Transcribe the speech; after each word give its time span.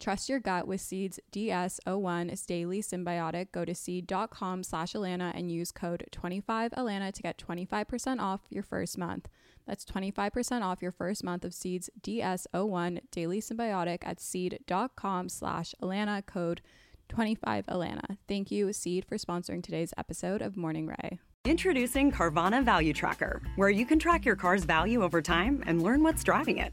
Trust 0.00 0.30
your 0.30 0.40
gut 0.40 0.66
with 0.66 0.80
Seeds 0.80 1.20
DS01 1.30 2.32
is 2.32 2.46
daily 2.46 2.80
synbiotic. 2.80 3.52
Go 3.52 3.66
to 3.66 3.74
seed.com 3.74 4.64
slash 4.64 4.94
Allana 4.94 5.32
and 5.34 5.52
use 5.52 5.70
code 5.70 6.06
25Alana 6.10 7.12
to 7.12 7.22
get 7.22 7.36
25% 7.36 8.18
off 8.18 8.40
your 8.48 8.62
first 8.62 8.96
month. 8.96 9.28
That's 9.66 9.84
25% 9.84 10.62
off 10.62 10.80
your 10.80 10.90
first 10.90 11.22
month 11.22 11.44
of 11.44 11.52
Seeds 11.52 11.90
DS01 12.00 13.00
Daily 13.10 13.42
synbiotic 13.42 13.98
at 14.02 14.20
seed.com 14.20 15.28
slash 15.28 15.74
Allana 15.82 16.24
code 16.24 16.62
25Alana. 17.10 18.16
Thank 18.26 18.50
you, 18.50 18.72
Seed, 18.72 19.04
for 19.04 19.18
sponsoring 19.18 19.62
today's 19.62 19.92
episode 19.98 20.40
of 20.40 20.56
Morning 20.56 20.86
Rae. 20.86 21.18
Introducing 21.44 22.10
Carvana 22.10 22.64
Value 22.64 22.94
Tracker, 22.94 23.42
where 23.56 23.70
you 23.70 23.84
can 23.84 23.98
track 23.98 24.24
your 24.24 24.36
car's 24.36 24.64
value 24.64 25.02
over 25.02 25.20
time 25.20 25.62
and 25.66 25.82
learn 25.82 26.02
what's 26.02 26.24
driving 26.24 26.56
it. 26.56 26.72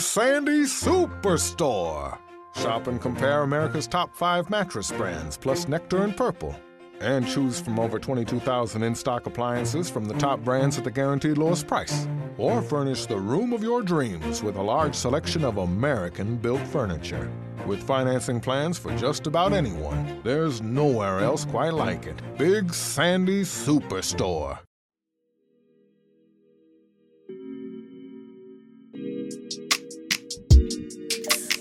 Sandy 0.00 0.62
Superstore? 0.62 2.18
Shop 2.56 2.86
and 2.86 3.00
compare 3.00 3.42
America's 3.42 3.86
top 3.86 4.14
five 4.14 4.50
mattress 4.50 4.92
brands, 4.92 5.36
plus 5.36 5.68
Nectar 5.68 6.02
and 6.04 6.16
Purple. 6.16 6.54
And 7.00 7.26
choose 7.26 7.60
from 7.60 7.78
over 7.78 7.98
22,000 7.98 8.82
in 8.82 8.94
stock 8.94 9.26
appliances 9.26 9.88
from 9.88 10.06
the 10.06 10.14
top 10.14 10.40
brands 10.40 10.78
at 10.78 10.84
the 10.84 10.90
guaranteed 10.90 11.38
lowest 11.38 11.66
price. 11.66 12.08
Or 12.36 12.62
furnish 12.62 13.06
the 13.06 13.16
room 13.16 13.52
of 13.52 13.62
your 13.62 13.82
dreams 13.82 14.42
with 14.42 14.56
a 14.56 14.62
large 14.62 14.94
selection 14.94 15.44
of 15.44 15.58
American 15.58 16.36
built 16.36 16.66
furniture. 16.68 17.30
With 17.66 17.82
financing 17.82 18.40
plans 18.40 18.78
for 18.78 18.96
just 18.96 19.26
about 19.26 19.52
anyone, 19.52 20.20
there's 20.24 20.62
nowhere 20.62 21.20
else 21.20 21.44
quite 21.44 21.74
like 21.74 22.06
it. 22.06 22.20
Big 22.36 22.72
Sandy 22.72 23.42
Superstore. 23.42 24.58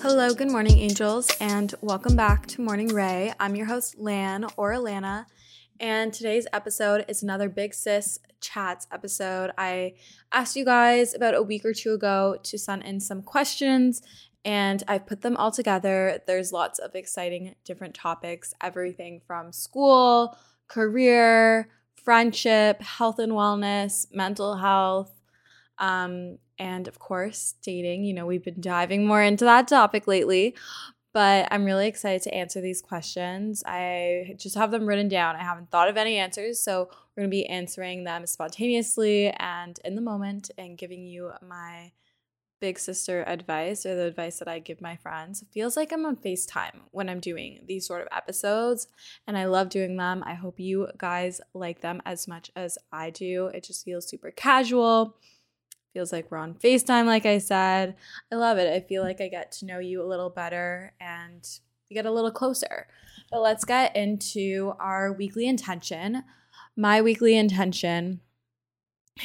Hello, 0.09 0.33
good 0.33 0.49
morning, 0.49 0.79
angels, 0.79 1.29
and 1.41 1.75
welcome 1.81 2.15
back 2.15 2.47
to 2.47 2.61
Morning 2.61 2.87
Rae. 2.87 3.33
I'm 3.41 3.57
your 3.57 3.65
host, 3.65 3.99
Lan 3.99 4.45
or 4.55 4.71
Allana, 4.71 5.25
and 5.81 6.13
today's 6.13 6.47
episode 6.53 7.03
is 7.09 7.23
another 7.23 7.49
Big 7.49 7.73
Sis 7.73 8.17
Chats 8.39 8.87
episode. 8.89 9.51
I 9.57 9.95
asked 10.31 10.55
you 10.55 10.63
guys 10.63 11.13
about 11.13 11.35
a 11.35 11.43
week 11.43 11.65
or 11.65 11.73
two 11.73 11.91
ago 11.91 12.37
to 12.43 12.57
send 12.57 12.83
in 12.83 13.01
some 13.01 13.21
questions, 13.21 14.01
and 14.45 14.81
I've 14.87 15.05
put 15.05 15.23
them 15.23 15.35
all 15.35 15.51
together. 15.51 16.21
There's 16.25 16.53
lots 16.53 16.79
of 16.79 16.95
exciting 16.95 17.55
different 17.65 17.93
topics 17.93 18.53
everything 18.61 19.19
from 19.27 19.51
school, 19.51 20.37
career, 20.69 21.67
friendship, 22.01 22.81
health 22.81 23.19
and 23.19 23.33
wellness, 23.33 24.07
mental 24.13 24.55
health. 24.55 25.11
Um, 25.79 26.37
and 26.59 26.87
of 26.87 26.99
course, 26.99 27.55
dating. 27.61 28.03
You 28.03 28.13
know, 28.13 28.25
we've 28.25 28.43
been 28.43 28.61
diving 28.61 29.05
more 29.05 29.21
into 29.21 29.45
that 29.45 29.67
topic 29.67 30.07
lately, 30.07 30.55
but 31.13 31.47
I'm 31.51 31.65
really 31.65 31.87
excited 31.87 32.21
to 32.23 32.33
answer 32.33 32.61
these 32.61 32.81
questions. 32.81 33.63
I 33.65 34.35
just 34.37 34.55
have 34.55 34.71
them 34.71 34.85
written 34.85 35.07
down. 35.07 35.35
I 35.35 35.43
haven't 35.43 35.71
thought 35.71 35.89
of 35.89 35.97
any 35.97 36.17
answers, 36.17 36.59
so 36.59 36.89
we're 37.15 37.21
going 37.21 37.29
to 37.29 37.35
be 37.35 37.47
answering 37.47 38.03
them 38.03 38.25
spontaneously 38.27 39.29
and 39.31 39.79
in 39.83 39.95
the 39.95 40.01
moment 40.01 40.51
and 40.57 40.77
giving 40.77 41.05
you 41.05 41.31
my 41.47 41.91
big 42.59 42.79
sister 42.79 43.23
advice 43.27 43.85
or 43.85 43.95
the 43.95 44.05
advice 44.05 44.39
that 44.39 44.47
I 44.47 44.59
give 44.59 44.81
my 44.81 44.95
friends. 44.95 45.41
It 45.41 45.47
feels 45.51 45.77
like 45.77 45.91
I'm 45.91 46.05
on 46.05 46.15
FaceTime 46.15 46.81
when 46.91 47.09
I'm 47.09 47.19
doing 47.19 47.61
these 47.67 47.85
sort 47.85 48.01
of 48.01 48.07
episodes, 48.11 48.87
and 49.27 49.37
I 49.37 49.45
love 49.45 49.69
doing 49.69 49.97
them. 49.97 50.23
I 50.25 50.33
hope 50.33 50.59
you 50.59 50.87
guys 50.97 51.39
like 51.53 51.81
them 51.81 52.01
as 52.05 52.27
much 52.27 52.51
as 52.55 52.77
I 52.91 53.09
do. 53.09 53.47
It 53.47 53.63
just 53.63 53.85
feels 53.85 54.07
super 54.07 54.31
casual 54.31 55.17
feels 55.97 56.13
like 56.13 56.29
we're 56.29 56.37
on 56.37 56.53
FaceTime, 56.53 57.07
like 57.07 57.25
I 57.25 57.39
said. 57.39 57.95
I 58.31 58.35
love 58.35 58.59
it. 58.59 58.71
I 58.71 58.81
feel 58.81 59.01
like 59.01 59.19
I 59.19 59.29
get 59.29 59.51
to 59.53 59.65
know 59.65 59.79
you 59.79 60.03
a 60.03 60.05
little 60.05 60.29
better 60.29 60.93
and 61.01 61.43
we 61.89 61.95
get 61.95 62.05
a 62.05 62.11
little 62.11 62.29
closer. 62.29 62.85
But 63.31 63.41
let's 63.41 63.65
get 63.65 63.95
into 63.95 64.73
our 64.79 65.11
weekly 65.11 65.47
intention. 65.47 66.23
My 66.75 67.01
weekly 67.01 67.35
intention 67.35 68.21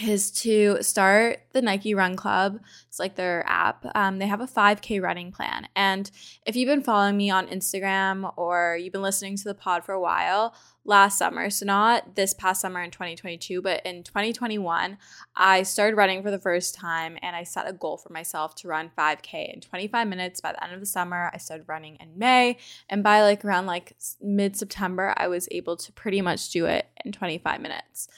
is 0.01 0.31
to 0.31 0.83
start 0.83 1.41
the 1.53 1.63
Nike 1.63 1.95
Run 1.95 2.17
Club. 2.17 2.61
It's 2.89 2.99
like 2.99 3.17
their 3.17 3.45
app. 3.47 3.85
Um, 3.95 4.19
they 4.19 4.27
have 4.27 4.41
a 4.41 4.47
5K 4.47 5.03
running 5.03 5.33
plan. 5.33 5.69
And 5.77 6.11
if 6.47 6.57
you've 6.57 6.69
been 6.69 6.83
following 6.83 7.17
me 7.17 7.31
on 7.31 7.47
Instagram 7.49 8.33
or 8.37 8.79
you've 8.81 8.93
been 8.93 9.03
listening 9.03 9.37
to 9.37 9.45
the 9.45 9.55
pod 9.55 9.85
for 9.85 9.93
a 9.93 10.01
while, 10.01 10.55
last 10.85 11.17
summer, 11.17 11.49
so 11.49 11.65
not 11.65 12.17
this 12.17 12.35
past 12.35 12.61
summer 12.61 12.83
in 12.83 12.91
2022, 12.91 13.63
but 13.63 13.85
in 13.87 14.03
2021, 14.03 14.99
I 15.37 15.63
started 15.63 15.97
running 15.97 16.23
for 16.23 16.31
the 16.31 16.41
first 16.41 16.75
time 16.75 17.17
and 17.23 17.37
I 17.37 17.45
set 17.45 17.69
a 17.69 17.73
goal 17.73 17.97
for 17.97 18.13
myself 18.13 18.55
to 18.57 18.69
run 18.69 18.91
5K 18.99 19.55
in 19.55 19.61
25 19.61 20.09
minutes 20.09 20.41
by 20.41 20.53
the 20.53 20.63
end 20.63 20.75
of 20.75 20.81
the 20.81 20.87
summer. 20.87 21.31
I 21.33 21.39
started 21.39 21.69
running 21.69 21.97
in 22.01 22.19
May, 22.19 22.59
and 22.89 23.03
by 23.03 23.23
like 23.23 23.45
around 23.45 23.67
like 23.67 23.97
mid 24.21 24.57
September, 24.57 25.15
I 25.17 25.29
was 25.29 25.49
able 25.51 25.77
to 25.77 25.93
pretty 25.93 26.21
much 26.21 26.51
do 26.51 26.67
it 26.67 26.87
in 27.05 27.13
25 27.13 27.61
minutes. 27.61 28.09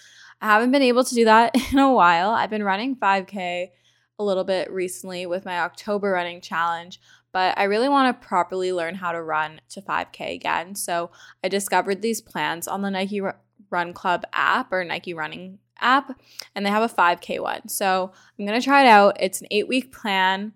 I 0.41 0.47
haven't 0.47 0.73
been 0.73 0.83
able 0.83 1.05
to 1.05 1.15
do 1.15 1.25
that 1.25 1.55
in 1.73 1.79
a 1.79 1.93
while. 1.93 2.31
I've 2.31 2.51
been 2.51 2.65
running 2.65 2.97
5K 2.97 3.69
a 4.19 4.25
little 4.25 4.45
bit 4.45 4.71
recently 4.71 5.27
with 5.27 5.45
my 5.45 5.61
October 5.61 6.13
running 6.13 6.41
challenge, 6.41 7.01
but 7.33 7.59
I 7.59 7.65
really 7.65 7.89
want 7.89 8.21
to 8.21 8.27
properly 8.27 8.73
learn 8.73 8.95
how 8.95 9.13
to 9.13 9.23
run 9.23 9.61
to 9.71 9.83
5K 9.83 10.35
again. 10.35 10.75
So 10.75 11.11
I 11.43 11.49
discovered 11.49 12.01
these 12.01 12.21
plans 12.21 12.69
on 12.69 12.83
the 12.83 12.91
Nike 12.91 13.21
Run 13.71 13.93
Club 13.93 14.25
app 14.33 14.73
or 14.73 14.85
Nike 14.85 15.15
Running 15.15 15.59
app, 15.81 16.19
and 16.55 16.65
they 16.65 16.71
have 16.71 16.89
a 16.89 16.95
5K 16.95 17.41
one. 17.41 17.69
So 17.69 18.13
I'm 18.39 18.47
going 18.47 18.59
to 18.59 18.65
try 18.65 18.85
it 18.85 18.89
out. 18.89 19.17
It's 19.21 19.41
an 19.41 19.49
eight 19.51 19.69
week 19.69 19.93
plan. 19.93 20.53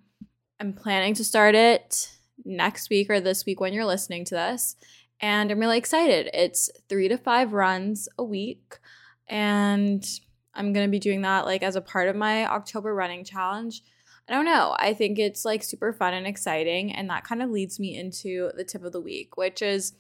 I'm 0.61 0.73
planning 0.73 1.15
to 1.15 1.25
start 1.25 1.55
it 1.55 2.17
next 2.45 2.91
week 2.91 3.11
or 3.11 3.21
this 3.21 3.45
week 3.45 3.61
when 3.61 3.73
you're 3.73 3.85
listening 3.85 4.25
to 4.27 4.35
this. 4.35 4.77
And 5.21 5.51
I'm 5.51 5.59
really 5.59 5.79
excited. 5.79 6.31
It's 6.33 6.71
three 6.89 7.09
to 7.09 7.19
five 7.19 7.53
runs 7.53 8.09
a 8.19 8.25
week. 8.25 8.79
And 9.29 10.05
I'm 10.55 10.73
going 10.73 10.87
to 10.87 10.91
be 10.91 10.99
doing 10.99 11.23
that 11.23 11.45
like 11.45 11.63
as 11.63 11.77
a 11.77 11.81
part 11.81 12.09
of 12.09 12.17
my 12.17 12.47
October 12.47 12.95
running 12.95 13.25
challenge. 13.25 13.83
I 14.29 14.33
don't 14.33 14.45
know. 14.45 14.77
I 14.79 14.93
think 14.93 15.19
it's 15.19 15.45
like 15.45 15.63
super 15.63 15.93
fun 15.93 16.15
and 16.15 16.27
exciting. 16.27 16.93
And 16.93 17.09
that 17.09 17.25
kind 17.25 17.43
of 17.43 17.51
leads 17.51 17.81
me 17.81 17.97
into 17.97 18.51
the 18.57 18.65
tip 18.65 18.85
of 18.85 18.93
the 18.93 19.01
week, 19.01 19.37
which 19.37 19.63
is 19.63 19.95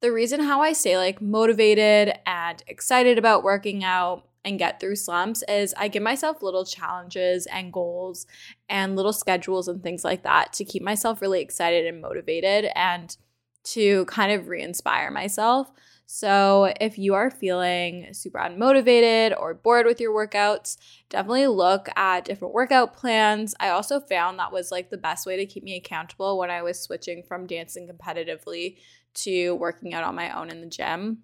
the 0.00 0.12
reason 0.12 0.40
how 0.40 0.62
I 0.62 0.72
stay 0.72 0.96
like 0.96 1.20
motivated 1.20 2.18
and 2.24 2.62
excited 2.66 3.18
about 3.18 3.42
working 3.42 3.84
out 3.84 4.26
and 4.44 4.58
get 4.58 4.80
through 4.80 4.96
slumps 4.96 5.42
is 5.48 5.74
I 5.76 5.88
give 5.88 6.02
myself 6.02 6.42
little 6.42 6.64
challenges 6.64 7.46
and 7.46 7.72
goals 7.72 8.26
and 8.68 8.96
little 8.96 9.12
schedules 9.12 9.68
and 9.68 9.82
things 9.82 10.04
like 10.04 10.22
that 10.22 10.54
to 10.54 10.64
keep 10.64 10.82
myself 10.82 11.20
really 11.20 11.42
excited 11.42 11.86
and 11.86 12.00
motivated 12.00 12.70
and 12.74 13.14
to 13.62 14.06
kind 14.06 14.32
of 14.32 14.48
re 14.48 14.62
inspire 14.62 15.10
myself. 15.10 15.70
So, 16.12 16.74
if 16.80 16.98
you 16.98 17.14
are 17.14 17.30
feeling 17.30 18.12
super 18.14 18.40
unmotivated 18.40 19.32
or 19.38 19.54
bored 19.54 19.86
with 19.86 20.00
your 20.00 20.12
workouts, 20.12 20.76
definitely 21.08 21.46
look 21.46 21.88
at 21.94 22.24
different 22.24 22.52
workout 22.52 22.96
plans. 22.96 23.54
I 23.60 23.68
also 23.68 24.00
found 24.00 24.36
that 24.36 24.50
was 24.50 24.72
like 24.72 24.90
the 24.90 24.98
best 24.98 25.24
way 25.24 25.36
to 25.36 25.46
keep 25.46 25.62
me 25.62 25.76
accountable 25.76 26.36
when 26.36 26.50
I 26.50 26.62
was 26.62 26.80
switching 26.80 27.22
from 27.22 27.46
dancing 27.46 27.88
competitively 27.88 28.78
to 29.14 29.52
working 29.52 29.94
out 29.94 30.02
on 30.02 30.16
my 30.16 30.36
own 30.36 30.50
in 30.50 30.60
the 30.60 30.66
gym. 30.66 31.18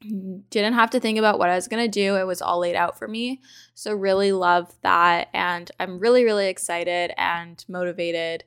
Didn't 0.00 0.74
have 0.74 0.90
to 0.90 1.00
think 1.00 1.18
about 1.18 1.40
what 1.40 1.50
I 1.50 1.56
was 1.56 1.66
going 1.66 1.84
to 1.84 1.90
do. 1.90 2.14
It 2.14 2.24
was 2.24 2.40
all 2.40 2.60
laid 2.60 2.76
out 2.76 2.96
for 2.96 3.08
me. 3.08 3.40
So, 3.74 3.92
really 3.92 4.30
love 4.30 4.72
that. 4.82 5.30
And 5.34 5.68
I'm 5.80 5.98
really, 5.98 6.22
really 6.22 6.46
excited 6.46 7.12
and 7.16 7.64
motivated 7.68 8.44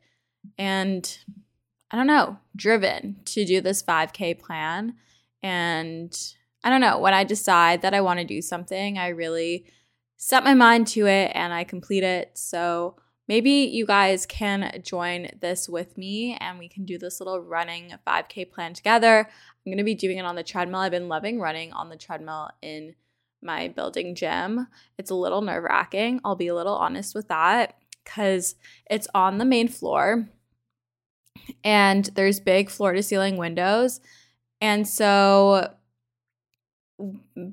and 0.58 1.18
I 1.92 1.98
don't 1.98 2.08
know, 2.08 2.38
driven 2.56 3.18
to 3.26 3.44
do 3.44 3.60
this 3.60 3.84
5K 3.84 4.40
plan. 4.40 4.96
And 5.46 6.12
I 6.64 6.72
don't 6.72 6.82
know, 6.82 6.98
when 6.98 7.14
I 7.14 7.24
decide 7.24 7.84
that 7.84 7.94
I 7.94 8.02
want 8.02 8.20
to 8.20 8.26
do 8.26 8.42
something, 8.42 8.98
I 8.98 9.10
really 9.10 9.68
set 10.18 10.44
my 10.44 10.56
mind 10.56 10.88
to 10.88 11.06
it 11.06 11.34
and 11.36 11.54
I 11.54 11.64
complete 11.64 12.04
it. 12.04 12.32
So 12.34 12.96
maybe 13.28 13.52
you 13.52 13.86
guys 13.86 14.26
can 14.26 14.82
join 14.84 15.30
this 15.40 15.70
with 15.70 16.00
me 16.00 16.36
and 16.42 16.58
we 16.58 16.68
can 16.68 16.84
do 16.84 16.98
this 16.98 17.20
little 17.20 17.40
running 17.40 17.94
5K 18.08 18.52
plan 18.52 18.74
together. 18.74 19.20
I'm 19.20 19.72
going 19.72 19.78
to 19.78 19.84
be 19.84 19.94
doing 19.94 20.18
it 20.18 20.26
on 20.26 20.36
the 20.36 20.42
treadmill. 20.42 20.80
I've 20.80 20.90
been 20.90 21.10
loving 21.10 21.40
running 21.40 21.72
on 21.74 21.90
the 21.90 21.96
treadmill 21.96 22.50
in 22.64 22.96
my 23.44 23.68
building 23.68 24.16
gym. 24.16 24.66
It's 24.98 25.12
a 25.12 25.16
little 25.16 25.42
nerve 25.42 25.66
wracking. 25.66 26.22
I'll 26.26 26.36
be 26.36 26.48
a 26.48 26.56
little 26.56 26.76
honest 26.76 27.14
with 27.14 27.28
that 27.28 27.76
because 28.04 28.56
it's 28.90 29.08
on 29.14 29.38
the 29.38 29.46
main 29.46 29.68
floor 29.68 30.28
and 31.64 32.06
there's 32.16 32.40
big 32.40 32.72
floor 32.72 32.94
to 32.94 33.04
ceiling 33.04 33.38
windows. 33.38 34.02
And 34.66 34.88
so 34.88 35.76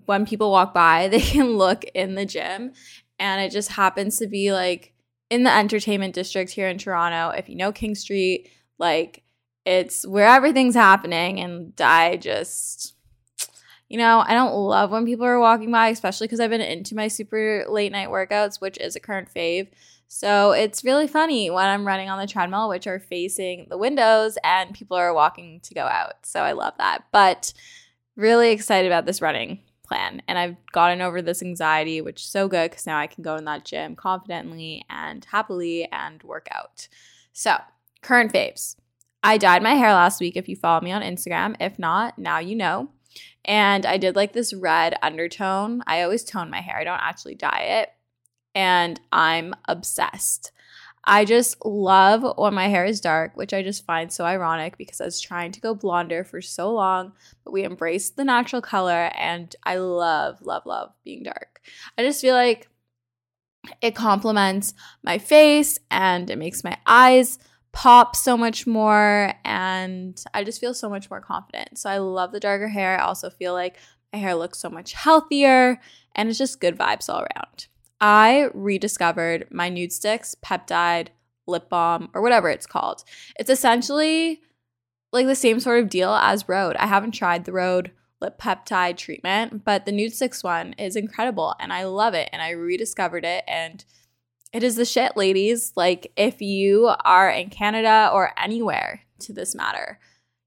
when 0.07 0.25
people 0.25 0.51
walk 0.51 0.73
by, 0.73 1.09
they 1.11 1.21
can 1.21 1.59
look 1.59 1.85
in 1.95 2.15
the 2.15 2.25
gym. 2.25 2.73
And 3.19 3.43
it 3.43 3.53
just 3.53 3.73
happens 3.73 4.19
to 4.19 4.27
be 4.27 4.51
like 4.51 4.95
in 5.29 5.45
the 5.45 5.55
entertainment 5.55 6.15
district 6.15 6.53
here 6.53 6.69
in 6.69 6.79
Toronto. 6.79 7.37
If 7.37 7.51
you 7.51 7.57
know 7.57 7.71
King 7.71 7.95
Street, 7.95 8.49
like 8.79 9.25
it's 9.67 10.07
where 10.09 10.27
everything's 10.27 10.75
happening. 10.75 11.39
And 11.39 11.79
I 11.79 12.17
just, 12.17 12.95
you 13.91 13.99
know, 13.99 14.25
I 14.27 14.33
don't 14.33 14.55
love 14.55 14.91
when 14.91 15.05
people 15.05 15.27
are 15.27 15.39
walking 15.39 15.71
by, 15.71 15.89
especially 15.89 16.29
because 16.29 16.41
I've 16.41 16.51
been 16.51 16.63
into 16.63 16.97
my 16.97 17.09
super 17.09 17.67
late 17.69 17.93
night 17.93 18.09
workouts, 18.09 18.59
which 18.59 18.79
is 18.79 18.97
a 18.97 19.01
current 19.01 19.29
fave. 19.33 19.69
So 20.15 20.53
it's 20.53 20.85
really 20.85 21.09
funny 21.09 21.49
when 21.49 21.65
I'm 21.65 21.87
running 21.87 22.11
on 22.11 22.19
the 22.19 22.27
treadmill, 22.27 22.69
which 22.69 22.87
are 22.87 23.01
facing 23.01 23.67
the 23.71 23.79
windows 23.79 24.37
and 24.45 24.75
people 24.75 24.95
are 24.95 25.15
walking 25.15 25.61
to 25.61 25.73
go 25.73 25.87
out. 25.87 26.27
So 26.27 26.43
I 26.43 26.53
love 26.53 26.75
that. 26.77 27.05
But 27.13 27.55
really 28.15 28.51
excited 28.51 28.87
about 28.87 29.07
this 29.07 29.23
running 29.23 29.61
plan. 29.83 30.21
And 30.29 30.39
I've 30.39 30.57
gotten 30.71 31.01
over 31.01 31.23
this 31.23 31.43
anxiety, 31.43 32.03
which 32.03 32.21
is 32.21 32.27
so 32.29 32.47
good 32.47 32.71
because 32.71 32.87
now 32.87 32.99
I 32.99 33.07
can 33.07 33.25
go 33.25 33.37
in 33.37 33.47
that 33.47 33.65
gym 33.65 33.97
confidently 33.97 34.85
and 34.91 35.25
happily 35.25 35.89
and 35.91 36.23
work 36.23 36.47
out. 36.53 36.89
So, 37.33 37.57
current 38.03 38.35
faves. 38.35 38.77
I 39.23 39.39
dyed 39.39 39.63
my 39.63 39.77
hair 39.77 39.95
last 39.95 40.21
week 40.21 40.37
if 40.37 40.47
you 40.47 40.57
follow 40.57 40.83
me 40.83 40.93
on 40.93 41.01
Instagram. 41.01 41.57
If 41.59 41.79
not, 41.79 42.19
now 42.19 42.39
you 42.39 42.55
know. 42.55 42.91
And 43.47 43.87
I 43.87 43.97
did 43.97 44.15
like 44.15 44.35
this 44.35 44.53
red 44.53 44.95
undertone. 45.01 45.83
I 45.87 46.03
always 46.03 46.23
tone 46.23 46.51
my 46.51 46.61
hair, 46.61 46.77
I 46.77 46.85
don't 46.85 47.01
actually 47.01 47.35
dye 47.35 47.81
it 47.81 47.89
and 48.55 49.01
I'm 49.11 49.55
obsessed. 49.69 50.53
I 51.05 51.25
just 51.25 51.65
love 51.65 52.25
when 52.39 52.55
my 52.55 52.69
hair 52.69 52.85
is 52.85 53.01
dark, 53.01 53.37
which 53.37 53.53
I 53.53 53.63
just 53.63 53.85
find 53.85 54.13
so 54.13 54.25
ironic 54.25 54.79
because 54.79 55.01
I 55.01 55.05
was 55.05 55.21
trying 55.21 55.51
to 55.53 55.61
go 55.61 55.75
blonder 55.75 56.23
for 56.23 56.41
so 56.41 56.73
long, 56.73 57.13
but 57.45 57.53
we 57.53 57.65
embraced 57.65 58.17
the 58.17 58.25
natural 58.25 58.63
color 58.63 59.11
and 59.17 59.55
I 59.65 59.77
love, 59.77 60.43
love, 60.43 60.65
love 60.65 60.93
being 61.05 61.25
dark. 61.25 61.61
I 61.99 62.03
just 62.03 62.21
feel 62.21 62.37
like 62.37 62.69
it 63.81 63.97
complements 63.97 64.75
my 65.03 65.19
face 65.19 65.79
and 65.91 66.31
it 66.31 66.39
makes 66.39 66.63
my 66.63 66.77
eyes 66.87 67.39
pop 67.73 68.15
so 68.15 68.37
much 68.37 68.67
more 68.67 69.33
and 69.45 70.23
I 70.35 70.45
just 70.45 70.61
feel 70.61 70.75
so 70.75 70.89
much 70.89 71.11
more 71.11 71.21
confident. 71.21 71.79
So 71.79 71.91
I 71.91 71.99
love 71.99 72.31
the 72.31 72.41
darker 72.41 72.69
hair. 72.69 73.01
I 73.01 73.05
also 73.05 73.29
feel 73.29 73.55
like 73.55 73.77
my 74.13 74.21
hair 74.21 74.35
looks 74.37 74.59
so 74.59 74.71
much 74.71 74.93
healthier 74.93 75.81
and 76.15 76.29
it's 76.29 76.39
just 76.39 76.61
good 76.61 76.79
vibes 76.79 77.09
all 77.09 77.21
around. 77.23 77.67
I 78.03 78.49
rediscovered 78.53 79.47
my 79.53 79.71
Nudestix 79.71 80.35
peptide 80.45 81.09
lip 81.47 81.69
balm 81.69 82.11
or 82.15 82.21
whatever 82.21 82.51
it's 82.51 82.67
called. 82.67 83.05
It's 83.39 83.49
essentially 83.49 84.43
like 85.13 85.27
the 85.27 85.37
same 85.37 85.61
sort 85.61 85.81
of 85.81 85.89
deal 85.89 86.13
as 86.13 86.49
Rhode. 86.49 86.75
I 86.77 86.87
haven't 86.87 87.13
tried 87.13 87.45
the 87.45 87.53
Rhode 87.53 87.93
lip 88.21 88.41
peptide 88.41 88.97
treatment, 88.97 89.65
but 89.65 89.87
the 89.87 89.93
Nudestix 89.93 90.43
one 90.43 90.73
is 90.79 90.97
incredible 90.97 91.55
and 91.61 91.73
I 91.73 91.85
love 91.85 92.15
it 92.15 92.29
and 92.33 92.43
I 92.43 92.51
rediscovered 92.51 93.25
it 93.25 93.45
and 93.47 93.85
it 94.53 94.65
is 94.65 94.75
the 94.75 94.85
shit, 94.85 95.17
ladies. 95.17 95.73
Like 95.77 96.11
if 96.17 96.43
you 96.43 96.93
are 97.05 97.31
in 97.31 97.51
Canada 97.51 98.11
or 98.13 98.33
anywhere 98.37 99.03
to 99.21 99.33
this 99.33 99.55
matter, 99.55 100.01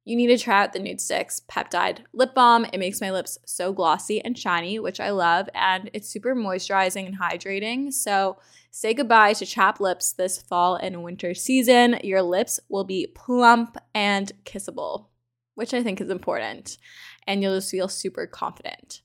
you 0.05 0.15
need 0.15 0.27
to 0.27 0.37
try 0.37 0.63
out 0.63 0.71
the 0.71 0.79
Nudestix 0.79 1.41
Peptide 1.47 1.99
Lip 2.13 2.35
Balm. 2.35 2.65
It 2.71 2.77
makes 2.77 3.01
my 3.01 3.11
lips 3.11 3.39
so 3.45 3.73
glossy 3.73 4.23
and 4.23 4.37
shiny, 4.37 4.77
which 4.77 4.99
I 4.99 5.09
love, 5.09 5.49
and 5.55 5.89
it's 5.93 6.07
super 6.07 6.35
moisturizing 6.35 7.07
and 7.07 7.19
hydrating. 7.19 7.91
So 7.91 8.37
say 8.69 8.93
goodbye 8.93 9.33
to 9.33 9.45
chapped 9.47 9.81
lips 9.81 10.13
this 10.13 10.39
fall 10.39 10.75
and 10.75 11.03
winter 11.03 11.33
season. 11.33 11.99
Your 12.03 12.21
lips 12.21 12.59
will 12.69 12.83
be 12.83 13.07
plump 13.07 13.77
and 13.95 14.31
kissable, 14.43 15.07
which 15.55 15.73
I 15.73 15.81
think 15.81 15.99
is 15.99 16.11
important, 16.11 16.77
and 17.25 17.41
you'll 17.41 17.55
just 17.55 17.71
feel 17.71 17.87
super 17.87 18.27
confident. 18.27 19.01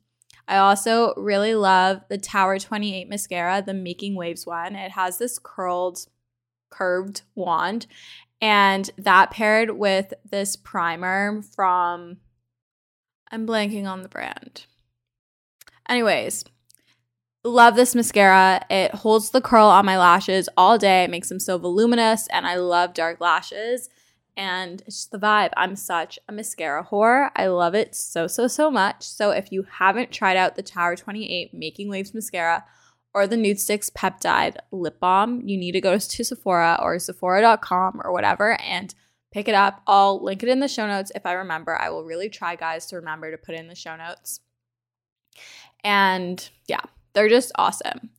I 0.47 0.59
also 0.59 1.15
really 1.17 1.55
love 1.55 2.03
the 2.11 2.19
Tower 2.19 2.59
28 2.59 3.09
mascara, 3.09 3.63
the 3.65 3.73
Making 3.73 4.17
Waves 4.17 4.47
one. 4.47 4.75
It 4.75 4.91
has 4.91 5.17
this 5.17 5.39
curled, 5.39 6.07
curved 6.69 7.23
wand, 7.35 7.87
and 8.41 8.91
that 8.97 9.31
paired 9.31 9.71
with 9.71 10.15
this 10.29 10.57
primer 10.57 11.43
from, 11.43 12.19
I'm 13.31 13.47
blanking 13.47 13.87
on 13.87 14.03
the 14.03 14.09
brand. 14.09 14.67
Anyways, 15.89 16.45
love 17.45 17.77
this 17.77 17.95
mascara. 17.95 18.65
It 18.71 18.95
holds 18.95 19.31
the 19.31 19.41
curl 19.41 19.67
on 19.67 19.85
my 19.85 19.99
lashes 19.99 20.49
all 20.57 20.79
day. 20.79 21.05
It 21.05 21.11
makes 21.11 21.29
them 21.29 21.41
so 21.41 21.59
voluminous, 21.59 22.27
and 22.29 22.47
I 22.47 22.57
love 22.57 22.95
dark 22.95 23.21
lashes. 23.21 23.89
And 24.37 24.83
it's 24.87 24.97
just 24.97 25.11
the 25.11 25.19
vibe. 25.19 25.51
I'm 25.57 25.77
such 25.77 26.19
a 26.29 26.33
mascara 26.33 26.87
whore. 26.91 27.31
I 27.37 27.49
love 27.49 27.75
it 27.75 27.95
so, 27.95 28.27
so, 28.27 28.47
so 28.47 28.71
much. 28.71 29.03
So 29.03 29.33
if 29.33 29.53
you 29.53 29.67
haven't 29.71 30.13
tried 30.13 30.37
out 30.37 30.57
the 30.57 30.63
Tower 30.63 30.97
28 30.97 31.53
Making 31.53 31.91
Waves 31.91 32.15
mascara, 32.15 32.65
or 33.15 33.27
the 33.27 33.37
Nudestix 33.37 33.91
Peptide 33.91 34.57
Lip 34.71 35.01
Balm, 35.01 35.43
you 35.47 35.57
need 35.57 35.73
to 35.73 35.81
go 35.81 35.99
to 35.99 36.25
Sephora 36.25 36.79
or 36.81 36.99
Sephora.com 36.99 38.01
or 38.05 38.13
whatever 38.13 38.61
and 38.61 38.95
pick 39.33 39.49
it 39.49 39.55
up. 39.55 39.83
I'll 39.87 40.23
link 40.23 40.43
it 40.43 40.49
in 40.49 40.61
the 40.61 40.69
show 40.69 40.87
notes 40.87 41.13
if 41.15 41.27
I 41.27 41.33
remember. 41.33 41.77
I 41.77 41.91
will 41.91 42.05
really 42.05 42.29
try, 42.29 42.57
guys, 42.57 42.87
to 42.87 42.97
remember 42.97 43.31
to 43.31 43.39
put 43.39 43.55
in 43.55 43.69
the 43.69 43.75
show 43.75 43.97
notes. 43.97 44.41
And 45.83 46.49
yeah, 46.69 46.83
they're 47.13 47.29
just 47.29 47.53
awesome. 47.57 48.11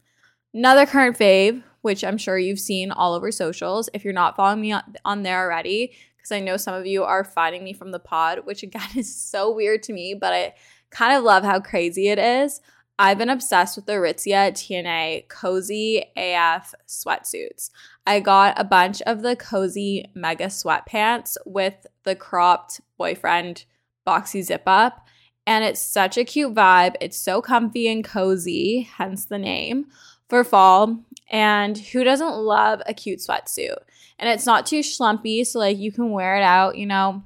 Another 0.53 0.85
current 0.85 1.17
fave, 1.17 1.63
which 1.81 2.03
I'm 2.03 2.17
sure 2.17 2.37
you've 2.37 2.59
seen 2.59 2.91
all 2.91 3.13
over 3.13 3.31
socials. 3.31 3.89
If 3.93 4.03
you're 4.03 4.13
not 4.13 4.35
following 4.35 4.61
me 4.61 4.73
on, 5.05 5.23
there 5.23 5.41
already, 5.41 5.93
because 6.17 6.31
I 6.31 6.39
know 6.39 6.57
some 6.57 6.73
of 6.73 6.85
you 6.85 7.03
are 7.03 7.23
finding 7.23 7.63
me 7.63 7.73
from 7.73 7.91
the 7.91 7.99
pod, 7.99 8.39
which 8.45 8.63
again 8.63 8.89
is 8.97 9.13
so 9.13 9.53
weird 9.53 9.83
to 9.83 9.93
me, 9.93 10.13
but 10.13 10.33
I 10.33 10.53
kind 10.89 11.15
of 11.17 11.23
love 11.23 11.43
how 11.43 11.59
crazy 11.59 12.09
it 12.09 12.19
is. 12.19 12.61
I've 13.03 13.17
been 13.17 13.31
obsessed 13.31 13.77
with 13.77 13.87
the 13.87 13.93
Aritzia 13.93 14.51
TNA 14.51 15.27
Cozy 15.27 16.05
AF 16.15 16.75
sweatsuits. 16.87 17.71
I 18.05 18.19
got 18.19 18.61
a 18.61 18.63
bunch 18.63 19.01
of 19.01 19.23
the 19.23 19.35
Cozy 19.35 20.11
Mega 20.13 20.45
sweatpants 20.45 21.35
with 21.43 21.87
the 22.03 22.15
cropped 22.15 22.79
boyfriend 22.99 23.65
boxy 24.05 24.43
zip 24.43 24.61
up. 24.67 25.07
And 25.47 25.65
it's 25.65 25.81
such 25.81 26.15
a 26.15 26.23
cute 26.23 26.53
vibe. 26.53 26.93
It's 27.01 27.17
so 27.17 27.41
comfy 27.41 27.87
and 27.87 28.03
cozy, 28.03 28.81
hence 28.81 29.25
the 29.25 29.39
name, 29.39 29.87
for 30.29 30.43
fall. 30.43 31.03
And 31.27 31.75
who 31.79 32.03
doesn't 32.03 32.35
love 32.35 32.83
a 32.85 32.93
cute 32.93 33.17
sweatsuit? 33.17 33.77
And 34.19 34.29
it's 34.29 34.45
not 34.45 34.67
too 34.67 34.81
schlumpy, 34.81 35.43
so 35.47 35.57
like 35.57 35.79
you 35.79 35.91
can 35.91 36.11
wear 36.11 36.35
it 36.35 36.43
out, 36.43 36.77
you 36.77 36.85
know. 36.85 37.23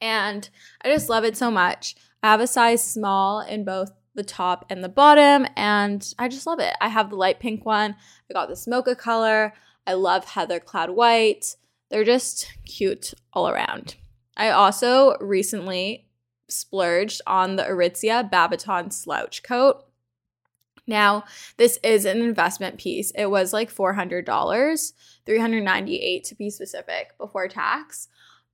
And 0.00 0.50
I 0.84 0.88
just 0.88 1.08
love 1.08 1.22
it 1.22 1.36
so 1.36 1.48
much. 1.48 1.94
I 2.24 2.32
have 2.32 2.40
a 2.40 2.48
size 2.48 2.82
small 2.82 3.40
in 3.40 3.64
both 3.64 3.92
the 4.14 4.24
top 4.24 4.66
and 4.68 4.82
the 4.84 4.88
bottom, 4.88 5.46
and 5.56 6.14
I 6.18 6.28
just 6.28 6.46
love 6.46 6.60
it. 6.60 6.74
I 6.80 6.88
have 6.88 7.10
the 7.10 7.16
light 7.16 7.40
pink 7.40 7.64
one. 7.64 7.96
I 8.30 8.32
got 8.32 8.48
this 8.48 8.66
mocha 8.66 8.94
color. 8.94 9.54
I 9.86 9.94
love 9.94 10.24
heather 10.24 10.60
cloud 10.60 10.90
white. 10.90 11.56
They're 11.90 12.04
just 12.04 12.52
cute 12.64 13.14
all 13.32 13.48
around. 13.48 13.96
I 14.36 14.50
also 14.50 15.16
recently 15.20 16.08
splurged 16.48 17.20
on 17.26 17.56
the 17.56 17.64
Aritzia 17.64 18.30
Babaton 18.30 18.92
slouch 18.92 19.42
coat. 19.42 19.84
Now, 20.86 21.24
this 21.56 21.78
is 21.82 22.04
an 22.04 22.20
investment 22.20 22.78
piece. 22.78 23.12
It 23.14 23.26
was 23.26 23.52
like 23.52 23.72
$400, 23.72 24.92
398 25.24 26.24
to 26.24 26.34
be 26.34 26.50
specific 26.50 27.16
before 27.18 27.48
tax. 27.48 28.08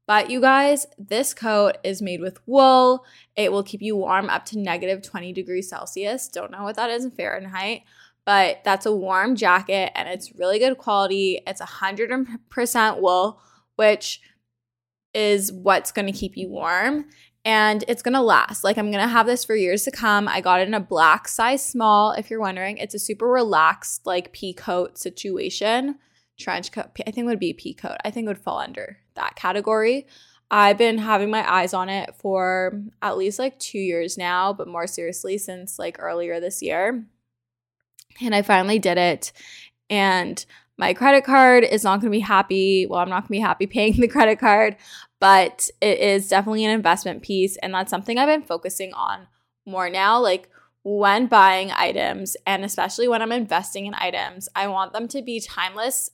But 0.09 0.31
you 0.31 0.41
guys, 0.41 0.87
this 0.99 1.35
coat 1.35 1.77
is 1.85 2.01
made 2.01 2.23
with 2.23 2.41
wool. 2.47 3.05
It 3.37 3.53
will 3.53 3.63
keep 3.63 3.83
you 3.83 3.95
warm 3.95 4.31
up 4.31 4.47
to 4.47 4.59
negative 4.59 5.03
20 5.03 5.35
degrees 5.35 5.69
Celsius. 5.69 6.29
Don't 6.29 6.51
know 6.51 6.63
what 6.63 6.77
that 6.77 6.89
is 6.89 7.05
in 7.05 7.11
Fahrenheit, 7.11 7.83
but 8.25 8.65
that's 8.65 8.87
a 8.87 8.97
warm 8.97 9.37
jacket 9.37 9.93
and 9.95 10.09
it's 10.09 10.35
really 10.35 10.59
good 10.59 10.79
quality. 10.79 11.43
It's 11.47 11.61
100% 11.61 13.01
wool, 13.03 13.43
which 13.77 14.23
is 15.13 15.53
what's 15.53 15.93
going 15.93 16.11
to 16.11 16.19
keep 16.19 16.39
you 16.39 16.49
warm 16.49 17.05
and 17.45 17.85
it's 17.89 18.03
gonna 18.03 18.23
last. 18.23 18.63
Like 18.65 18.77
I'm 18.77 18.91
gonna 18.91 19.09
have 19.09 19.25
this 19.25 19.45
for 19.45 19.55
years 19.55 19.85
to 19.85 19.91
come. 19.91 20.29
I 20.29 20.43
got 20.43 20.61
it 20.61 20.69
in 20.69 20.75
a 20.75 20.81
black 20.81 21.29
size 21.29 21.65
small, 21.65 22.13
if 22.13 22.29
you're 22.29 22.41
wondering. 22.41 22.77
It's 22.77 22.95
a 22.95 22.99
super 22.99 23.27
relaxed, 23.27 24.05
like 24.05 24.33
pea 24.33 24.53
coat 24.53 24.99
situation. 24.99 25.99
Trench 26.39 26.73
coat, 26.73 26.87
I 27.07 27.11
think 27.11 27.27
would 27.27 27.41
be 27.41 27.53
pea 27.53 27.75
coat. 27.75 27.97
I 28.05 28.11
think 28.11 28.27
it 28.27 28.29
would 28.29 28.39
fall 28.39 28.59
under 28.59 28.99
that 29.15 29.37
category. 29.37 30.07
I've 30.51 30.79
been 30.79 30.99
having 30.99 31.31
my 31.31 31.51
eyes 31.51 31.75
on 31.75 31.89
it 31.89 32.15
for 32.17 32.81
at 33.03 33.19
least 33.19 33.39
like 33.39 33.59
two 33.59 33.79
years 33.79 34.17
now, 34.17 34.53
but 34.53 34.69
more 34.69 34.87
seriously 34.87 35.37
since 35.37 35.79
like 35.79 35.97
earlier 35.99 36.41
this 36.41 36.63
year. 36.63 37.05
And 38.21 38.35
I 38.35 38.43
finally 38.43 38.79
did 38.79 38.99
it. 38.99 39.33
And 39.91 40.45
my 40.79 40.95
credit 40.95 41.25
card 41.25 41.65
is 41.65 41.85
not 41.85 42.01
going 42.01 42.11
to 42.11 42.17
be 42.17 42.21
happy. 42.21 42.87
Well, 42.87 43.01
I'm 43.01 43.09
not 43.09 43.23
going 43.23 43.27
to 43.27 43.33
be 43.33 43.41
happy 43.41 43.67
paying 43.67 44.01
the 44.01 44.09
credit 44.09 44.39
card, 44.39 44.77
but 45.21 45.69
it 45.81 45.99
is 45.99 46.29
definitely 46.29 46.65
an 46.65 46.71
investment 46.71 47.23
piece. 47.23 47.57
And 47.59 47.75
that's 47.75 47.91
something 47.91 48.17
I've 48.17 48.29
been 48.29 48.43
focusing 48.43 48.95
on 48.95 49.27
more 49.67 49.91
now. 49.91 50.21
Like 50.21 50.49
when 50.83 51.27
buying 51.27 51.73
items, 51.73 52.37
and 52.47 52.65
especially 52.65 53.09
when 53.09 53.21
I'm 53.21 53.33
investing 53.33 53.87
in 53.87 53.95
items, 53.95 54.49
I 54.55 54.69
want 54.69 54.93
them 54.93 55.09
to 55.09 55.21
be 55.21 55.41
timeless 55.41 56.11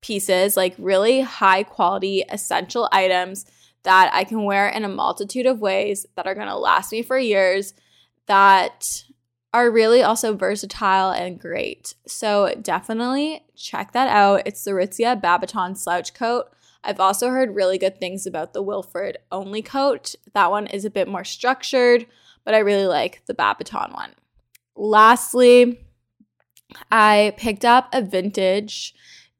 pieces, 0.00 0.56
like 0.56 0.74
really 0.78 1.20
high 1.20 1.62
quality, 1.62 2.24
essential 2.28 2.88
items 2.92 3.46
that 3.82 4.10
I 4.12 4.24
can 4.24 4.44
wear 4.44 4.68
in 4.68 4.84
a 4.84 4.88
multitude 4.88 5.46
of 5.46 5.60
ways 5.60 6.06
that 6.16 6.26
are 6.26 6.34
going 6.34 6.48
to 6.48 6.56
last 6.56 6.92
me 6.92 7.02
for 7.02 7.18
years, 7.18 7.74
that 8.26 9.04
are 9.54 9.70
really 9.70 10.02
also 10.02 10.36
versatile 10.36 11.10
and 11.10 11.40
great. 11.40 11.94
So 12.06 12.54
definitely 12.60 13.44
check 13.56 13.92
that 13.92 14.08
out. 14.08 14.42
It's 14.44 14.64
the 14.64 14.72
Aritzia 14.72 15.20
Babaton 15.20 15.76
slouch 15.76 16.14
coat. 16.14 16.50
I've 16.84 17.00
also 17.00 17.30
heard 17.30 17.54
really 17.54 17.78
good 17.78 17.98
things 17.98 18.26
about 18.26 18.52
the 18.52 18.62
Wilfred 18.62 19.18
only 19.32 19.62
coat. 19.62 20.14
That 20.34 20.50
one 20.50 20.66
is 20.66 20.84
a 20.84 20.90
bit 20.90 21.08
more 21.08 21.24
structured, 21.24 22.06
but 22.44 22.54
I 22.54 22.58
really 22.58 22.86
like 22.86 23.22
the 23.26 23.34
Babaton 23.34 23.94
one. 23.94 24.10
Lastly, 24.76 25.80
I 26.90 27.32
picked 27.36 27.64
up 27.64 27.88
a 27.92 28.02
vintage 28.02 28.94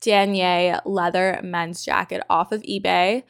Danier 0.06 0.80
leather 0.84 1.40
men's 1.42 1.84
jacket 1.84 2.22
off 2.30 2.52
of 2.52 2.62
eBay. 2.62 3.24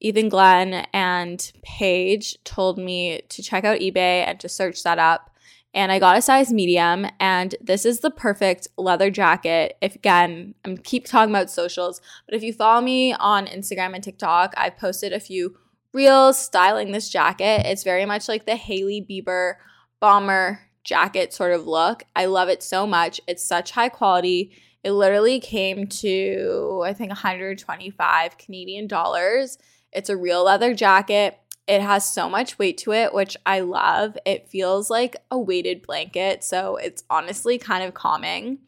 Ethan 0.00 0.28
Glenn 0.28 0.86
and 0.92 1.52
Paige 1.62 2.36
told 2.44 2.78
me 2.78 3.22
to 3.30 3.42
check 3.42 3.64
out 3.64 3.80
eBay 3.80 4.24
and 4.26 4.38
to 4.40 4.48
search 4.48 4.82
that 4.84 4.98
up 4.98 5.28
and 5.74 5.92
I 5.92 5.98
got 5.98 6.16
a 6.16 6.22
size 6.22 6.52
medium. 6.52 7.06
And 7.20 7.54
this 7.60 7.84
is 7.84 8.00
the 8.00 8.10
perfect 8.10 8.68
leather 8.76 9.10
jacket. 9.10 9.76
If 9.80 9.94
again, 9.94 10.54
I'm 10.64 10.78
keep 10.78 11.06
talking 11.06 11.34
about 11.34 11.50
socials, 11.50 12.00
but 12.26 12.34
if 12.34 12.42
you 12.42 12.52
follow 12.52 12.80
me 12.80 13.12
on 13.12 13.46
Instagram 13.46 13.94
and 13.94 14.02
TikTok, 14.02 14.54
I've 14.56 14.76
posted 14.76 15.12
a 15.12 15.20
few 15.20 15.56
reels 15.92 16.38
styling 16.38 16.92
this 16.92 17.08
jacket. 17.08 17.66
It's 17.66 17.84
very 17.84 18.04
much 18.06 18.28
like 18.28 18.46
the 18.46 18.56
Hailey 18.56 19.06
Bieber 19.08 19.54
bomber 20.00 20.60
jacket 20.84 21.32
sort 21.32 21.52
of 21.52 21.66
look. 21.66 22.02
I 22.16 22.26
love 22.26 22.48
it 22.48 22.62
so 22.62 22.86
much. 22.86 23.20
It's 23.26 23.44
such 23.44 23.72
high 23.72 23.88
quality. 23.88 24.52
It 24.84 24.92
literally 24.92 25.40
came 25.40 25.86
to, 25.86 26.82
I 26.84 26.92
think, 26.92 27.10
125 27.10 28.38
Canadian 28.38 28.86
dollars. 28.86 29.58
It's 29.92 30.08
a 30.08 30.16
real 30.16 30.44
leather 30.44 30.74
jacket. 30.74 31.38
It 31.66 31.82
has 31.82 32.10
so 32.10 32.30
much 32.30 32.58
weight 32.58 32.78
to 32.78 32.92
it, 32.92 33.12
which 33.12 33.36
I 33.44 33.60
love. 33.60 34.16
It 34.24 34.48
feels 34.48 34.88
like 34.88 35.16
a 35.30 35.38
weighted 35.38 35.82
blanket. 35.82 36.42
So 36.42 36.76
it's 36.76 37.04
honestly 37.10 37.58
kind 37.58 37.84
of 37.84 37.92
calming. 37.94 38.58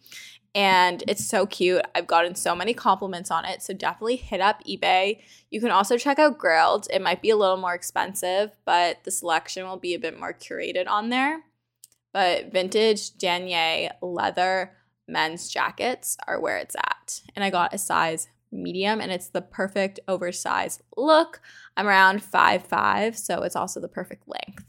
And 0.55 1.05
it's 1.07 1.26
so 1.26 1.47
cute. 1.47 1.83
I've 1.95 2.09
gotten 2.09 2.35
so 2.35 2.55
many 2.57 2.75
compliments 2.75 3.31
on 3.31 3.45
it. 3.45 3.62
So 3.62 3.73
definitely 3.73 4.17
hit 4.17 4.40
up 4.40 4.62
eBay. 4.64 5.21
You 5.50 5.61
can 5.61 5.71
also 5.71 5.97
check 5.97 6.19
out 6.19 6.38
Grailed. 6.38 6.88
It 6.93 7.00
might 7.00 7.23
be 7.23 7.31
a 7.31 7.37
little 7.37 7.57
more 7.57 7.75
expensive, 7.75 8.50
but 8.64 9.05
the 9.05 9.12
selection 9.12 9.64
will 9.64 9.76
be 9.76 9.95
a 9.95 9.99
bit 9.99 10.19
more 10.19 10.35
curated 10.35 10.88
on 10.88 11.09
there. 11.09 11.45
But 12.12 12.52
vintage 12.52 13.12
Danier 13.12 13.93
leather 14.02 14.73
men's 15.11 15.49
jackets 15.49 16.17
are 16.26 16.40
where 16.40 16.57
it's 16.57 16.76
at. 16.76 17.21
And 17.35 17.45
I 17.45 17.50
got 17.50 17.75
a 17.75 17.79
size 17.79 18.29
medium 18.52 19.00
and 19.00 19.12
it's 19.12 19.29
the 19.29 19.43
perfect 19.43 20.00
oversized 20.09 20.83
look. 20.97 21.40
I'm 21.76 21.87
around 21.87 22.23
five 22.23 22.64
five, 22.64 23.17
so 23.17 23.43
it's 23.43 23.57
also 23.57 23.81
the 23.81 23.88
perfect 23.88 24.25
length. 24.26 24.64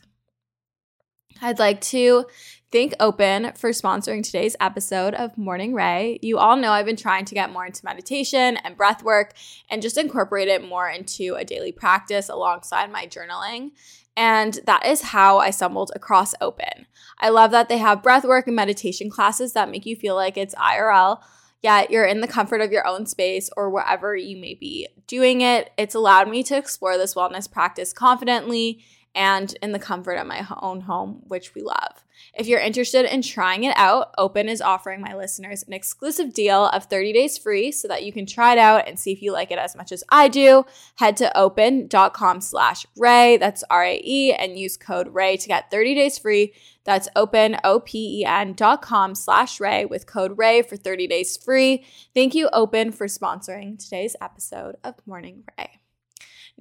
I'd 1.41 1.57
like 1.57 1.81
to 1.81 2.25
thank 2.71 2.93
Open 3.00 3.53
for 3.53 3.71
sponsoring 3.71 4.24
today's 4.24 4.55
episode 4.60 5.15
of 5.15 5.38
Morning 5.38 5.74
Rae. 5.74 6.19
You 6.21 6.38
all 6.38 6.55
know 6.55 6.71
I've 6.71 6.86
been 6.86 6.95
trying 6.95 7.25
to 7.25 7.33
get 7.33 7.51
more 7.51 7.65
into 7.65 7.83
meditation 7.83 8.57
and 8.57 8.77
breath 8.77 9.03
work 9.03 9.33
and 9.67 9.81
just 9.81 9.98
incorporate 9.98 10.50
it 10.50 10.63
more 10.63 10.88
into 10.88 11.36
a 11.36 11.43
daily 11.43 11.71
practice 11.71 12.29
alongside 12.29 12.91
my 12.91 13.07
journaling. 13.07 13.71
And 14.18 14.60
that 14.65 14.86
is 14.86 15.01
how 15.01 15.39
I 15.39 15.51
stumbled 15.51 15.91
across 15.96 16.34
Open. 16.41 16.86
I 17.20 17.30
love 17.30 17.51
that 17.51 17.70
they 17.70 17.77
have 17.77 18.01
breathwork 18.01 18.48
and 18.48 18.56
meditation 18.56 19.10
classes 19.10 19.53
that 19.53 19.70
make 19.70 19.86
you 19.86 19.96
feel 19.96 20.15
like 20.15 20.38
it's 20.38 20.56
IRL 20.56 21.22
yet 21.62 21.91
you're 21.91 22.06
in 22.06 22.22
the 22.22 22.27
comfort 22.27 22.62
of 22.62 22.72
your 22.72 22.86
own 22.88 23.06
space 23.06 23.50
or 23.56 23.70
wherever 23.70 24.15
you 24.15 24.38
may 24.38 24.53
be 24.53 24.88
doing 25.08 25.41
it. 25.41 25.72
It's 25.77 25.96
allowed 25.96 26.30
me 26.30 26.44
to 26.44 26.58
explore 26.58 26.98
this 26.98 27.15
wellness 27.15 27.51
practice 27.51 27.94
confidently 27.94 28.84
and 29.13 29.53
in 29.62 29.72
the 29.72 29.80
comfort 29.80 30.15
of 30.15 30.27
my 30.27 30.46
own 30.62 30.82
home, 30.82 31.24
which 31.27 31.53
we 31.53 31.62
love. 31.62 32.00
If 32.33 32.47
you're 32.47 32.61
interested 32.61 33.13
in 33.13 33.21
trying 33.21 33.65
it 33.65 33.75
out, 33.75 34.13
Open 34.17 34.47
is 34.47 34.61
offering 34.61 35.01
my 35.01 35.13
listeners 35.13 35.63
an 35.63 35.73
exclusive 35.73 36.33
deal 36.33 36.67
of 36.67 36.85
30 36.85 37.11
days 37.11 37.38
free 37.38 37.73
so 37.73 37.89
that 37.89 38.03
you 38.03 38.13
can 38.13 38.25
try 38.25 38.53
it 38.53 38.57
out 38.57 38.88
and 38.88 38.97
see 38.97 39.11
if 39.11 39.21
you 39.21 39.33
like 39.33 39.51
it 39.51 39.59
as 39.59 39.75
much 39.75 39.91
as 39.91 40.01
I 40.09 40.29
do. 40.29 40.65
Head 40.95 41.17
to 41.17 41.38
open.com 41.38 42.39
slash 42.39 42.85
Rae, 42.95 43.35
that's 43.35 43.65
R-A-E, 43.69 44.33
and 44.33 44.57
use 44.57 44.77
code 44.77 45.13
Rae 45.13 45.35
to 45.35 45.47
get 45.47 45.69
30 45.69 45.93
days 45.93 46.17
free. 46.17 46.53
That's 46.85 47.09
open, 47.17 47.57
O-P-E-N 47.65 48.53
dot 48.53 48.81
com 48.81 49.13
slash 49.13 49.59
Rae 49.59 49.85
with 49.85 50.07
code 50.07 50.38
Rae 50.38 50.61
for 50.61 50.77
30 50.77 51.07
days 51.07 51.35
free. 51.35 51.83
Thank 52.13 52.33
you, 52.33 52.50
Open, 52.53 52.91
for 52.91 53.07
sponsoring 53.07 53.77
today's 53.77 54.15
episode 54.21 54.77
of 54.83 54.95
Morning 55.05 55.43
Rae. 55.57 55.80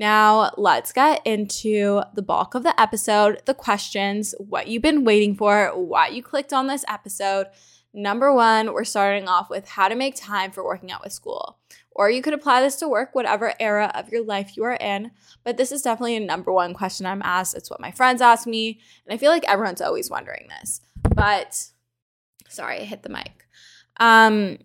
Now, 0.01 0.51
let's 0.57 0.93
get 0.93 1.21
into 1.27 2.01
the 2.15 2.23
bulk 2.23 2.55
of 2.55 2.63
the 2.63 2.81
episode 2.81 3.43
the 3.45 3.53
questions, 3.53 4.35
what 4.39 4.67
you've 4.67 4.81
been 4.81 5.05
waiting 5.05 5.37
for, 5.37 5.73
why 5.75 6.09
you 6.09 6.23
clicked 6.23 6.55
on 6.55 6.69
this 6.69 6.87
episode. 6.89 7.49
Number 7.93 8.33
one, 8.33 8.73
we're 8.73 8.85
starting 8.85 9.29
off 9.29 9.51
with 9.51 9.69
how 9.69 9.89
to 9.89 9.95
make 9.95 10.15
time 10.17 10.53
for 10.53 10.65
working 10.65 10.91
out 10.91 11.05
with 11.05 11.13
school. 11.13 11.59
Or 11.91 12.09
you 12.09 12.23
could 12.23 12.33
apply 12.33 12.63
this 12.63 12.77
to 12.77 12.89
work, 12.89 13.15
whatever 13.15 13.53
era 13.61 13.93
of 13.95 14.09
your 14.09 14.25
life 14.25 14.57
you 14.57 14.65
are 14.65 14.79
in. 14.81 15.11
But 15.45 15.59
this 15.59 15.71
is 15.71 15.83
definitely 15.83 16.17
a 16.17 16.21
number 16.21 16.51
one 16.51 16.73
question 16.73 17.05
I'm 17.05 17.21
asked. 17.23 17.55
It's 17.55 17.69
what 17.69 17.81
my 17.81 17.91
friends 17.91 18.23
ask 18.23 18.47
me. 18.47 18.81
And 19.05 19.13
I 19.13 19.19
feel 19.19 19.31
like 19.31 19.45
everyone's 19.47 19.83
always 19.83 20.09
wondering 20.09 20.49
this. 20.49 20.81
But 21.15 21.67
sorry, 22.49 22.81
I 22.81 22.85
hit 22.85 23.03
the 23.03 23.11
mic. 23.11 23.47
Um, 23.99 24.61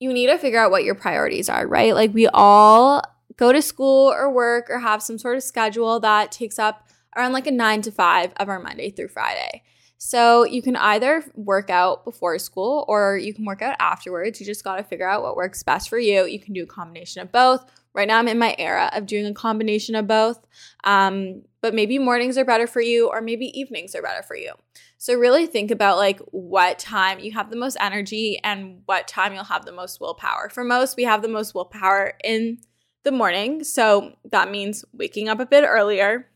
you 0.00 0.12
need 0.12 0.26
to 0.26 0.38
figure 0.38 0.58
out 0.58 0.72
what 0.72 0.82
your 0.82 0.96
priorities 0.96 1.48
are, 1.48 1.64
right? 1.68 1.94
Like 1.94 2.12
we 2.12 2.26
all 2.26 3.02
go 3.36 3.52
to 3.52 3.62
school 3.62 4.12
or 4.12 4.30
work 4.30 4.68
or 4.70 4.78
have 4.80 5.02
some 5.02 5.18
sort 5.18 5.36
of 5.36 5.42
schedule 5.42 6.00
that 6.00 6.32
takes 6.32 6.58
up 6.58 6.88
around 7.16 7.32
like 7.32 7.46
a 7.46 7.50
nine 7.50 7.82
to 7.82 7.90
five 7.90 8.32
of 8.36 8.48
our 8.48 8.58
Monday 8.58 8.90
through 8.90 9.08
Friday. 9.08 9.62
So 9.98 10.44
you 10.44 10.62
can 10.62 10.74
either 10.74 11.22
work 11.36 11.70
out 11.70 12.04
before 12.04 12.36
school 12.40 12.84
or 12.88 13.16
you 13.16 13.32
can 13.32 13.44
work 13.44 13.62
out 13.62 13.76
afterwards. 13.78 14.40
You 14.40 14.46
just 14.46 14.64
got 14.64 14.76
to 14.76 14.82
figure 14.82 15.08
out 15.08 15.22
what 15.22 15.36
works 15.36 15.62
best 15.62 15.88
for 15.88 15.98
you. 15.98 16.24
You 16.24 16.40
can 16.40 16.54
do 16.54 16.64
a 16.64 16.66
combination 16.66 17.22
of 17.22 17.30
both. 17.30 17.64
Right 17.94 18.08
now, 18.08 18.18
I'm 18.18 18.26
in 18.26 18.38
my 18.38 18.56
era 18.58 18.90
of 18.94 19.06
doing 19.06 19.26
a 19.26 19.34
combination 19.34 19.94
of 19.94 20.08
both. 20.08 20.44
Um, 20.82 21.42
but 21.60 21.72
maybe 21.72 22.00
mornings 22.00 22.36
are 22.36 22.44
better 22.44 22.66
for 22.66 22.80
you, 22.80 23.10
or 23.10 23.20
maybe 23.20 23.56
evenings 23.58 23.94
are 23.94 24.02
better 24.02 24.24
for 24.24 24.34
you. 24.34 24.52
So 24.98 25.14
really 25.14 25.46
think 25.46 25.70
about 25.70 25.98
like 25.98 26.18
what 26.32 26.80
time 26.80 27.20
you 27.20 27.30
have 27.32 27.50
the 27.50 27.56
most 27.56 27.76
energy 27.78 28.40
and 28.42 28.82
what 28.86 29.06
time 29.06 29.34
you'll 29.34 29.44
have 29.44 29.64
the 29.64 29.72
most 29.72 30.00
willpower. 30.00 30.48
For 30.48 30.64
most, 30.64 30.96
we 30.96 31.04
have 31.04 31.22
the 31.22 31.28
most 31.28 31.54
willpower 31.54 32.14
in 32.24 32.58
the 33.04 33.12
morning. 33.12 33.64
So 33.64 34.12
that 34.30 34.50
means 34.50 34.84
waking 34.92 35.28
up 35.28 35.40
a 35.40 35.46
bit 35.46 35.64
earlier. 35.66 36.28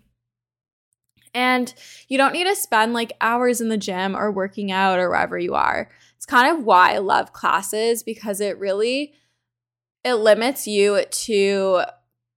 And 1.34 1.72
you 2.08 2.16
don't 2.16 2.32
need 2.32 2.46
to 2.46 2.56
spend 2.56 2.94
like 2.94 3.12
hours 3.20 3.60
in 3.60 3.68
the 3.68 3.76
gym 3.76 4.16
or 4.16 4.32
working 4.32 4.72
out 4.72 4.98
or 4.98 5.10
wherever 5.10 5.38
you 5.38 5.54
are. 5.54 5.90
It's 6.16 6.26
kind 6.26 6.56
of 6.56 6.64
why 6.64 6.94
I 6.94 6.98
love 6.98 7.32
classes 7.32 8.02
because 8.02 8.40
it 8.40 8.58
really 8.58 9.12
it 10.02 10.14
limits 10.14 10.66
you 10.66 11.04
to 11.04 11.82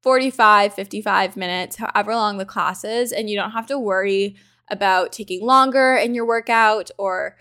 45, 0.02 0.74
55 0.74 1.38
minutes, 1.38 1.76
however 1.76 2.16
long 2.16 2.38
the 2.38 2.46
class 2.46 2.84
is, 2.84 3.12
and 3.12 3.30
you 3.30 3.38
don't 3.38 3.52
have 3.52 3.68
to 3.68 3.78
worry 3.78 4.36
about 4.70 5.12
taking 5.12 5.46
longer 5.46 5.96
in 5.96 6.16
your 6.16 6.26
workout 6.26 6.90
or 6.98 7.38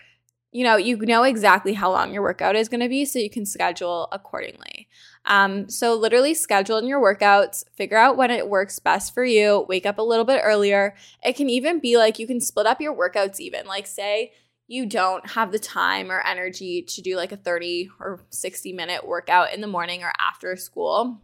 you 0.51 0.63
know, 0.63 0.77
you 0.77 0.97
know 0.97 1.23
exactly 1.23 1.73
how 1.73 1.91
long 1.91 2.11
your 2.11 2.23
workout 2.23 2.55
is 2.55 2.69
going 2.69 2.79
to 2.79 2.89
be 2.89 3.05
so 3.05 3.19
you 3.19 3.29
can 3.29 3.45
schedule 3.45 4.07
accordingly. 4.11 4.87
Um, 5.29 5.69
so, 5.69 5.93
literally 5.93 6.33
schedule 6.33 6.79
in 6.79 6.87
your 6.87 7.01
workouts, 7.01 7.63
figure 7.75 7.97
out 7.97 8.17
when 8.17 8.31
it 8.31 8.49
works 8.49 8.79
best 8.79 9.13
for 9.13 9.23
you, 9.23 9.65
wake 9.69 9.85
up 9.85 9.99
a 9.99 10.03
little 10.03 10.25
bit 10.25 10.41
earlier. 10.43 10.95
It 11.23 11.35
can 11.35 11.49
even 11.49 11.79
be 11.79 11.97
like 11.97 12.17
you 12.17 12.25
can 12.25 12.41
split 12.41 12.65
up 12.65 12.81
your 12.81 12.95
workouts, 12.95 13.39
even 13.39 13.67
like, 13.67 13.85
say, 13.85 14.33
you 14.67 14.85
don't 14.85 15.31
have 15.31 15.51
the 15.51 15.59
time 15.59 16.11
or 16.11 16.21
energy 16.21 16.81
to 16.83 17.01
do 17.01 17.15
like 17.15 17.31
a 17.31 17.37
30 17.37 17.89
or 17.99 18.21
60 18.29 18.73
minute 18.73 19.07
workout 19.07 19.53
in 19.53 19.61
the 19.61 19.67
morning 19.67 20.03
or 20.03 20.13
after 20.19 20.55
school 20.55 21.21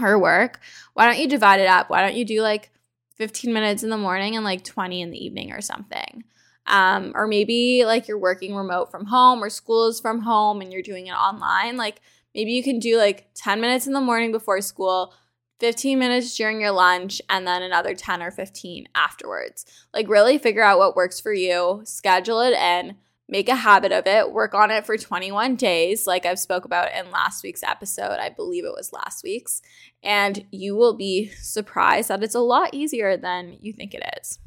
or 0.00 0.18
work. 0.18 0.60
Why 0.92 1.06
don't 1.06 1.18
you 1.18 1.28
divide 1.28 1.60
it 1.60 1.68
up? 1.68 1.88
Why 1.88 2.02
don't 2.02 2.16
you 2.16 2.24
do 2.24 2.42
like 2.42 2.70
15 3.16 3.52
minutes 3.52 3.82
in 3.82 3.90
the 3.90 3.96
morning 3.96 4.36
and 4.36 4.44
like 4.44 4.62
20 4.62 5.00
in 5.00 5.10
the 5.10 5.24
evening 5.24 5.52
or 5.52 5.62
something? 5.62 6.24
Um, 6.66 7.12
or 7.14 7.26
maybe 7.26 7.84
like 7.84 8.08
you're 8.08 8.18
working 8.18 8.54
remote 8.54 8.90
from 8.90 9.06
home 9.06 9.42
or 9.42 9.50
school 9.50 9.88
is 9.88 10.00
from 10.00 10.20
home 10.20 10.60
and 10.60 10.72
you're 10.72 10.82
doing 10.82 11.06
it 11.06 11.12
online. 11.12 11.76
Like 11.76 12.00
maybe 12.34 12.52
you 12.52 12.62
can 12.62 12.78
do 12.78 12.96
like 12.96 13.28
10 13.34 13.60
minutes 13.60 13.86
in 13.86 13.92
the 13.92 14.00
morning 14.00 14.32
before 14.32 14.60
school, 14.60 15.14
15 15.60 15.98
minutes 15.98 16.36
during 16.36 16.60
your 16.60 16.72
lunch, 16.72 17.22
and 17.28 17.46
then 17.46 17.62
another 17.62 17.94
10 17.94 18.22
or 18.22 18.30
15 18.30 18.88
afterwards. 18.94 19.64
Like 19.92 20.08
really 20.08 20.38
figure 20.38 20.62
out 20.62 20.78
what 20.78 20.96
works 20.96 21.20
for 21.20 21.32
you, 21.32 21.82
schedule 21.84 22.40
it 22.40 22.54
in, 22.54 22.96
make 23.28 23.48
a 23.48 23.54
habit 23.54 23.92
of 23.92 24.06
it, 24.06 24.32
work 24.32 24.54
on 24.54 24.70
it 24.70 24.84
for 24.84 24.96
21 24.96 25.56
days, 25.56 26.06
like 26.06 26.26
I've 26.26 26.38
spoke 26.38 26.64
about 26.64 26.92
in 26.92 27.10
last 27.10 27.42
week's 27.42 27.62
episode. 27.62 28.18
I 28.20 28.28
believe 28.28 28.64
it 28.64 28.74
was 28.76 28.92
last 28.92 29.22
week's, 29.22 29.62
and 30.02 30.44
you 30.50 30.76
will 30.76 30.94
be 30.94 31.30
surprised 31.40 32.08
that 32.08 32.22
it's 32.22 32.34
a 32.34 32.40
lot 32.40 32.74
easier 32.74 33.16
than 33.16 33.56
you 33.60 33.72
think 33.72 33.94
it 33.94 34.02
is. 34.20 34.38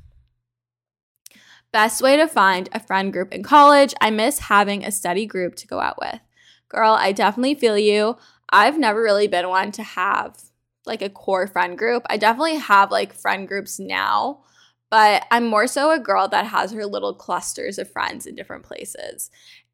Best 1.71 2.01
way 2.01 2.15
to 2.15 2.27
find 2.27 2.69
a 2.71 2.79
friend 2.79 3.11
group 3.11 3.33
in 3.33 3.43
college. 3.43 3.93
I 3.99 4.09
miss 4.09 4.39
having 4.39 4.85
a 4.85 4.91
study 4.91 5.25
group 5.25 5.55
to 5.55 5.67
go 5.67 5.79
out 5.79 5.99
with. 5.99 6.21
Girl, 6.69 6.93
I 6.93 7.11
definitely 7.11 7.55
feel 7.55 7.77
you. 7.77 8.17
I've 8.49 8.77
never 8.77 9.01
really 9.01 9.27
been 9.27 9.49
one 9.49 9.71
to 9.73 9.83
have 9.83 10.37
like 10.85 11.01
a 11.01 11.09
core 11.09 11.47
friend 11.47 11.77
group. 11.77 12.03
I 12.09 12.17
definitely 12.17 12.55
have 12.55 12.91
like 12.91 13.13
friend 13.13 13.47
groups 13.47 13.79
now, 13.79 14.43
but 14.89 15.25
I'm 15.31 15.45
more 15.45 15.67
so 15.67 15.91
a 15.91 15.99
girl 15.99 16.27
that 16.29 16.47
has 16.47 16.71
her 16.71 16.85
little 16.85 17.13
clusters 17.13 17.77
of 17.77 17.91
friends 17.91 18.25
in 18.25 18.35
different 18.35 18.63
places. 18.63 19.29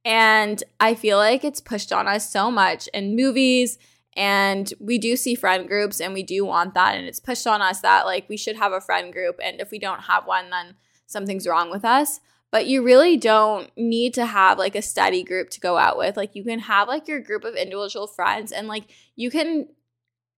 And 0.05 0.61
I 0.79 0.95
feel 0.95 1.17
like 1.17 1.43
it's 1.43 1.61
pushed 1.61 1.93
on 1.93 2.07
us 2.07 2.29
so 2.29 2.51
much 2.51 2.87
in 2.93 3.15
movies 3.15 3.77
and 4.15 4.71
we 4.79 4.97
do 4.97 5.15
see 5.15 5.33
friend 5.33 5.67
groups 5.67 5.99
and 5.99 6.13
we 6.13 6.23
do 6.23 6.45
want 6.45 6.73
that 6.73 6.95
and 6.95 7.07
it's 7.07 7.19
pushed 7.19 7.47
on 7.47 7.61
us 7.61 7.81
that 7.81 8.05
like 8.05 8.27
we 8.29 8.37
should 8.37 8.55
have 8.57 8.71
a 8.71 8.81
friend 8.81 9.11
group 9.11 9.39
and 9.43 9.59
if 9.59 9.71
we 9.71 9.79
don't 9.79 10.01
have 10.01 10.27
one 10.27 10.49
then 10.49 10.75
something's 11.07 11.47
wrong 11.47 11.71
with 11.71 11.85
us. 11.85 12.19
But 12.53 12.67
you 12.67 12.83
really 12.83 13.17
don't 13.17 13.75
need 13.75 14.13
to 14.13 14.27
have 14.27 14.59
like 14.59 14.75
a 14.75 14.81
study 14.83 15.23
group 15.23 15.49
to 15.49 15.59
go 15.59 15.75
out 15.75 15.97
with. 15.97 16.15
Like 16.15 16.35
you 16.35 16.43
can 16.43 16.59
have 16.59 16.87
like 16.87 17.07
your 17.07 17.19
group 17.19 17.45
of 17.45 17.55
individual 17.55 18.05
friends 18.05 18.51
and 18.51 18.67
like 18.67 18.83
you 19.15 19.31
can 19.31 19.69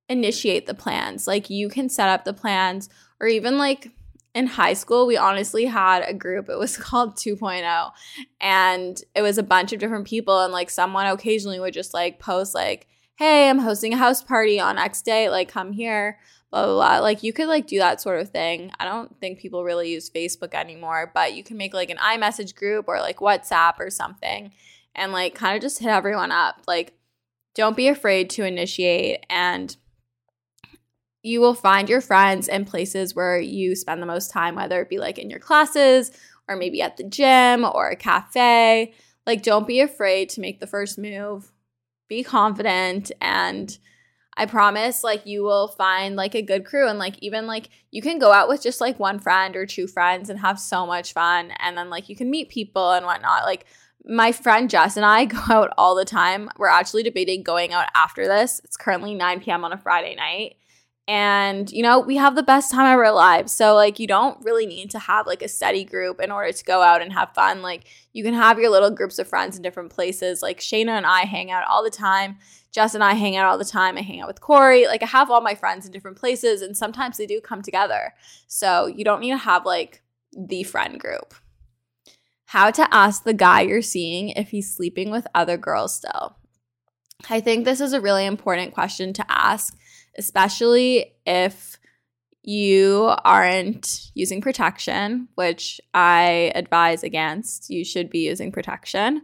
initiate 0.08 0.66
the 0.66 0.74
plans. 0.74 1.28
Like 1.28 1.50
you 1.50 1.68
can 1.68 1.90
set 1.90 2.08
up 2.08 2.24
the 2.24 2.32
plans 2.32 2.88
or 3.20 3.28
even 3.28 3.58
like 3.58 3.92
in 4.34 4.48
high 4.48 4.76
school, 4.76 5.06
we 5.06 5.18
honestly 5.18 5.66
had 5.66 6.04
a 6.08 6.14
group. 6.14 6.48
It 6.48 6.58
was 6.58 6.78
called 6.78 7.18
2.0. 7.18 7.92
And 8.40 9.02
it 9.14 9.22
was 9.22 9.38
a 9.38 9.44
bunch 9.44 9.74
of 9.74 9.80
different 9.80 10.08
people. 10.08 10.40
And 10.40 10.54
like 10.54 10.70
someone 10.70 11.08
occasionally 11.08 11.60
would 11.60 11.74
just 11.74 11.94
like 11.94 12.20
post, 12.20 12.56
like, 12.56 12.88
hey, 13.18 13.50
I'm 13.50 13.60
hosting 13.60 13.92
a 13.92 13.98
house 13.98 14.24
party 14.24 14.58
on 14.58 14.78
X 14.78 15.02
day. 15.02 15.30
Like, 15.30 15.50
come 15.50 15.74
here 15.74 16.18
blah, 16.56 16.66
blah, 16.66 16.74
blah. 16.74 17.00
Like 17.00 17.24
you 17.24 17.34
could 17.34 17.48
like 17.48 17.68
do 17.68 17.80
that 17.80 18.02
sort 18.02 18.22
of 18.22 18.30
thing. 18.30 18.72
I 18.80 18.86
don't 18.86 19.20
think 19.20 19.40
people 19.40 19.64
really 19.64 19.92
use 19.92 20.10
Facebook 20.10 20.54
anymore, 20.54 21.12
but 21.14 21.34
you 21.34 21.44
can 21.44 21.58
make 21.58 21.74
like 21.74 21.90
an 21.90 21.98
iMessage 21.98 22.56
group 22.56 22.86
or 22.88 23.00
like 23.00 23.18
WhatsApp 23.18 23.74
or 23.80 23.90
something 23.90 24.52
and 24.96 25.12
like 25.12 25.36
kind 25.36 25.56
of 25.56 25.62
just 25.62 25.80
hit 25.80 25.90
everyone 25.90 26.32
up. 26.32 26.62
Like 26.68 26.94
don't 27.56 27.76
be 27.76 27.90
afraid 27.90 28.30
to 28.32 28.46
initiate 28.46 29.26
and 29.30 29.76
you 31.24 31.42
will 31.42 31.56
find 31.56 31.90
your 31.90 32.02
friends 32.02 32.48
in 32.48 32.66
places 32.66 33.16
where 33.16 33.40
you 33.40 33.76
spend 33.76 34.02
the 34.02 34.06
most 34.06 34.32
time, 34.32 34.56
whether 34.56 34.80
it 34.82 34.90
be 34.90 35.00
like 35.00 35.18
in 35.18 35.30
your 35.30 35.40
classes 35.40 36.12
or 36.48 36.56
maybe 36.56 36.82
at 36.82 36.98
the 36.98 37.04
gym 37.04 37.66
or 37.66 37.90
a 37.90 37.96
cafe. 37.96 38.94
Like, 39.26 39.42
don't 39.42 39.68
be 39.68 39.80
afraid 39.80 40.30
to 40.30 40.42
make 40.42 40.60
the 40.60 40.68
first 40.68 41.00
move. 41.00 41.52
Be 42.08 42.24
confident 42.24 43.12
and 43.20 43.76
I 44.38 44.46
promise 44.46 45.04
like 45.04 45.26
you 45.26 45.44
will 45.44 45.70
find 45.70 46.16
like 46.16 46.36
a 46.36 46.42
good 46.42 46.66
crew 46.66 46.88
and 46.88 47.00
like 47.00 47.16
even 47.20 47.48
like 47.48 47.70
you 47.92 48.02
can 48.02 48.20
go 48.20 48.34
out 48.34 48.50
with 48.50 48.62
just 48.62 48.82
like 48.82 49.00
one 49.00 49.20
friend 49.20 49.56
or 49.56 49.66
two 49.66 49.88
friends 49.88 50.30
and 50.30 50.40
have 50.40 50.60
so 50.60 50.86
much 50.86 51.14
fun 51.14 51.52
and 51.60 51.78
then 51.78 51.90
like 51.90 52.10
you 52.10 52.16
can 52.16 52.30
meet 52.30 52.50
people 52.50 52.92
and 52.92 53.06
whatnot. 53.06 53.44
Like 53.44 53.66
my 54.04 54.32
friend 54.32 54.70
Jess 54.70 54.98
and 54.98 55.06
I 55.06 55.26
go 55.26 55.40
out 55.50 55.74
all 55.78 55.96
the 55.96 56.06
time. 56.06 56.50
We're 56.58 56.68
actually 56.68 57.04
debating 57.04 57.44
going 57.44 57.74
out 57.74 57.88
after 57.96 58.28
this. 58.28 58.60
It's 58.64 58.78
currently 58.78 59.16
9 59.16 59.40
p.m. 59.42 59.64
on 59.64 59.74
a 59.74 59.78
Friday 59.78 60.16
night. 60.16 60.58
And, 61.08 61.72
you 61.72 61.84
know, 61.84 62.00
we 62.00 62.16
have 62.16 62.36
the 62.36 62.42
best 62.42 62.72
time 62.72 62.92
of 62.92 62.98
our 62.98 63.12
lives. 63.12 63.52
So, 63.52 63.76
like, 63.76 64.00
you 64.00 64.08
don't 64.08 64.44
really 64.44 64.66
need 64.66 64.90
to 64.90 65.00
have 65.00 65.28
like 65.28 65.44
a 65.44 65.48
steady 65.48 65.84
group 65.84 66.20
in 66.20 66.32
order 66.32 66.52
to 66.52 66.66
go 66.66 66.82
out 66.82 67.04
and 67.04 67.14
have 67.14 67.36
fun. 67.36 67.62
Like, 67.62 67.86
you 68.14 68.24
can 68.24 68.34
have 68.34 68.58
your 68.58 68.72
little 68.72 68.90
groups 68.90 69.20
of 69.20 69.28
friends 69.28 69.56
in 69.56 69.62
different 69.62 69.92
places. 69.92 70.42
Like, 70.42 70.60
Shayna 70.60 70.90
and 70.90 71.06
I 71.06 71.22
hang 71.22 71.52
out 71.52 71.68
all 71.68 71.84
the 71.84 71.92
time. 71.92 72.38
Jess 72.76 72.94
and 72.94 73.04
I 73.04 73.14
hang 73.14 73.38
out 73.38 73.46
all 73.46 73.58
the 73.58 73.64
time. 73.64 73.98
I 73.98 74.02
hang 74.02 74.20
out 74.20 74.28
with 74.28 74.42
Corey. 74.42 74.86
Like 74.86 75.02
I 75.02 75.06
have 75.06 75.32
all 75.32 75.40
my 75.40 75.56
friends 75.56 75.86
in 75.86 75.94
different 75.94 76.18
places, 76.18 76.62
and 76.62 76.76
sometimes 76.76 77.16
they 77.16 77.26
do 77.26 77.40
come 77.40 77.62
together. 77.62 78.14
So 78.48 78.88
you 78.88 79.06
don't 79.06 79.22
need 79.22 79.32
to 79.32 79.38
have 79.38 79.66
like 79.66 80.04
the 80.38 80.64
friend 80.64 81.00
group. 81.00 81.34
How 82.48 82.72
to 82.72 82.94
ask 82.94 83.24
the 83.24 83.34
guy 83.34 83.62
you're 83.62 83.82
seeing 83.82 84.30
if 84.30 84.50
he's 84.50 84.76
sleeping 84.76 85.10
with 85.10 85.26
other 85.34 85.56
girls 85.56 85.96
still. 85.96 86.36
I 87.30 87.40
think 87.40 87.64
this 87.64 87.80
is 87.80 87.94
a 87.94 88.02
really 88.02 88.26
important 88.26 88.74
question 88.74 89.14
to 89.14 89.26
ask, 89.30 89.74
especially 90.18 91.14
if 91.26 91.80
you 92.44 93.10
aren't 93.24 94.12
using 94.16 94.42
protection, 94.42 95.30
which 95.36 95.80
I 95.94 96.52
advise 96.54 97.04
against. 97.04 97.70
You 97.70 97.86
should 97.86 98.10
be 98.10 98.28
using 98.28 98.52
protection. 98.52 99.22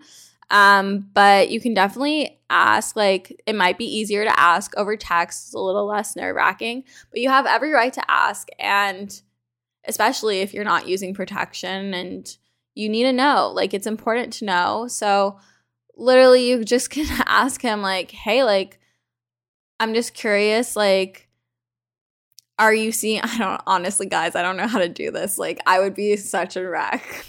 Um, 0.52 1.10
but 1.14 1.50
you 1.50 1.62
can 1.62 1.74
definitely 1.74 2.38
ask, 2.50 2.98
like, 2.98 3.42
it 3.48 3.56
might 3.56 3.78
be 3.78 3.86
easier 3.86 4.26
to 4.26 4.40
ask 4.40 4.76
over 4.78 4.98
text, 4.98 5.48
it's 5.48 5.54
a 5.54 5.60
little 5.60 5.86
less 5.86 6.16
nerve 6.16 6.36
wracking, 6.36 6.84
but 7.10 7.22
you 7.22 7.30
have 7.30 7.46
every 7.46 7.72
right 7.72 7.94
to 7.94 8.12
ask. 8.12 8.50
And 8.60 9.20
especially 9.86 10.42
if 10.42 10.54
you're 10.54 10.66
not 10.66 10.90
using 10.90 11.14
protection 11.14 11.94
and 11.94 12.38
you 12.76 12.90
need 12.90 13.04
to 13.04 13.14
know, 13.14 13.50
like, 13.56 13.74
it's 13.74 13.88
important 13.88 14.34
to 14.34 14.46
know. 14.46 14.88
So, 14.90 15.40
literally, 15.96 16.50
you 16.50 16.64
just 16.66 16.90
can 16.90 17.08
ask 17.26 17.62
him, 17.62 17.82
like, 17.82 18.12
hey, 18.12 18.44
like, 18.44 18.78
I'm 19.80 19.94
just 19.94 20.14
curious, 20.14 20.76
like, 20.76 21.30
are 22.60 22.74
you 22.74 22.92
seeing? 22.92 23.22
I 23.24 23.38
don't 23.38 23.62
honestly, 23.66 24.06
guys, 24.06 24.36
I 24.36 24.42
don't 24.42 24.58
know 24.58 24.68
how 24.68 24.80
to 24.80 24.90
do 24.90 25.12
this. 25.12 25.38
Like, 25.38 25.62
I 25.66 25.80
would 25.80 25.96
be 25.96 26.18
such 26.18 26.58
a 26.58 26.68
wreck. 26.68 27.26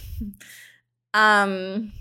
um, 1.14 1.92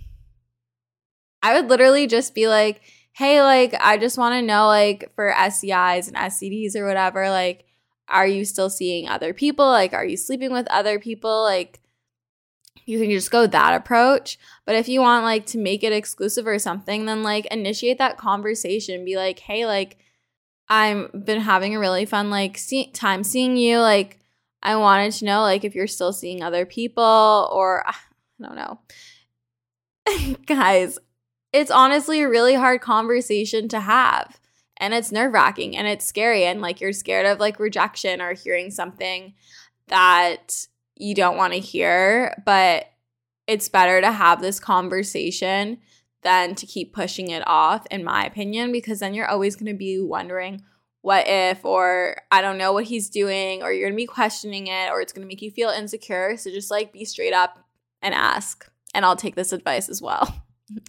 I 1.41 1.54
would 1.54 1.69
literally 1.69 2.08
just 2.08 2.36
be 2.36 2.47
like, 2.47 2.82
hey, 3.13 3.41
like, 3.41 3.75
I 3.80 3.97
just 3.97 4.17
want 4.17 4.34
to 4.34 4.41
know, 4.41 4.67
like, 4.67 5.12
for 5.15 5.32
STIs 5.32 6.08
and 6.08 6.15
STDs 6.15 6.75
or 6.75 6.86
whatever, 6.86 7.30
like, 7.30 7.65
are 8.08 8.27
you 8.27 8.45
still 8.45 8.69
seeing 8.69 9.08
other 9.08 9.34
people? 9.34 9.65
Like, 9.65 9.93
are 9.93 10.06
you 10.06 10.17
sleeping 10.17 10.51
with 10.51 10.67
other 10.69 10.99
people? 10.99 11.43
Like, 11.43 11.80
you 12.86 12.99
can 12.99 13.10
just 13.10 13.32
go 13.32 13.47
that 13.47 13.73
approach. 13.73 14.38
But 14.65 14.75
if 14.75 14.89
you 14.89 15.01
want, 15.01 15.23
like, 15.23 15.45
to 15.47 15.58
make 15.58 15.84
it 15.84 15.93
exclusive 15.93 16.47
or 16.47 16.60
something, 16.60 17.06
then, 17.06 17.23
like, 17.23 17.45
initiate 17.47 17.97
that 17.99 18.17
conversation. 18.17 19.06
Be 19.06 19.15
like, 19.15 19.39
hey, 19.39 19.65
like, 19.65 19.97
I've 20.67 21.12
been 21.25 21.41
having 21.41 21.75
a 21.75 21.80
really 21.80 22.06
fun, 22.06 22.30
like, 22.30 22.58
see- 22.58 22.91
time 22.91 23.23
seeing 23.23 23.58
you. 23.58 23.80
Like, 23.80 24.19
I 24.63 24.75
wanted 24.75 25.13
to 25.13 25.25
know, 25.25 25.41
like, 25.41 25.63
if 25.63 25.75
you're 25.75 25.88
still 25.88 26.13
seeing 26.13 26.43
other 26.43 26.65
people 26.65 27.49
or 27.51 27.84
I 27.88 27.93
don't 28.41 28.56
know. 28.56 28.80
Guys, 30.45 30.97
it's 31.54 31.72
honestly 31.72 32.22
a 32.22 32.30
really 32.30 32.56
hard 32.56 32.82
conversation 32.82 33.68
to 33.70 33.80
have. 33.80 34.40
And 34.78 34.94
it's 34.94 35.12
nerve 35.12 35.34
wracking 35.34 35.78
and 35.78 35.88
it's 35.88 36.06
scary. 36.06 36.46
And 36.46 36.62
like 36.62 36.82
you're 36.82 36.94
scared 36.94 37.26
of 37.26 37.40
like 37.40 37.60
rejection 37.60 38.22
or 38.22 38.34
hearing 38.34 38.72
something 38.72 39.34
that 39.88 40.66
you 40.96 41.14
don't 41.14 41.38
want 41.38 41.54
to 41.54 41.60
hear. 41.60 42.42
But 42.46 42.88
it's 43.48 43.70
better 43.70 44.02
to 44.02 44.12
have 44.12 44.42
this 44.42 44.60
conversation 44.60 45.80
than 46.24 46.56
to 46.56 46.66
keep 46.66 46.94
pushing 46.94 47.30
it 47.30 47.44
off, 47.48 47.86
in 47.90 48.04
my 48.04 48.26
opinion, 48.26 48.72
because 48.72 49.00
then 49.00 49.14
you're 49.14 49.28
always 49.28 49.56
going 49.56 49.72
to 49.72 49.78
be 49.78 50.00
wondering, 50.00 50.62
what 51.02 51.28
if, 51.28 51.66
or 51.66 52.22
I 52.30 52.42
don't 52.42 52.60
know 52.60 52.74
what 52.74 52.86
he's 52.86 53.10
doing, 53.10 53.64
or 53.64 53.72
you're 53.72 53.88
going 53.88 53.94
to 53.94 53.98
be 53.98 54.06
questioning 54.06 54.68
it, 54.68 54.92
or 54.92 55.02
it's 55.02 55.14
going 55.14 55.24
to 55.24 55.28
make 55.28 55.42
you 55.42 55.50
feel 55.50 55.70
insecure. 55.70 56.38
So 56.38 56.52
just 56.52 56.70
like 56.70 56.94
be 56.94 57.06
straight 57.06 57.34
up 57.34 57.66
and 58.02 58.14
ask. 58.14 58.70
And 58.94 59.04
I'll 59.04 59.16
take 59.16 59.36
this 59.36 59.52
advice 59.52 59.90
as 59.90 60.02
well. 60.02 60.44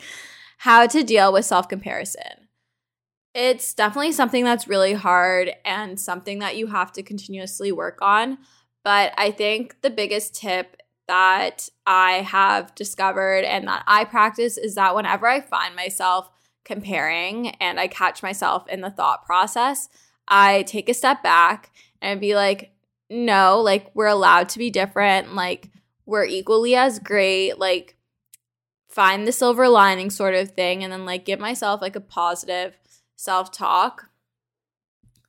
how 0.62 0.86
to 0.86 1.02
deal 1.02 1.32
with 1.32 1.44
self 1.44 1.68
comparison. 1.68 2.46
It's 3.34 3.74
definitely 3.74 4.12
something 4.12 4.44
that's 4.44 4.68
really 4.68 4.92
hard 4.92 5.50
and 5.64 5.98
something 5.98 6.38
that 6.38 6.56
you 6.56 6.68
have 6.68 6.92
to 6.92 7.02
continuously 7.02 7.72
work 7.72 7.98
on. 8.00 8.38
But 8.84 9.12
I 9.18 9.32
think 9.32 9.80
the 9.82 9.90
biggest 9.90 10.36
tip 10.36 10.76
that 11.08 11.68
I 11.84 12.22
have 12.22 12.76
discovered 12.76 13.42
and 13.44 13.66
that 13.66 13.82
I 13.88 14.04
practice 14.04 14.56
is 14.56 14.76
that 14.76 14.94
whenever 14.94 15.26
I 15.26 15.40
find 15.40 15.74
myself 15.74 16.30
comparing 16.64 17.48
and 17.56 17.80
I 17.80 17.88
catch 17.88 18.22
myself 18.22 18.68
in 18.68 18.82
the 18.82 18.90
thought 18.90 19.26
process, 19.26 19.88
I 20.28 20.62
take 20.62 20.88
a 20.88 20.94
step 20.94 21.24
back 21.24 21.72
and 22.00 22.20
be 22.20 22.36
like, 22.36 22.70
no, 23.10 23.60
like 23.60 23.90
we're 23.94 24.06
allowed 24.06 24.48
to 24.50 24.60
be 24.60 24.70
different. 24.70 25.34
Like 25.34 25.70
we're 26.06 26.24
equally 26.24 26.76
as 26.76 27.00
great. 27.00 27.58
Like 27.58 27.96
find 28.92 29.26
the 29.26 29.32
silver 29.32 29.68
lining 29.68 30.10
sort 30.10 30.34
of 30.34 30.50
thing. 30.50 30.84
And 30.84 30.92
then 30.92 31.06
like 31.06 31.24
give 31.24 31.40
myself 31.40 31.80
like 31.80 31.96
a 31.96 32.00
positive 32.00 32.76
self 33.16 33.50
talk. 33.50 34.10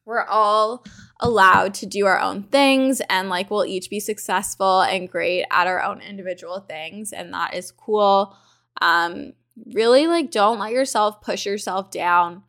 We're 0.05 0.25
all 0.25 0.83
allowed 1.21 1.73
to 1.75 1.85
do 1.85 2.05
our 2.05 2.19
own 2.19 2.43
things 2.43 3.01
and 3.09 3.29
like 3.29 3.49
we'll 3.49 3.65
each 3.65 3.89
be 3.89 4.01
successful 4.01 4.81
and 4.81 5.09
great 5.09 5.45
at 5.49 5.65
our 5.65 5.81
own 5.81 6.01
individual 6.01 6.59
things. 6.59 7.13
And 7.13 7.33
that 7.33 7.53
is 7.53 7.71
cool. 7.71 8.35
Um, 8.81 9.31
really 9.73 10.07
like 10.07 10.29
don't 10.29 10.59
let 10.59 10.73
yourself 10.73 11.21
push 11.21 11.45
yourself 11.45 11.89
down 11.89 12.43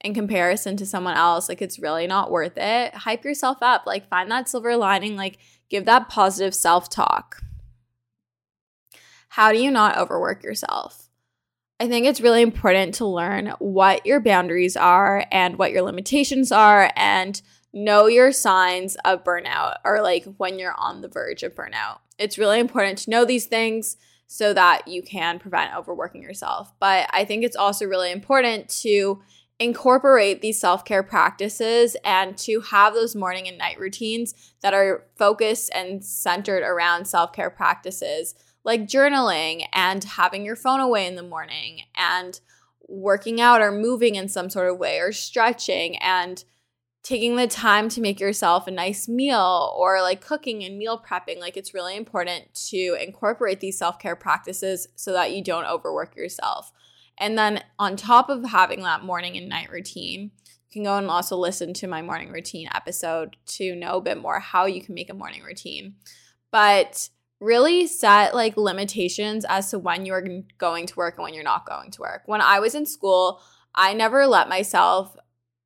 in 0.00 0.14
comparison 0.14 0.78
to 0.78 0.86
someone 0.86 1.18
else. 1.18 1.50
Like 1.50 1.60
it's 1.60 1.78
really 1.78 2.06
not 2.06 2.30
worth 2.30 2.56
it. 2.56 2.94
Hype 2.94 3.24
yourself 3.24 3.58
up. 3.60 3.82
Like 3.84 4.08
find 4.08 4.30
that 4.30 4.48
silver 4.48 4.74
lining. 4.76 5.16
Like 5.16 5.38
give 5.68 5.84
that 5.84 6.08
positive 6.08 6.54
self 6.54 6.88
talk. 6.88 7.42
How 9.28 9.52
do 9.52 9.58
you 9.58 9.70
not 9.70 9.98
overwork 9.98 10.42
yourself? 10.42 11.08
I 11.78 11.88
think 11.88 12.06
it's 12.06 12.22
really 12.22 12.40
important 12.40 12.94
to 12.94 13.06
learn 13.06 13.54
what 13.58 14.06
your 14.06 14.20
boundaries 14.20 14.76
are 14.76 15.26
and 15.30 15.58
what 15.58 15.72
your 15.72 15.82
limitations 15.82 16.50
are 16.50 16.90
and 16.96 17.40
know 17.74 18.06
your 18.06 18.32
signs 18.32 18.96
of 19.04 19.22
burnout 19.22 19.76
or 19.84 20.00
like 20.00 20.24
when 20.38 20.58
you're 20.58 20.74
on 20.78 21.02
the 21.02 21.08
verge 21.08 21.42
of 21.42 21.54
burnout. 21.54 21.98
It's 22.18 22.38
really 22.38 22.60
important 22.60 22.98
to 22.98 23.10
know 23.10 23.26
these 23.26 23.44
things 23.44 23.98
so 24.26 24.54
that 24.54 24.88
you 24.88 25.02
can 25.02 25.38
prevent 25.38 25.76
overworking 25.76 26.22
yourself. 26.22 26.72
But 26.80 27.08
I 27.12 27.26
think 27.26 27.44
it's 27.44 27.56
also 27.56 27.84
really 27.84 28.10
important 28.10 28.70
to 28.80 29.20
incorporate 29.58 30.40
these 30.40 30.58
self 30.58 30.84
care 30.84 31.02
practices 31.02 31.96
and 32.04 32.36
to 32.38 32.60
have 32.60 32.94
those 32.94 33.14
morning 33.14 33.48
and 33.48 33.58
night 33.58 33.78
routines 33.78 34.34
that 34.62 34.74
are 34.74 35.04
focused 35.16 35.70
and 35.74 36.04
centered 36.04 36.62
around 36.62 37.06
self 37.06 37.32
care 37.32 37.50
practices 37.50 38.34
like 38.66 38.82
journaling 38.82 39.64
and 39.72 40.02
having 40.02 40.44
your 40.44 40.56
phone 40.56 40.80
away 40.80 41.06
in 41.06 41.14
the 41.14 41.22
morning 41.22 41.82
and 41.96 42.40
working 42.88 43.40
out 43.40 43.62
or 43.62 43.70
moving 43.70 44.16
in 44.16 44.28
some 44.28 44.50
sort 44.50 44.68
of 44.68 44.76
way 44.76 44.98
or 44.98 45.12
stretching 45.12 45.96
and 45.98 46.44
taking 47.04 47.36
the 47.36 47.46
time 47.46 47.88
to 47.88 48.00
make 48.00 48.18
yourself 48.18 48.66
a 48.66 48.70
nice 48.72 49.06
meal 49.06 49.72
or 49.76 50.02
like 50.02 50.20
cooking 50.20 50.64
and 50.64 50.76
meal 50.76 51.00
prepping. 51.00 51.38
Like 51.38 51.56
it's 51.56 51.74
really 51.74 51.96
important 51.96 52.52
to 52.70 52.98
incorporate 53.00 53.60
these 53.60 53.78
self 53.78 54.00
care 54.00 54.16
practices 54.16 54.88
so 54.96 55.12
that 55.12 55.32
you 55.32 55.44
don't 55.44 55.66
overwork 55.66 56.16
yourself. 56.16 56.72
And 57.18 57.38
then 57.38 57.62
on 57.78 57.94
top 57.94 58.28
of 58.28 58.44
having 58.44 58.82
that 58.82 59.04
morning 59.04 59.36
and 59.36 59.48
night 59.48 59.70
routine, 59.70 60.32
you 60.68 60.72
can 60.72 60.82
go 60.82 60.96
and 60.96 61.06
also 61.06 61.36
listen 61.36 61.72
to 61.74 61.86
my 61.86 62.02
morning 62.02 62.32
routine 62.32 62.68
episode 62.74 63.36
to 63.46 63.76
know 63.76 63.98
a 63.98 64.02
bit 64.02 64.20
more 64.20 64.40
how 64.40 64.66
you 64.66 64.82
can 64.82 64.96
make 64.96 65.08
a 65.08 65.14
morning 65.14 65.44
routine. 65.44 65.94
But 66.50 67.08
really 67.40 67.86
set 67.86 68.34
like 68.34 68.56
limitations 68.56 69.44
as 69.48 69.70
to 69.70 69.78
when 69.78 70.06
you're 70.06 70.26
going 70.58 70.86
to 70.86 70.96
work 70.96 71.16
and 71.16 71.24
when 71.24 71.34
you're 71.34 71.44
not 71.44 71.66
going 71.66 71.90
to 71.90 72.00
work. 72.00 72.22
When 72.26 72.40
I 72.40 72.60
was 72.60 72.74
in 72.74 72.86
school, 72.86 73.40
I 73.74 73.92
never 73.92 74.26
let 74.26 74.48
myself 74.48 75.16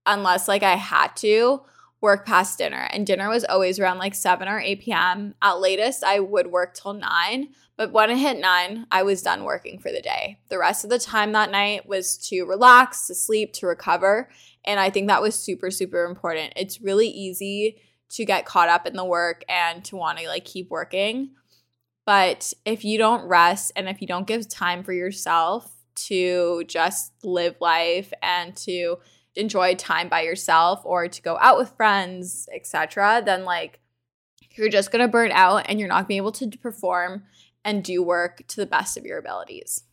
unless 0.07 0.49
like 0.49 0.63
I 0.63 0.75
had 0.75 1.15
to 1.17 1.63
work 2.01 2.27
past 2.27 2.59
dinner. 2.59 2.89
And 2.93 3.07
dinner 3.07 3.29
was 3.29 3.45
always 3.45 3.79
around 3.79 3.99
like 3.99 4.15
7 4.15 4.49
or 4.49 4.59
8 4.59 4.81
p.m. 4.81 5.35
At 5.43 5.61
latest, 5.61 6.03
I 6.03 6.19
would 6.19 6.49
work 6.49 6.75
till 6.75 6.95
9. 6.95 7.49
But 7.77 7.93
when 7.93 8.11
it 8.11 8.19
hit 8.19 8.39
9, 8.39 8.87
I 8.91 9.03
was 9.03 9.23
done 9.23 9.45
working 9.45 9.79
for 9.79 9.91
the 9.91 10.03
day. 10.03 10.39
The 10.49 10.59
rest 10.59 10.85
of 10.85 10.91
the 10.91 10.99
time 10.99 11.33
that 11.33 11.51
night 11.51 11.87
was 11.87 12.17
to 12.29 12.45
relax, 12.45 13.07
to 13.07 13.15
sleep, 13.15 13.53
to 13.55 13.67
recover. 13.67 14.31
And 14.65 14.81
I 14.81 14.91
think 14.91 15.09
that 15.09 15.23
was 15.23 15.35
super, 15.35 15.71
super 15.71 16.05
important. 16.05 16.55
It's 16.57 16.81
really 16.81 17.09
easy 17.09 17.81
to 18.11 18.25
get 18.25 18.45
caught 18.45 18.69
up 18.69 18.87
in 18.87 18.97
the 18.97 19.05
work 19.05 19.45
and 19.49 19.85
to 19.85 19.97
want 19.97 20.19
to 20.19 20.29
like 20.29 20.45
keep 20.45 20.69
working. 20.71 21.31
But 22.11 22.53
if 22.65 22.85
you 22.85 22.99
don't 22.99 23.29
rest 23.29 23.71
and 23.77 23.89
if 23.89 24.01
you 24.01 24.09
don't 24.09 24.27
give 24.27 24.49
time 24.49 24.83
for 24.83 24.93
yourself 24.93 25.71
to 26.07 26.65
just 26.67 27.13
live 27.23 27.55
life 27.61 28.13
and 28.21 28.57
to 28.57 28.97
enjoy 29.37 29.77
time 29.77 30.09
by 30.09 30.23
yourself 30.23 30.81
or 30.85 31.07
to 31.07 31.23
go 31.23 31.39
out 31.41 31.57
with 31.57 31.71
friends, 31.77 32.49
etc., 32.53 33.23
then 33.25 33.45
like 33.45 33.79
you're 34.57 34.69
just 34.69 34.91
going 34.91 35.03
to 35.03 35.07
burn 35.07 35.31
out 35.31 35.67
and 35.69 35.79
you're 35.79 35.89
not 35.89 35.99
going 35.99 36.05
to 36.05 36.09
be 36.09 36.17
able 36.17 36.33
to 36.33 36.51
perform 36.59 37.23
and 37.65 37.85
do 37.85 38.03
work 38.03 38.43
to 38.49 38.57
the 38.57 38.67
best 38.67 38.97
of 38.97 39.05
your 39.05 39.19
abilities. 39.19 39.85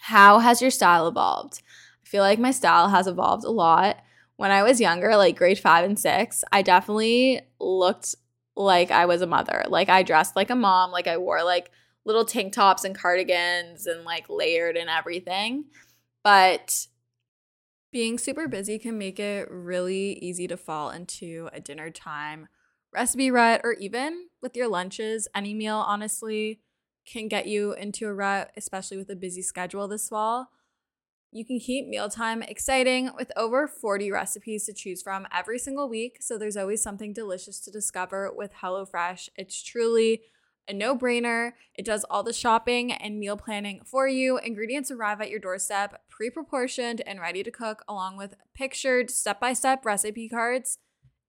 How 0.00 0.40
has 0.40 0.60
your 0.60 0.72
style 0.72 1.06
evolved? 1.06 1.62
I 2.04 2.08
feel 2.08 2.24
like 2.24 2.40
my 2.40 2.50
style 2.50 2.88
has 2.88 3.06
evolved 3.06 3.44
a 3.44 3.50
lot. 3.50 4.02
When 4.34 4.50
I 4.50 4.64
was 4.64 4.80
younger, 4.80 5.16
like 5.16 5.38
grade 5.38 5.60
5 5.60 5.84
and 5.84 5.96
6, 5.96 6.42
I 6.50 6.62
definitely 6.62 7.42
looked 7.60 8.16
like 8.56 8.90
I 8.90 9.06
was 9.06 9.22
a 9.22 9.26
mother. 9.26 9.64
Like 9.68 9.88
I 9.88 10.02
dressed 10.02 10.36
like 10.36 10.50
a 10.50 10.56
mom, 10.56 10.90
like 10.90 11.06
I 11.06 11.16
wore 11.16 11.42
like 11.42 11.70
little 12.04 12.24
tank 12.24 12.52
tops 12.52 12.84
and 12.84 12.96
cardigans 12.96 13.86
and 13.86 14.04
like 14.04 14.28
layered 14.28 14.76
and 14.76 14.90
everything. 14.90 15.66
But 16.22 16.86
being 17.92 18.18
super 18.18 18.46
busy 18.46 18.78
can 18.78 18.98
make 18.98 19.18
it 19.18 19.50
really 19.50 20.12
easy 20.20 20.46
to 20.48 20.56
fall 20.56 20.90
into 20.90 21.48
a 21.52 21.60
dinner 21.60 21.90
time 21.90 22.48
recipe 22.92 23.30
rut, 23.30 23.60
or 23.64 23.74
even 23.74 24.28
with 24.42 24.56
your 24.56 24.68
lunches. 24.68 25.28
Any 25.34 25.54
meal, 25.54 25.76
honestly, 25.76 26.60
can 27.06 27.28
get 27.28 27.46
you 27.46 27.72
into 27.72 28.06
a 28.06 28.14
rut, 28.14 28.50
especially 28.56 28.96
with 28.96 29.10
a 29.10 29.16
busy 29.16 29.42
schedule 29.42 29.88
this 29.88 30.08
fall. 30.08 30.50
You 31.32 31.44
can 31.44 31.60
keep 31.60 31.86
mealtime 31.86 32.42
exciting 32.42 33.10
with 33.16 33.30
over 33.36 33.68
40 33.68 34.10
recipes 34.10 34.64
to 34.66 34.72
choose 34.72 35.00
from 35.00 35.28
every 35.32 35.60
single 35.60 35.88
week, 35.88 36.18
so 36.20 36.36
there's 36.36 36.56
always 36.56 36.82
something 36.82 37.12
delicious 37.12 37.60
to 37.60 37.70
discover 37.70 38.32
with 38.34 38.52
HelloFresh. 38.52 39.28
It's 39.36 39.62
truly 39.62 40.22
a 40.66 40.72
no 40.72 40.96
brainer. 40.96 41.52
It 41.76 41.84
does 41.84 42.04
all 42.10 42.24
the 42.24 42.32
shopping 42.32 42.92
and 42.92 43.20
meal 43.20 43.36
planning 43.36 43.82
for 43.84 44.08
you. 44.08 44.38
Ingredients 44.38 44.90
arrive 44.90 45.20
at 45.20 45.30
your 45.30 45.38
doorstep, 45.38 46.02
pre 46.08 46.30
proportioned 46.30 47.00
and 47.06 47.20
ready 47.20 47.44
to 47.44 47.50
cook, 47.52 47.84
along 47.88 48.16
with 48.16 48.34
pictured 48.52 49.08
step 49.08 49.38
by 49.38 49.52
step 49.52 49.86
recipe 49.86 50.28
cards. 50.28 50.78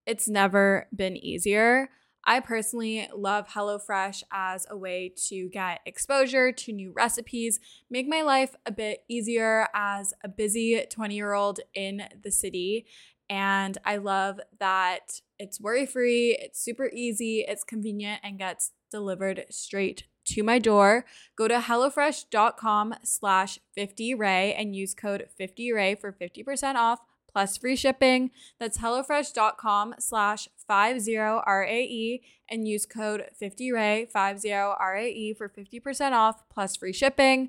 It's 0.04 0.28
never 0.28 0.88
been 0.94 1.16
easier. 1.16 1.90
I 2.24 2.40
personally 2.40 3.08
love 3.14 3.48
HelloFresh 3.48 4.22
as 4.32 4.66
a 4.70 4.76
way 4.76 5.12
to 5.28 5.48
get 5.48 5.80
exposure 5.86 6.52
to 6.52 6.72
new 6.72 6.92
recipes, 6.92 7.58
make 7.90 8.06
my 8.08 8.22
life 8.22 8.54
a 8.64 8.72
bit 8.72 9.04
easier 9.08 9.68
as 9.74 10.14
a 10.22 10.28
busy 10.28 10.84
20 10.88 11.14
year 11.14 11.32
old 11.32 11.60
in 11.74 12.04
the 12.22 12.30
city. 12.30 12.86
And 13.28 13.78
I 13.84 13.96
love 13.96 14.40
that 14.60 15.20
it's 15.38 15.60
worry 15.60 15.86
free, 15.86 16.36
it's 16.40 16.62
super 16.62 16.90
easy, 16.92 17.44
it's 17.48 17.64
convenient, 17.64 18.20
and 18.22 18.38
gets 18.38 18.72
delivered 18.90 19.46
straight 19.50 20.04
to 20.26 20.42
my 20.42 20.58
door. 20.58 21.04
Go 21.36 21.48
to 21.48 21.58
HelloFresh.com 21.58 22.94
slash 23.02 23.58
50RAE 23.76 24.54
and 24.56 24.76
use 24.76 24.94
code 24.94 25.28
50RAE 25.40 26.00
for 26.00 26.12
50% 26.12 26.74
off 26.76 27.00
plus 27.32 27.56
free 27.56 27.76
shipping. 27.76 28.30
That's 28.58 28.78
HelloFresh.com 28.78 29.96
slash 29.98 30.48
50RAE 30.68 32.20
and 32.48 32.68
use 32.68 32.86
code 32.86 33.24
50Ray, 33.40 34.10
50RAE 34.10 35.36
for 35.36 35.48
50% 35.48 36.12
off 36.12 36.48
plus 36.48 36.76
free 36.76 36.92
shipping. 36.92 37.48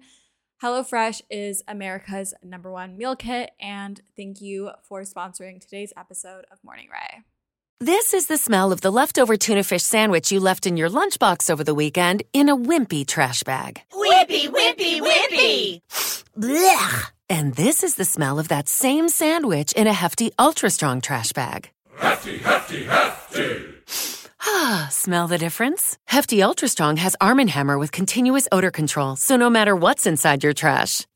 HelloFresh 0.64 1.22
is 1.30 1.62
America's 1.68 2.34
number 2.42 2.72
one 2.72 2.98
meal 2.98 3.18
kit, 3.18 3.52
and 3.60 4.02
thank 4.16 4.40
you 4.40 4.72
for 4.82 5.02
sponsoring 5.02 5.60
today's 5.60 5.92
episode 5.98 6.46
of 6.52 6.64
Morning 6.64 6.88
Rae. 6.92 7.24
This 7.82 8.14
is 8.14 8.28
the 8.28 8.38
smell 8.38 8.72
of 8.72 8.80
the 8.80 8.92
leftover 8.92 9.36
tuna 9.36 9.64
fish 9.64 9.84
sandwich 9.84 10.32
you 10.32 10.40
left 10.40 10.66
in 10.66 10.78
your 10.78 10.90
lunchbox 10.90 11.50
over 11.50 11.66
the 11.66 11.74
weekend 11.76 12.24
in 12.32 12.48
a 12.48 12.56
wimpy 12.56 13.06
trash 13.06 13.44
bag. 13.44 13.82
Wimpy, 13.92 14.48
wimpy, 14.48 15.02
wimpy! 15.02 15.82
Blech! 16.38 17.13
And 17.30 17.56
this 17.56 17.84
is 17.84 17.96
the 17.96 18.06
smell 18.06 18.40
of 18.40 18.48
that 18.50 18.68
same 18.68 19.10
sandwich 19.10 19.74
in 19.74 19.88
a 19.88 19.94
hefty, 19.94 20.32
ultra 20.38 20.70
strong 20.70 21.02
trash 21.02 21.32
bag. 21.34 21.70
Hefty, 21.98 22.38
hefty, 22.38 22.86
hefty! 22.86 23.66
Ah, 24.46 24.88
smell 24.92 25.28
the 25.28 25.38
difference? 25.38 25.98
Hefty 26.08 26.44
Ultra 26.44 26.68
Strong 26.68 26.98
has 26.98 27.16
Arm 27.22 27.38
& 27.38 27.48
Hammer 27.48 27.78
with 27.78 27.92
continuous 27.94 28.48
odor 28.52 28.72
control, 28.72 29.16
so 29.16 29.38
no 29.38 29.50
matter 29.50 29.76
what's 29.76 30.06
inside 30.06 30.44
your 30.44 30.54
trash, 30.54 31.08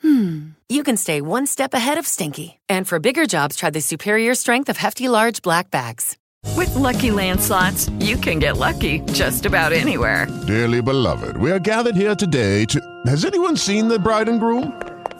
hmm, 0.00 0.50
you 0.68 0.82
can 0.82 0.96
stay 0.96 1.20
one 1.20 1.46
step 1.46 1.74
ahead 1.74 1.96
of 1.96 2.06
stinky. 2.06 2.58
And 2.68 2.88
for 2.88 2.98
bigger 2.98 3.26
jobs, 3.26 3.54
try 3.56 3.70
the 3.70 3.80
superior 3.80 4.34
strength 4.34 4.68
of 4.68 4.78
Hefty 4.78 5.08
Large 5.08 5.42
Black 5.42 5.70
Bags. 5.70 6.16
With 6.56 6.74
Lucky 6.74 7.12
Land 7.12 7.40
slots, 7.40 7.88
you 8.00 8.16
can 8.16 8.40
get 8.40 8.56
lucky 8.56 8.98
just 9.12 9.46
about 9.46 9.72
anywhere. 9.72 10.26
Dearly 10.46 10.82
beloved, 10.82 11.36
we 11.36 11.52
are 11.52 11.60
gathered 11.60 11.94
here 11.94 12.16
today 12.16 12.64
to. 12.66 12.80
Has 13.06 13.24
anyone 13.24 13.56
seen 13.56 13.86
the 13.86 13.98
bride 13.98 14.28
and 14.28 14.40
groom? 14.40 14.72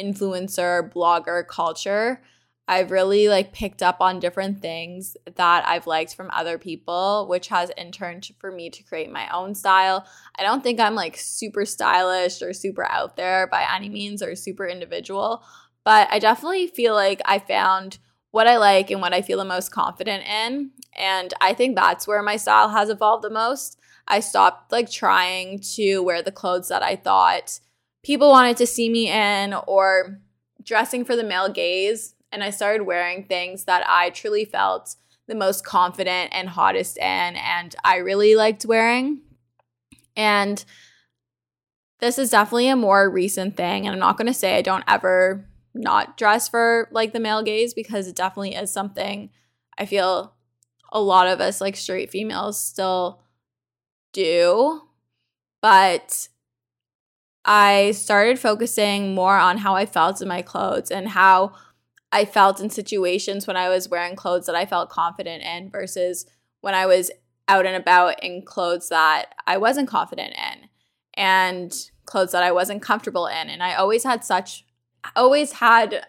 influencer 0.00 0.92
blogger 0.92 1.46
culture, 1.46 2.22
I've 2.70 2.92
really 2.92 3.28
like 3.28 3.52
picked 3.52 3.82
up 3.82 3.96
on 4.00 4.20
different 4.20 4.62
things 4.62 5.16
that 5.34 5.66
I've 5.66 5.88
liked 5.88 6.14
from 6.14 6.30
other 6.32 6.56
people, 6.56 7.26
which 7.28 7.48
has 7.48 7.70
in 7.70 7.90
turn 7.90 8.20
for 8.38 8.52
me 8.52 8.70
to 8.70 8.84
create 8.84 9.10
my 9.10 9.28
own 9.30 9.56
style. 9.56 10.06
I 10.38 10.44
don't 10.44 10.62
think 10.62 10.78
I'm 10.78 10.94
like 10.94 11.16
super 11.16 11.64
stylish 11.64 12.40
or 12.42 12.52
super 12.52 12.88
out 12.88 13.16
there 13.16 13.48
by 13.48 13.66
any 13.74 13.88
means 13.88 14.22
or 14.22 14.36
super 14.36 14.68
individual, 14.68 15.42
but 15.84 16.06
I 16.12 16.20
definitely 16.20 16.68
feel 16.68 16.94
like 16.94 17.20
I 17.24 17.40
found 17.40 17.98
what 18.30 18.46
I 18.46 18.58
like 18.58 18.92
and 18.92 19.00
what 19.00 19.12
I 19.12 19.22
feel 19.22 19.38
the 19.38 19.44
most 19.44 19.72
confident 19.72 20.22
in. 20.24 20.70
And 20.96 21.34
I 21.40 21.54
think 21.54 21.74
that's 21.74 22.06
where 22.06 22.22
my 22.22 22.36
style 22.36 22.68
has 22.68 22.88
evolved 22.88 23.24
the 23.24 23.30
most. 23.30 23.80
I 24.06 24.20
stopped 24.20 24.70
like 24.70 24.88
trying 24.88 25.58
to 25.74 25.98
wear 26.00 26.22
the 26.22 26.30
clothes 26.30 26.68
that 26.68 26.84
I 26.84 26.94
thought 26.94 27.58
people 28.02 28.30
wanted 28.30 28.56
to 28.56 28.66
see 28.66 28.88
me 28.88 29.08
in 29.08 29.54
or 29.66 30.20
dressing 30.62 31.04
for 31.04 31.16
the 31.16 31.24
male 31.24 31.48
gaze 31.48 32.14
and 32.32 32.44
I 32.44 32.50
started 32.50 32.84
wearing 32.84 33.24
things 33.24 33.64
that 33.64 33.84
I 33.88 34.10
truly 34.10 34.44
felt 34.44 34.94
the 35.26 35.34
most 35.34 35.64
confident 35.64 36.30
and 36.32 36.48
hottest 36.48 36.96
in, 36.96 37.04
and 37.04 37.74
I 37.84 37.96
really 37.96 38.34
liked 38.34 38.66
wearing. 38.66 39.20
And 40.16 40.64
this 42.00 42.18
is 42.18 42.30
definitely 42.30 42.68
a 42.68 42.76
more 42.76 43.08
recent 43.08 43.56
thing. 43.56 43.86
And 43.86 43.94
I'm 43.94 44.00
not 44.00 44.16
going 44.16 44.26
to 44.26 44.34
say 44.34 44.56
I 44.56 44.62
don't 44.62 44.84
ever 44.88 45.46
not 45.72 46.16
dress 46.16 46.48
for 46.48 46.88
like 46.90 47.12
the 47.12 47.20
male 47.20 47.42
gaze 47.42 47.74
because 47.74 48.08
it 48.08 48.16
definitely 48.16 48.54
is 48.54 48.72
something 48.72 49.30
I 49.78 49.86
feel 49.86 50.34
a 50.92 51.00
lot 51.00 51.28
of 51.28 51.40
us, 51.40 51.60
like 51.60 51.76
straight 51.76 52.10
females, 52.10 52.60
still 52.60 53.22
do. 54.12 54.82
But 55.62 56.28
I 57.44 57.92
started 57.92 58.38
focusing 58.38 59.14
more 59.14 59.36
on 59.36 59.58
how 59.58 59.74
I 59.74 59.86
felt 59.86 60.20
in 60.20 60.28
my 60.28 60.42
clothes 60.42 60.90
and 60.90 61.08
how 61.08 61.52
I 62.12 62.24
felt 62.24 62.60
in 62.60 62.70
situations 62.70 63.46
when 63.46 63.56
I 63.56 63.68
was 63.68 63.88
wearing 63.88 64.16
clothes 64.16 64.46
that 64.46 64.56
I 64.56 64.66
felt 64.66 64.90
confident 64.90 65.42
in 65.42 65.70
versus 65.70 66.26
when 66.60 66.74
I 66.74 66.86
was 66.86 67.10
out 67.48 67.66
and 67.66 67.76
about 67.76 68.22
in 68.22 68.42
clothes 68.42 68.88
that 68.88 69.34
I 69.46 69.56
wasn't 69.56 69.88
confident 69.88 70.34
in 70.34 70.68
and 71.14 71.74
clothes 72.04 72.32
that 72.32 72.42
I 72.42 72.52
wasn't 72.52 72.82
comfortable 72.82 73.26
in. 73.26 73.48
And 73.48 73.62
I 73.62 73.74
always 73.74 74.04
had 74.04 74.24
such, 74.24 74.64
always 75.16 75.52
had 75.52 76.06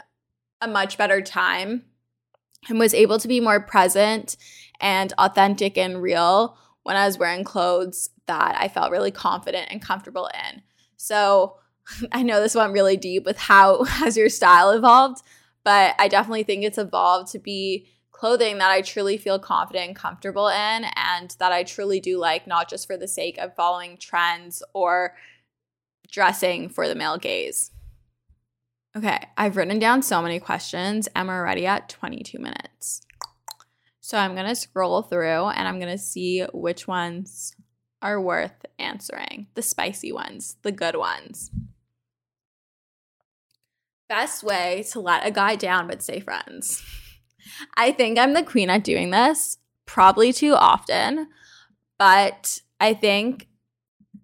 a 0.59 0.67
much 0.67 0.97
better 0.97 1.21
time 1.21 1.85
and 2.67 2.79
was 2.79 2.93
able 2.93 3.19
to 3.19 3.27
be 3.27 3.39
more 3.39 3.59
present 3.59 4.37
and 4.79 5.13
authentic 5.17 5.77
and 5.77 6.01
real 6.01 6.57
when 6.83 6.95
I 6.95 7.05
was 7.05 7.17
wearing 7.17 7.43
clothes 7.43 8.09
that 8.27 8.55
I 8.59 8.67
felt 8.67 8.91
really 8.91 9.11
confident 9.11 9.67
and 9.71 9.81
comfortable 9.81 10.29
in. 10.33 10.61
So 11.01 11.55
I 12.11 12.21
know 12.23 12.39
this 12.39 12.55
went 12.55 12.73
really 12.73 12.97
deep 12.97 13.25
with 13.25 13.37
how 13.37 13.83
has 13.85 14.15
your 14.15 14.29
style 14.29 14.71
evolved, 14.71 15.21
but 15.63 15.95
I 15.99 16.07
definitely 16.07 16.43
think 16.43 16.63
it's 16.63 16.77
evolved 16.77 17.31
to 17.31 17.39
be 17.39 17.87
clothing 18.11 18.59
that 18.59 18.69
I 18.69 18.81
truly 18.81 19.17
feel 19.17 19.39
confident 19.39 19.87
and 19.87 19.95
comfortable 19.95 20.47
in 20.47 20.85
and 20.95 21.35
that 21.39 21.51
I 21.51 21.63
truly 21.63 21.99
do 21.99 22.19
like, 22.19 22.45
not 22.45 22.69
just 22.69 22.85
for 22.85 22.97
the 22.97 23.07
sake 23.07 23.39
of 23.39 23.55
following 23.55 23.97
trends 23.97 24.61
or 24.73 25.15
dressing 26.11 26.69
for 26.69 26.87
the 26.87 26.93
male 26.93 27.17
gaze. 27.17 27.71
Okay, 28.95 29.19
I've 29.37 29.57
written 29.57 29.79
down 29.79 30.03
so 30.03 30.21
many 30.21 30.39
questions 30.39 31.07
and 31.15 31.27
we're 31.27 31.39
already 31.39 31.65
at 31.65 31.89
22 31.89 32.37
minutes. 32.37 33.01
So 34.01 34.17
I'm 34.17 34.35
to 34.47 34.55
scroll 34.55 35.01
through 35.01 35.47
and 35.47 35.67
I'm 35.67 35.79
to 35.91 35.97
see 35.97 36.41
which 36.53 36.87
ones 36.87 37.55
are 38.01 38.19
worth 38.19 38.65
answering 38.79 39.47
the 39.55 39.61
spicy 39.61 40.11
ones, 40.11 40.57
the 40.63 40.71
good 40.71 40.95
ones 40.95 41.51
best 44.11 44.43
way 44.43 44.83
to 44.91 44.99
let 44.99 45.25
a 45.25 45.31
guy 45.31 45.55
down 45.55 45.87
but 45.87 46.03
stay 46.03 46.19
friends. 46.19 46.83
I 47.77 47.93
think 47.93 48.19
I'm 48.19 48.33
the 48.33 48.43
queen 48.43 48.69
at 48.69 48.83
doing 48.83 49.09
this, 49.09 49.57
probably 49.85 50.33
too 50.33 50.53
often, 50.53 51.29
but 51.97 52.59
I 52.81 52.93
think 52.93 53.47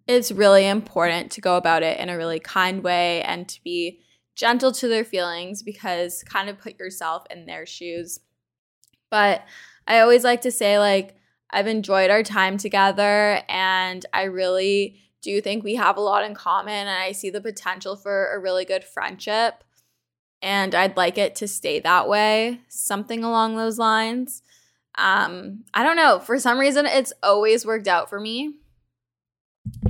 it's 0.05 0.29
really 0.29 0.67
important 0.67 1.31
to 1.31 1.41
go 1.41 1.55
about 1.55 1.83
it 1.83 2.01
in 2.01 2.09
a 2.09 2.17
really 2.17 2.41
kind 2.41 2.83
way 2.83 3.21
and 3.21 3.47
to 3.47 3.63
be 3.63 4.01
gentle 4.35 4.73
to 4.73 4.89
their 4.89 5.05
feelings 5.05 5.63
because 5.63 6.21
kind 6.23 6.49
of 6.49 6.59
put 6.59 6.77
yourself 6.77 7.23
in 7.29 7.45
their 7.45 7.65
shoes. 7.65 8.19
But 9.09 9.45
I 9.87 10.01
always 10.01 10.25
like 10.25 10.41
to 10.41 10.51
say, 10.51 10.79
like, 10.79 11.15
I've 11.49 11.67
enjoyed 11.67 12.09
our 12.09 12.23
time 12.23 12.57
together 12.57 13.41
and 13.47 14.05
I 14.13 14.23
really 14.23 14.99
do 15.21 15.41
think 15.41 15.63
we 15.63 15.75
have 15.75 15.97
a 15.97 16.01
lot 16.01 16.23
in 16.23 16.35
common 16.35 16.73
and 16.73 16.89
I 16.89 17.11
see 17.11 17.29
the 17.29 17.41
potential 17.41 17.95
for 17.95 18.33
a 18.33 18.39
really 18.39 18.65
good 18.65 18.83
friendship 18.83 19.63
and 20.41 20.75
I'd 20.75 20.97
like 20.97 21.17
it 21.17 21.35
to 21.35 21.47
stay 21.47 21.79
that 21.79 22.07
way, 22.07 22.61
something 22.69 23.23
along 23.23 23.55
those 23.55 23.79
lines. 23.79 24.43
Um, 24.97 25.63
I 25.73 25.83
don't 25.83 25.95
know. 25.95 26.19
For 26.19 26.39
some 26.39 26.59
reason, 26.59 26.85
it's 26.85 27.13
always 27.23 27.65
worked 27.65 27.87
out 27.87 28.09
for 28.09 28.19
me 28.19 28.55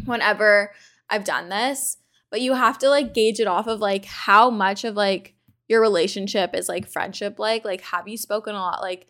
whenever 0.06 0.72
I've 1.10 1.24
done 1.24 1.50
this. 1.50 1.98
But 2.30 2.42
you 2.42 2.54
have 2.54 2.78
to 2.80 2.90
like 2.90 3.14
gauge 3.14 3.40
it 3.40 3.48
off 3.48 3.68
of 3.68 3.80
like 3.80 4.06
how 4.06 4.50
much 4.50 4.84
of 4.84 4.96
like 4.96 5.36
your 5.70 5.82
relationship 5.82 6.54
is 6.54 6.70
like 6.70 6.88
friendship 6.88 7.40
like. 7.40 7.64
Like, 7.64 7.82
have 7.82 8.08
you 8.08 8.18
spoken 8.18 8.56
a 8.56 8.60
lot? 8.60 8.82
Like, 8.82 9.08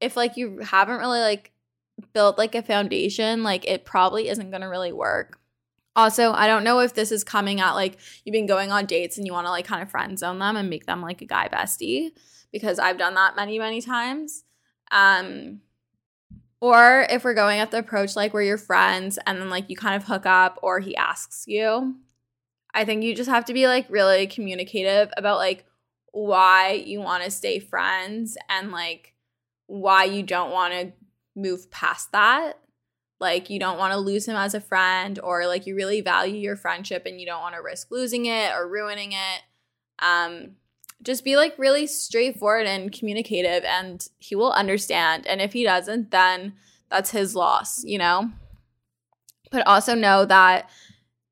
if 0.00 0.16
like 0.16 0.36
you 0.36 0.58
haven't 0.58 0.98
really 0.98 1.20
like 1.20 1.52
built 2.12 2.38
like 2.38 2.54
a 2.54 2.62
foundation, 2.62 3.42
like 3.42 3.66
it 3.66 3.84
probably 3.84 4.28
isn't 4.28 4.50
gonna 4.50 4.68
really 4.68 4.92
work. 4.92 5.38
Also, 5.96 6.32
I 6.32 6.46
don't 6.46 6.64
know 6.64 6.80
if 6.80 6.94
this 6.94 7.10
is 7.10 7.24
coming 7.24 7.60
at 7.60 7.72
like 7.72 7.98
you've 8.24 8.32
been 8.32 8.46
going 8.46 8.70
on 8.70 8.86
dates 8.86 9.18
and 9.18 9.26
you 9.26 9.32
want 9.32 9.46
to 9.46 9.50
like 9.50 9.66
kind 9.66 9.82
of 9.82 9.90
friend 9.90 10.18
zone 10.18 10.38
them 10.38 10.56
and 10.56 10.70
make 10.70 10.86
them 10.86 11.02
like 11.02 11.20
a 11.20 11.26
guy 11.26 11.48
bestie 11.48 12.12
because 12.52 12.78
I've 12.78 12.98
done 12.98 13.14
that 13.14 13.36
many, 13.36 13.58
many 13.58 13.80
times. 13.80 14.44
Um, 14.90 15.60
or 16.60 17.06
if 17.08 17.24
we're 17.24 17.34
going 17.34 17.60
at 17.60 17.70
the 17.70 17.78
approach 17.78 18.16
like 18.16 18.34
where 18.34 18.42
you're 18.42 18.58
friends 18.58 19.18
and 19.26 19.40
then 19.40 19.50
like 19.50 19.70
you 19.70 19.76
kind 19.76 19.96
of 19.96 20.04
hook 20.04 20.26
up 20.26 20.58
or 20.62 20.78
he 20.78 20.94
asks 20.94 21.44
you, 21.46 21.96
I 22.72 22.84
think 22.84 23.02
you 23.02 23.14
just 23.14 23.30
have 23.30 23.46
to 23.46 23.54
be 23.54 23.66
like 23.66 23.86
really 23.88 24.26
communicative 24.26 25.10
about 25.16 25.38
like 25.38 25.64
why 26.12 26.72
you 26.72 27.00
want 27.00 27.24
to 27.24 27.30
stay 27.30 27.58
friends 27.58 28.36
and 28.48 28.70
like 28.72 29.14
why 29.66 30.04
you 30.04 30.22
don't 30.22 30.50
want 30.50 30.74
to 30.74 30.92
move 31.36 31.70
past 31.70 32.12
that 32.12 32.58
like 33.20 33.50
you 33.50 33.60
don't 33.60 33.78
want 33.78 33.92
to 33.92 33.98
lose 33.98 34.26
him 34.26 34.36
as 34.36 34.54
a 34.54 34.60
friend 34.60 35.20
or 35.22 35.46
like 35.46 35.66
you 35.66 35.76
really 35.76 36.00
value 36.00 36.36
your 36.36 36.56
friendship 36.56 37.04
and 37.06 37.20
you 37.20 37.26
don't 37.26 37.42
want 37.42 37.54
to 37.54 37.62
risk 37.62 37.90
losing 37.90 38.26
it 38.26 38.52
or 38.52 38.68
ruining 38.68 39.12
it 39.12 39.42
um 40.00 40.52
just 41.02 41.24
be 41.24 41.36
like 41.36 41.54
really 41.58 41.86
straightforward 41.86 42.66
and 42.66 42.92
communicative 42.92 43.64
and 43.64 44.08
he 44.18 44.34
will 44.34 44.52
understand 44.52 45.26
and 45.26 45.40
if 45.40 45.52
he 45.52 45.62
doesn't 45.62 46.10
then 46.10 46.54
that's 46.88 47.10
his 47.10 47.36
loss 47.36 47.84
you 47.84 47.98
know? 47.98 48.30
But 49.52 49.66
also 49.66 49.96
know 49.96 50.24
that 50.26 50.70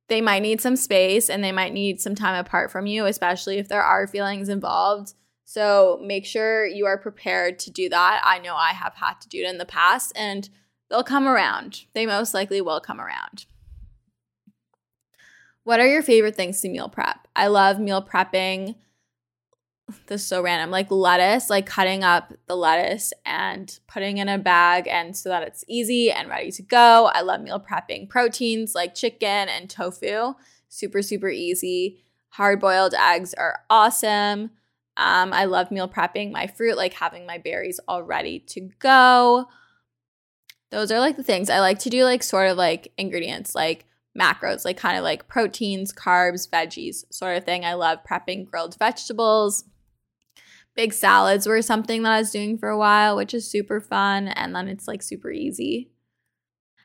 they 0.09 0.21
might 0.21 0.43
need 0.43 0.61
some 0.61 0.75
space 0.75 1.31
and 1.31 1.45
they 1.45 1.53
might 1.53 1.73
need 1.73 2.01
some 2.01 2.15
time 2.15 2.35
apart 2.35 2.71
from 2.71 2.87
you 2.87 3.07
especially 3.07 3.59
if 3.59 3.69
there 3.69 3.83
are 3.83 4.07
feelings 4.07 4.49
involved 4.49 5.15
so 5.51 5.99
make 6.05 6.27
sure 6.27 6.67
you 6.67 6.85
are 6.85 6.99
prepared 6.99 7.59
to 7.59 7.71
do 7.71 7.89
that 7.89 8.21
i 8.25 8.39
know 8.39 8.55
i 8.55 8.73
have 8.73 8.95
had 8.95 9.15
to 9.21 9.29
do 9.29 9.43
it 9.43 9.49
in 9.49 9.59
the 9.59 9.65
past 9.65 10.13
and 10.15 10.51
They'll 10.89 11.05
come 11.05 11.27
around. 11.27 11.85
They 11.93 12.07
most 12.07 12.35
likely 12.35 12.61
will 12.61 12.81
come 12.81 13.01
around. 13.01 13.47
What 15.65 15.81
are 15.81 15.87
your 15.87 16.03
favorite 16.03 16.35
things 16.35 16.61
to 16.63 16.69
meal 16.69 16.89
prep? 16.89 17.29
I 17.37 17.49
love 17.49 17.79
meal 17.79 18.03
prepping. 18.03 18.77
This 20.07 20.23
is 20.23 20.27
so 20.27 20.43
random. 20.43 20.71
Like 20.71 20.91
lettuce, 20.91 21.51
like 21.51 21.67
cutting 21.67 22.05
up 22.05 22.33
the 22.47 22.57
lettuce 22.57 23.13
and 23.27 23.79
putting 23.87 24.17
in 24.17 24.29
a 24.29 24.39
bag 24.39 24.89
and 24.89 25.15
so 25.15 25.29
that 25.29 25.43
it's 25.43 25.65
easy 25.69 26.11
and 26.11 26.29
ready 26.29 26.51
to 26.53 26.63
go. 26.63 27.11
I 27.13 27.21
love 27.21 27.43
meal 27.43 27.61
prepping 27.61 28.09
proteins 28.09 28.75
like 28.75 28.95
chicken 28.95 29.49
and 29.49 29.69
tofu. 29.69 30.35
Super, 30.71 31.03
super 31.03 31.29
easy. 31.29 32.03
Hard 32.31 32.61
boiled 32.61 32.95
eggs 32.95 33.35
are 33.35 33.61
awesome. 33.69 34.51
Um, 34.99 35.33
I 35.33 35.45
love 35.45 35.71
meal 35.71 35.89
prepping 35.89 36.33
my 36.33 36.49
fruit, 36.49 36.77
like 36.77 36.93
having 36.93 37.25
my 37.25 37.39
berries 37.39 37.79
all 37.87 38.03
ready 38.03 38.41
to 38.49 38.69
go. 38.81 39.47
Those 40.71 40.91
are 40.91 40.99
like 40.99 41.17
the 41.17 41.23
things 41.23 41.49
I 41.49 41.61
like 41.61 41.79
to 41.81 41.91
do, 41.91 42.03
like 42.05 42.25
sort 42.25 42.51
of 42.51 42.59
like 42.59 42.93
ingredients, 42.99 43.55
like 43.55 43.87
macros, 44.19 44.65
like 44.65 44.77
kind 44.77 44.99
of 44.99 45.05
like 45.05 45.29
proteins, 45.29 45.93
carbs, 45.93 46.51
veggies, 46.51 47.05
sort 47.11 47.37
of 47.37 47.45
thing. 47.45 47.65
I 47.65 47.75
love 47.75 48.01
prepping 48.11 48.51
grilled 48.51 48.77
vegetables. 48.77 49.65
Big 50.75 50.93
salads 50.93 51.47
were 51.47 51.63
something 51.63 52.03
that 52.03 52.13
I 52.13 52.19
was 52.19 52.33
doing 52.33 52.59
for 52.59 52.69
a 52.69 52.79
while, 52.79 53.17
which 53.17 53.33
is 53.33 53.51
super 53.51 53.81
fun. 53.81 54.29
And 54.29 54.55
then 54.55 54.67
it's 54.67 54.89
like 54.89 55.03
super 55.03 55.31
easy. 55.31 55.91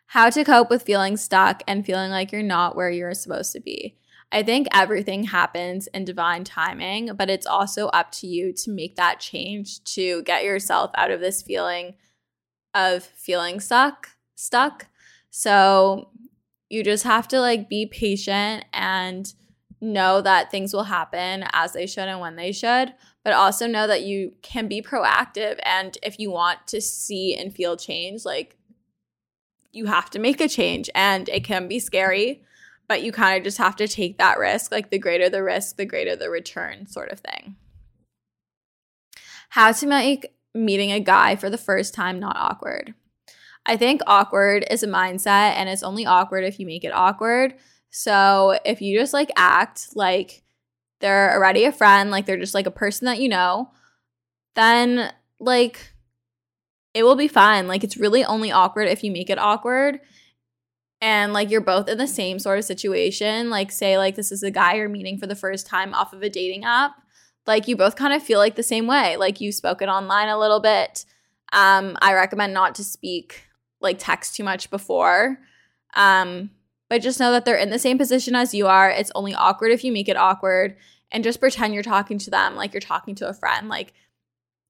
How 0.08 0.30
to 0.30 0.43
cope 0.43 0.69
with 0.69 0.84
feeling 0.84 1.17
stuck 1.17 1.63
and 1.67 1.86
feeling 1.86 2.12
like 2.12 2.32
you're 2.32 2.43
not 2.43 2.76
where 2.76 2.91
you're 2.91 3.15
supposed 3.15 3.54
to 3.54 3.60
be. 3.60 3.97
I 4.34 4.41
think 4.41 4.67
everything 4.74 5.26
happens 5.26 5.86
in 5.93 6.06
divine 6.06 6.43
timing, 6.43 7.12
but 7.15 7.30
it's 7.30 7.46
also 7.46 7.88
up 7.89 8.12
to 8.13 8.28
you 8.28 8.52
to 8.54 8.72
make 8.72 8.96
that 8.96 9.19
change 9.19 9.84
to 9.93 10.24
get 10.24 10.43
yourself 10.43 10.89
out 10.96 11.12
of 11.12 11.19
this 11.19 11.43
feeling 11.43 11.93
of 12.74 13.04
feeling 13.04 13.60
stuck, 13.60 14.10
stuck. 14.34 14.88
So 15.30 16.10
you 16.67 16.84
just 16.84 17.04
have 17.04 17.28
to 17.28 17.39
like 17.39 17.69
be 17.69 17.86
patient 17.86 18.65
and 18.74 19.32
know 19.80 20.19
that 20.22 20.50
things 20.50 20.74
will 20.74 20.86
happen 20.86 21.46
as 21.54 21.74
they 21.74 21.86
should 21.86 22.08
and 22.08 22.19
when 22.19 22.36
they 22.36 22.52
should, 22.52 22.91
but 23.24 23.34
also 23.34 23.67
know 23.67 23.86
that 23.86 24.02
you 24.02 24.34
can 24.41 24.67
be 24.67 24.82
proactive 24.82 25.60
and 25.63 25.96
if 26.02 26.19
you 26.19 26.32
want 26.32 26.65
to 26.67 26.82
see 26.82 27.36
and 27.36 27.54
feel 27.54 27.78
change, 27.78 28.26
like 28.26 28.58
you 29.72 29.86
have 29.86 30.10
to 30.10 30.17
make 30.17 30.41
a 30.41 30.48
change 30.48 30.89
and 30.96 31.30
it 31.30 31.43
can 31.43 31.67
be 31.67 31.78
scary, 31.78 32.41
but 32.88 33.04
you 33.04 33.12
kind 33.12 33.38
of 33.38 33.43
just 33.43 33.58
have 33.58 33.76
to 33.78 33.88
take 33.88 34.17
that 34.17 34.38
risk. 34.38 34.72
Like 34.72 34.89
the 34.89 35.00
greater 35.00 35.30
the 35.30 35.43
risk, 35.43 35.78
the 35.78 35.86
greater 35.86 36.15
the 36.15 36.30
return, 36.30 36.88
sort 36.88 37.12
of 37.12 37.19
thing. 37.19 37.56
How 39.50 39.72
to 39.72 39.88
make 39.88 40.34
meeting 40.54 40.91
a 40.91 41.00
guy 41.00 41.36
for 41.36 41.50
the 41.50 41.58
first 41.58 41.93
time 41.93 42.19
not 42.19 42.38
awkward. 42.38 42.93
I 43.65 43.78
think 43.78 44.02
awkward 44.06 44.65
is 44.69 44.84
a 44.84 44.88
mindset 44.88 45.54
and 45.56 45.69
it's 45.69 45.84
only 45.84 46.06
awkward 46.06 46.43
if 46.43 46.60
you 46.60 46.65
make 46.65 46.84
it 46.84 46.93
awkward. 46.93 47.56
So 47.89 48.60
if 48.65 48.82
you 48.82 49.00
just 49.00 49.13
like 49.13 49.32
act 49.36 49.96
like 49.96 50.43
they're 51.00 51.34
already 51.34 51.65
a 51.65 51.72
friend, 51.72 52.12
like 52.12 52.26
they're 52.26 52.38
just 52.38 52.54
like 52.54 52.65
a 52.65 52.72
person 52.72 53.06
that 53.06 53.19
you 53.19 53.30
know, 53.30 53.72
then 54.56 55.12
like 55.39 55.93
it 56.93 57.04
will 57.04 57.15
be 57.15 57.28
fine. 57.28 57.67
Like 57.67 57.84
it's 57.84 57.98
really 57.98 58.24
only 58.26 58.52
awkward 58.52 58.88
if 58.88 59.04
you 59.04 59.12
make 59.12 59.30
it 59.30 59.39
awkward 59.39 60.00
and 61.03 61.33
like 61.33 61.51
you're 61.51 61.59
both 61.59 61.89
in 61.89 61.97
the 61.97 62.07
same 62.07 62.39
sort 62.39 62.57
of 62.57 62.63
situation. 62.63 63.49
Like 63.49 63.73
say 63.73 63.97
like 63.97 64.15
this 64.15 64.31
is 64.31 64.41
a 64.41 64.49
guy 64.49 64.75
you're 64.75 64.87
meeting 64.87 65.17
for 65.17 65.27
the 65.27 65.35
first 65.35 65.67
time 65.67 65.93
off 65.93 66.13
of 66.13 66.23
a 66.23 66.29
dating 66.29 66.63
app. 66.63 66.93
Like 67.45 67.67
you 67.67 67.75
both 67.75 67.97
kind 67.97 68.13
of 68.13 68.23
feel 68.23 68.39
like 68.39 68.55
the 68.55 68.63
same 68.63 68.87
way. 68.87 69.17
Like 69.17 69.41
you 69.41 69.51
spoke 69.51 69.81
it 69.81 69.89
online 69.89 70.29
a 70.29 70.39
little 70.39 70.61
bit. 70.61 71.03
Um, 71.51 71.97
I 72.01 72.13
recommend 72.13 72.53
not 72.53 72.75
to 72.75 72.85
speak 72.85 73.43
like 73.81 73.97
text 73.99 74.35
too 74.35 74.45
much 74.45 74.69
before. 74.69 75.39
Um, 75.93 76.51
but 76.89 77.01
just 77.01 77.19
know 77.19 77.33
that 77.33 77.43
they're 77.43 77.57
in 77.57 77.69
the 77.69 77.79
same 77.79 77.97
position 77.97 78.33
as 78.33 78.53
you 78.53 78.67
are. 78.67 78.89
It's 78.89 79.11
only 79.13 79.35
awkward 79.35 79.73
if 79.73 79.83
you 79.83 79.91
make 79.91 80.07
it 80.07 80.15
awkward 80.15 80.77
and 81.11 81.21
just 81.21 81.41
pretend 81.41 81.73
you're 81.73 81.83
talking 81.83 82.17
to 82.19 82.31
them 82.31 82.55
like 82.55 82.73
you're 82.73 82.79
talking 82.79 83.13
to 83.15 83.27
a 83.27 83.33
friend. 83.33 83.67
Like 83.67 83.91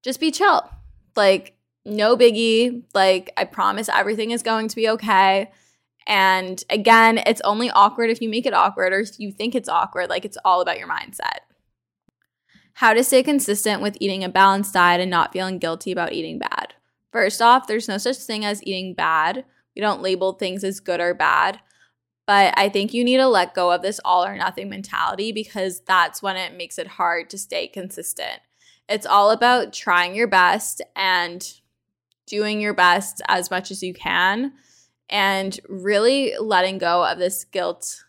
just 0.02 0.18
be 0.18 0.32
chill. 0.32 0.68
Like 1.14 1.56
no 1.84 2.16
biggie. 2.16 2.82
Like, 2.92 3.32
I 3.36 3.44
promise 3.44 3.88
everything 3.88 4.32
is 4.32 4.42
going 4.42 4.66
to 4.66 4.74
be 4.76 4.88
okay. 4.88 5.52
And 6.06 6.62
again, 6.68 7.18
it's 7.26 7.40
only 7.42 7.70
awkward 7.70 8.10
if 8.10 8.20
you 8.20 8.28
make 8.28 8.46
it 8.46 8.54
awkward 8.54 8.92
or 8.92 9.00
if 9.00 9.18
you 9.18 9.32
think 9.32 9.54
it's 9.54 9.68
awkward. 9.68 10.10
Like, 10.10 10.24
it's 10.24 10.38
all 10.44 10.60
about 10.60 10.78
your 10.78 10.88
mindset. 10.88 11.40
How 12.74 12.92
to 12.92 13.04
stay 13.04 13.22
consistent 13.22 13.80
with 13.80 13.96
eating 14.00 14.24
a 14.24 14.28
balanced 14.28 14.74
diet 14.74 15.00
and 15.00 15.10
not 15.10 15.32
feeling 15.32 15.58
guilty 15.58 15.92
about 15.92 16.12
eating 16.12 16.38
bad. 16.38 16.74
First 17.12 17.40
off, 17.40 17.66
there's 17.66 17.88
no 17.88 17.98
such 17.98 18.16
thing 18.16 18.44
as 18.44 18.62
eating 18.64 18.94
bad. 18.94 19.44
We 19.74 19.80
don't 19.80 20.02
label 20.02 20.32
things 20.32 20.64
as 20.64 20.80
good 20.80 21.00
or 21.00 21.14
bad. 21.14 21.60
But 22.26 22.54
I 22.56 22.68
think 22.68 22.92
you 22.92 23.04
need 23.04 23.18
to 23.18 23.28
let 23.28 23.54
go 23.54 23.70
of 23.70 23.82
this 23.82 24.00
all 24.04 24.24
or 24.24 24.36
nothing 24.36 24.68
mentality 24.68 25.30
because 25.30 25.80
that's 25.80 26.22
when 26.22 26.36
it 26.36 26.56
makes 26.56 26.78
it 26.78 26.86
hard 26.86 27.30
to 27.30 27.38
stay 27.38 27.68
consistent. 27.68 28.40
It's 28.88 29.06
all 29.06 29.30
about 29.30 29.72
trying 29.72 30.14
your 30.14 30.26
best 30.26 30.82
and 30.96 31.46
doing 32.26 32.60
your 32.60 32.74
best 32.74 33.20
as 33.28 33.50
much 33.50 33.70
as 33.70 33.82
you 33.82 33.94
can 33.94 34.52
and 35.14 35.60
really 35.68 36.34
letting 36.40 36.76
go 36.76 37.04
of 37.04 37.18
this 37.18 37.44
guilt, 37.44 38.02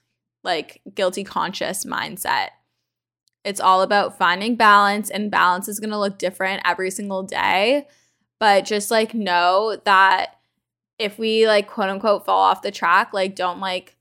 like 0.44 0.82
guilty 0.96 1.24
conscious 1.24 1.86
mindset. 1.86 2.48
It's 3.44 3.60
all 3.60 3.84
about 3.84 4.18
finding 4.18 4.56
balance, 4.56 5.12
and 5.12 5.30
balance 5.30 5.68
is 5.68 5.80
going 5.80 5.92
to 5.92 6.00
look 6.00 6.18
different 6.18 6.64
every 6.66 6.90
single 6.90 7.22
day. 7.22 7.88
But 8.40 8.66
just 8.66 8.90
like 8.90 9.14
know 9.14 9.80
that 9.86 10.38
if 10.98 11.20
we 11.20 11.46
like 11.46 11.68
quote 11.68 11.90
unquote 11.90 12.26
fall 12.26 12.40
off 12.40 12.64
the 12.64 12.72
track, 12.72 13.14
like 13.14 13.36
don't 13.36 13.60
like 13.60 13.96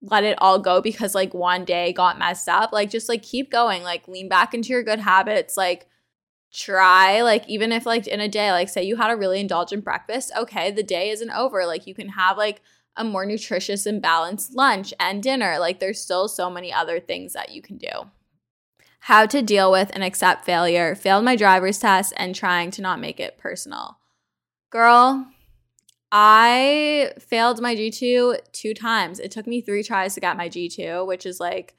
let 0.00 0.22
it 0.22 0.38
all 0.40 0.60
go 0.60 0.80
because 0.80 1.16
like 1.16 1.34
one 1.34 1.64
day 1.64 1.92
got 1.92 2.16
messed 2.16 2.48
up. 2.48 2.72
Like 2.72 2.90
just 2.90 3.08
like 3.08 3.24
keep 3.24 3.50
going, 3.50 3.82
like 3.82 4.06
lean 4.06 4.28
back 4.28 4.54
into 4.54 4.68
your 4.68 4.84
good 4.84 5.00
habits, 5.00 5.56
like 5.56 5.88
try 6.52 7.22
like 7.22 7.48
even 7.48 7.70
if 7.70 7.86
like 7.86 8.06
in 8.08 8.20
a 8.20 8.28
day 8.28 8.50
like 8.50 8.68
say 8.68 8.82
you 8.82 8.96
had 8.96 9.10
a 9.10 9.16
really 9.16 9.38
indulgent 9.38 9.84
breakfast 9.84 10.32
okay 10.36 10.70
the 10.70 10.82
day 10.82 11.10
isn't 11.10 11.30
over. 11.30 11.64
Like 11.66 11.86
you 11.86 11.94
can 11.94 12.08
have 12.10 12.36
like 12.36 12.60
a 12.96 13.04
more 13.04 13.24
nutritious 13.24 13.86
and 13.86 14.02
balanced 14.02 14.54
lunch 14.54 14.92
and 14.98 15.22
dinner. 15.22 15.58
Like 15.58 15.80
there's 15.80 16.00
still 16.00 16.28
so 16.28 16.50
many 16.50 16.72
other 16.72 17.00
things 17.00 17.32
that 17.32 17.50
you 17.50 17.62
can 17.62 17.78
do. 17.78 17.88
How 19.04 19.26
to 19.26 19.42
deal 19.42 19.70
with 19.70 19.90
and 19.94 20.04
accept 20.04 20.44
failure. 20.44 20.94
Failed 20.94 21.24
my 21.24 21.36
driver's 21.36 21.78
test 21.78 22.12
and 22.16 22.34
trying 22.34 22.70
to 22.72 22.82
not 22.82 23.00
make 23.00 23.20
it 23.20 23.38
personal. 23.38 23.98
Girl 24.70 25.26
i 26.12 27.12
failed 27.20 27.60
my 27.62 27.76
g2 27.76 28.36
two 28.52 28.74
times. 28.74 29.20
It 29.20 29.30
took 29.30 29.46
me 29.46 29.60
three 29.60 29.84
tries 29.84 30.14
to 30.14 30.20
get 30.20 30.36
my 30.36 30.48
g2 30.48 31.06
which 31.06 31.24
is 31.24 31.38
like 31.38 31.76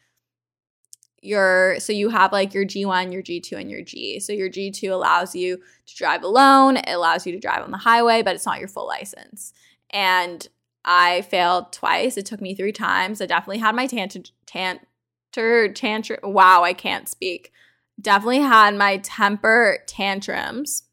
your 1.22 1.80
so 1.80 1.94
you 1.94 2.10
have 2.10 2.32
like 2.32 2.54
your 2.54 2.66
G1, 2.66 3.14
your 3.14 3.22
G2 3.22 3.60
and 3.60 3.70
your 3.70 3.82
G. 3.82 4.20
So 4.20 4.34
your 4.34 4.50
G2 4.50 4.92
allows 4.92 5.36
you 5.36 5.58
to 5.58 5.96
drive 5.96 6.24
alone, 6.24 6.78
it 6.78 6.90
allows 6.90 7.26
you 7.26 7.32
to 7.34 7.40
drive 7.40 7.64
on 7.64 7.72
the 7.72 7.78
highway, 7.78 8.22
but 8.22 8.36
it's 8.36 8.46
not 8.46 8.60
your 8.60 8.68
full 8.68 8.88
license. 8.88 9.54
And 9.92 10.48
I 10.84 11.22
failed 11.22 11.72
twice. 11.72 12.18
It 12.18 12.26
took 12.26 12.42
me 12.42 12.56
3 12.56 12.72
times. 12.72 13.22
I 13.22 13.28
definitely 13.28 13.60
had 13.60 13.76
my 13.76 13.86
tantrum 13.86 14.24
tanter 14.48 15.72
tantrum 15.74 16.20
wow, 16.24 16.64
I 16.64 16.74
can't 16.74 17.08
speak. 17.08 17.52
Definitely 18.00 18.40
had 18.40 18.76
my 18.76 18.98
temper 18.98 19.80
tantrums. 19.86 20.84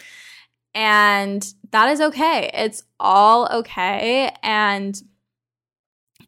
and 0.74 1.54
that 1.70 1.90
is 1.90 2.00
okay. 2.00 2.50
It's 2.52 2.82
all 2.98 3.48
okay 3.52 4.34
and 4.42 5.00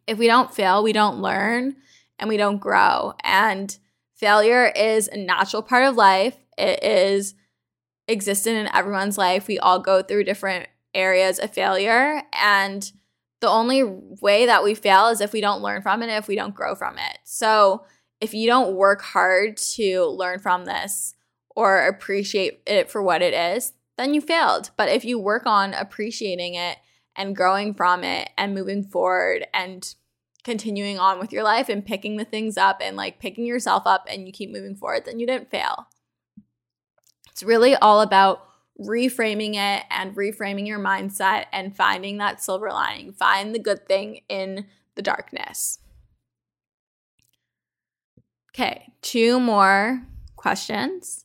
if 0.07 0.19
we 0.19 0.29
don't 0.29 0.55
fail, 0.55 0.85
we 0.85 0.93
don't 0.93 1.21
learn 1.21 1.75
and 2.19 2.29
we 2.29 2.37
don't 2.37 2.61
grow. 2.61 3.15
And 3.23 3.77
failure 4.15 4.67
is 4.67 5.09
a 5.09 5.17
natural 5.17 5.63
part 5.63 5.85
of 5.85 5.97
life. 5.97 6.37
It 6.57 6.83
is 6.83 7.35
existent 8.09 8.57
in 8.57 8.75
everyone's 8.75 9.19
life. 9.19 9.47
We 9.47 9.59
all 9.59 9.79
go 9.79 10.03
through 10.03 10.25
different 10.25 10.69
areas 10.95 11.39
of 11.39 11.53
failure. 11.53 12.23
And 12.33 12.91
the 13.41 13.49
only 13.49 13.83
way 13.85 14.47
that 14.47 14.65
we 14.65 14.75
fail 14.75 15.09
is 15.09 15.21
if 15.21 15.33
we 15.33 15.41
don't 15.41 15.63
learn 15.63 15.83
from 15.83 16.03
it, 16.03 16.09
if 16.09 16.29
we 16.29 16.37
don't 16.37 16.55
grow 16.55 16.75
from 16.75 16.97
it. 16.99 17.19
So 17.25 17.85
if 18.21 18.33
you 18.33 18.47
don't 18.47 18.75
work 18.75 19.03
hard 19.03 19.59
to 19.59 20.07
learn 20.07 20.39
from 20.39 20.65
this 20.65 21.15
or 21.55 21.87
appreciate 21.87 22.63
it 22.67 22.91
for 22.91 23.03
what 23.03 23.23
it 23.23 23.35
is, 23.35 23.75
then 23.99 24.15
you 24.15 24.21
failed. 24.21 24.71
But 24.77 24.89
if 24.89 25.05
you 25.05 25.19
work 25.19 25.45
on 25.47 25.75
appreciating 25.75 26.55
it 26.55 26.79
and 27.15 27.37
growing 27.37 27.75
from 27.75 28.05
it 28.05 28.31
and 28.37 28.55
moving 28.55 28.85
forward 28.85 29.47
and 29.53 29.95
continuing 30.47 30.97
on 30.97 31.19
with 31.19 31.33
your 31.33 31.43
life 31.43 31.69
and 31.69 31.85
picking 31.85 32.19
the 32.19 32.25
things 32.25 32.57
up 32.57 32.79
and 32.81 32.97
like 32.97 33.19
picking 33.19 33.45
yourself 33.45 33.83
up 33.85 34.07
and 34.09 34.29
you 34.29 34.33
keep 34.33 34.49
moving 34.49 34.77
forward, 34.77 35.05
then 35.05 35.19
you 35.19 35.27
didn't 35.27 35.51
fail. 35.51 35.89
It's 37.33 37.43
really 37.43 37.75
all 37.75 38.01
about 38.01 38.47
reframing 38.81 39.57
it 39.57 39.85
and 39.91 40.15
reframing 40.15 40.65
your 40.65 40.79
mindset 40.79 41.47
and 41.53 41.77
finding 41.77 42.19
that 42.19 42.41
silver 42.41 42.71
lining. 42.71 43.13
Find 43.13 43.53
the 43.53 43.59
good 43.59 43.89
thing 43.89 44.21
in 44.29 44.67
the 44.95 45.03
darkness. 45.03 45.81
Okay, 48.55 48.93
two 49.03 49.41
more 49.41 50.07
questions 50.37 51.25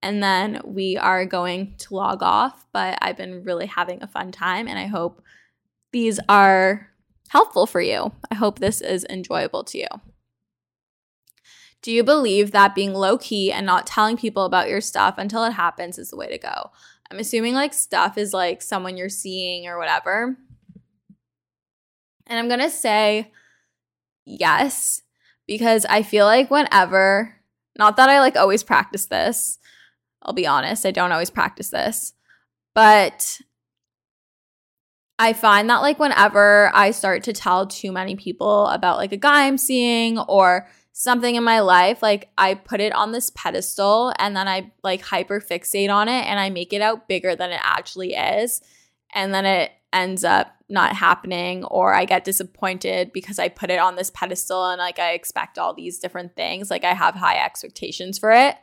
and 0.00 0.22
then 0.22 0.60
we 0.64 0.96
are 0.96 1.26
going 1.26 1.74
to 1.78 1.94
log 1.94 2.22
off. 2.22 2.64
But 2.72 3.00
I've 3.02 3.16
been 3.16 3.42
really 3.42 3.66
having 3.66 4.00
a 4.00 4.06
fun 4.06 4.30
time 4.30 4.68
and 4.68 4.78
I 4.78 4.86
hope 4.86 5.24
these 5.90 6.20
are 6.28 6.89
helpful 7.30 7.64
for 7.64 7.80
you. 7.80 8.12
I 8.30 8.34
hope 8.34 8.58
this 8.58 8.80
is 8.80 9.06
enjoyable 9.08 9.62
to 9.64 9.78
you. 9.78 9.86
Do 11.80 11.92
you 11.92 12.02
believe 12.02 12.50
that 12.50 12.74
being 12.74 12.92
low 12.92 13.16
key 13.18 13.52
and 13.52 13.64
not 13.64 13.86
telling 13.86 14.16
people 14.16 14.44
about 14.44 14.68
your 14.68 14.80
stuff 14.80 15.14
until 15.16 15.44
it 15.44 15.52
happens 15.52 15.96
is 15.96 16.10
the 16.10 16.16
way 16.16 16.28
to 16.28 16.38
go? 16.38 16.70
I'm 17.10 17.20
assuming 17.20 17.54
like 17.54 17.72
stuff 17.72 18.18
is 18.18 18.34
like 18.34 18.62
someone 18.62 18.96
you're 18.96 19.08
seeing 19.08 19.68
or 19.68 19.78
whatever. 19.78 20.36
And 22.26 22.38
I'm 22.38 22.48
going 22.48 22.60
to 22.60 22.70
say 22.70 23.30
yes, 24.26 25.02
because 25.46 25.86
I 25.86 26.02
feel 26.02 26.26
like 26.26 26.50
whenever, 26.50 27.36
not 27.78 27.96
that 27.96 28.08
I 28.08 28.18
like 28.20 28.36
always 28.36 28.64
practice 28.64 29.06
this, 29.06 29.58
I'll 30.22 30.34
be 30.34 30.46
honest, 30.46 30.84
I 30.84 30.90
don't 30.90 31.12
always 31.12 31.30
practice 31.30 31.70
this, 31.70 32.12
but 32.74 33.40
I 35.20 35.34
find 35.34 35.68
that 35.68 35.82
like 35.82 35.98
whenever 35.98 36.70
I 36.74 36.92
start 36.92 37.24
to 37.24 37.34
tell 37.34 37.66
too 37.66 37.92
many 37.92 38.16
people 38.16 38.68
about 38.68 38.96
like 38.96 39.12
a 39.12 39.18
guy 39.18 39.46
I'm 39.46 39.58
seeing 39.58 40.18
or 40.18 40.66
something 40.92 41.34
in 41.34 41.44
my 41.44 41.60
life, 41.60 42.02
like 42.02 42.30
I 42.38 42.54
put 42.54 42.80
it 42.80 42.94
on 42.94 43.12
this 43.12 43.30
pedestal 43.34 44.14
and 44.18 44.34
then 44.34 44.48
I 44.48 44.72
like 44.82 45.02
hyper 45.02 45.38
fixate 45.38 45.92
on 45.92 46.08
it 46.08 46.24
and 46.24 46.40
I 46.40 46.48
make 46.48 46.72
it 46.72 46.80
out 46.80 47.06
bigger 47.06 47.36
than 47.36 47.50
it 47.50 47.60
actually 47.62 48.14
is. 48.14 48.62
And 49.14 49.34
then 49.34 49.44
it 49.44 49.72
ends 49.92 50.24
up 50.24 50.54
not 50.70 50.96
happening 50.96 51.64
or 51.64 51.92
I 51.92 52.06
get 52.06 52.24
disappointed 52.24 53.12
because 53.12 53.38
I 53.38 53.50
put 53.50 53.68
it 53.68 53.78
on 53.78 53.96
this 53.96 54.10
pedestal 54.10 54.70
and 54.70 54.78
like 54.78 54.98
I 54.98 55.12
expect 55.12 55.58
all 55.58 55.74
these 55.74 55.98
different 55.98 56.34
things. 56.34 56.70
Like 56.70 56.84
I 56.84 56.94
have 56.94 57.14
high 57.14 57.44
expectations 57.44 58.18
for 58.18 58.32
it. 58.32 58.56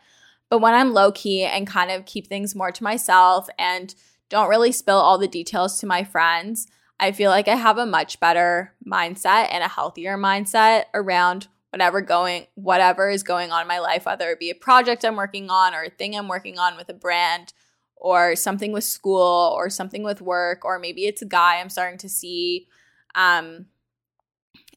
But 0.50 0.60
when 0.60 0.74
I'm 0.74 0.94
low 0.94 1.12
key 1.12 1.44
and 1.44 1.68
kind 1.68 1.92
of 1.92 2.06
keep 2.06 2.26
things 2.26 2.56
more 2.56 2.72
to 2.72 2.84
myself 2.84 3.48
and 3.60 3.94
don't 4.30 4.50
really 4.50 4.72
spill 4.72 4.98
all 4.98 5.18
the 5.18 5.28
details 5.28 5.80
to 5.80 5.86
my 5.86 6.04
friends, 6.04 6.68
I 7.00 7.12
feel 7.12 7.30
like 7.30 7.48
I 7.48 7.56
have 7.56 7.78
a 7.78 7.86
much 7.86 8.20
better 8.20 8.74
mindset 8.86 9.50
and 9.52 9.64
a 9.64 9.68
healthier 9.68 10.18
mindset 10.18 10.86
around 10.94 11.48
whatever 11.72 12.02
going 12.02 12.48
whatever 12.56 13.10
is 13.10 13.24
going 13.24 13.52
on 13.52 13.62
in 13.62 13.68
my 13.68 13.80
life, 13.80 14.06
whether 14.06 14.32
it 14.32 14.40
be 14.40 14.50
a 14.50 14.56
project 14.56 15.06
I'm 15.06 15.16
working 15.16 15.50
on 15.50 15.76
or 15.76 15.84
a 15.84 15.90
thing 15.90 16.16
I'm 16.16 16.28
working 16.28 16.58
on 16.58 16.76
with 16.76 16.90
a 16.90 16.94
brand 16.94 17.54
or 17.96 18.36
something 18.36 18.72
with 18.72 18.84
school 18.84 19.54
or 19.56 19.70
something 19.70 20.04
with 20.04 20.22
work 20.22 20.66
or 20.66 20.80
maybe 20.80 21.06
it's 21.06 21.22
a 21.22 21.26
guy 21.26 21.60
I'm 21.60 21.70
starting 21.70 22.00
to 22.00 22.10
see. 22.10 22.68
Um 23.16 23.68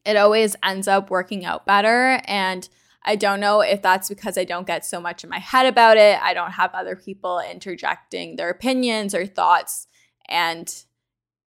it 0.05 0.17
always 0.17 0.57
ends 0.63 0.89
up 0.89 1.11
working 1.11 1.45
out 1.45 1.67
better 1.67 2.21
and 2.25 2.69
I 3.03 3.17
don't 3.17 3.41
know 3.41 3.61
if 3.61 3.81
that's 3.81 4.09
because 4.09 4.37
I 4.37 4.45
don't 4.45 4.67
get 4.67 4.85
so 4.85 5.01
much 5.01 5.25
in 5.25 5.31
my 5.31 5.39
head 5.39 5.67
about 5.67 5.97
it. 5.97 6.21
I 6.23 6.35
don't 6.35 6.53
have 6.53 6.75
other 6.75 6.97
people 6.97 7.41
interjecting 7.41 8.37
their 8.37 8.51
opinions 8.51 9.15
or 9.15 9.27
thoughts 9.27 9.87
and 10.29 10.85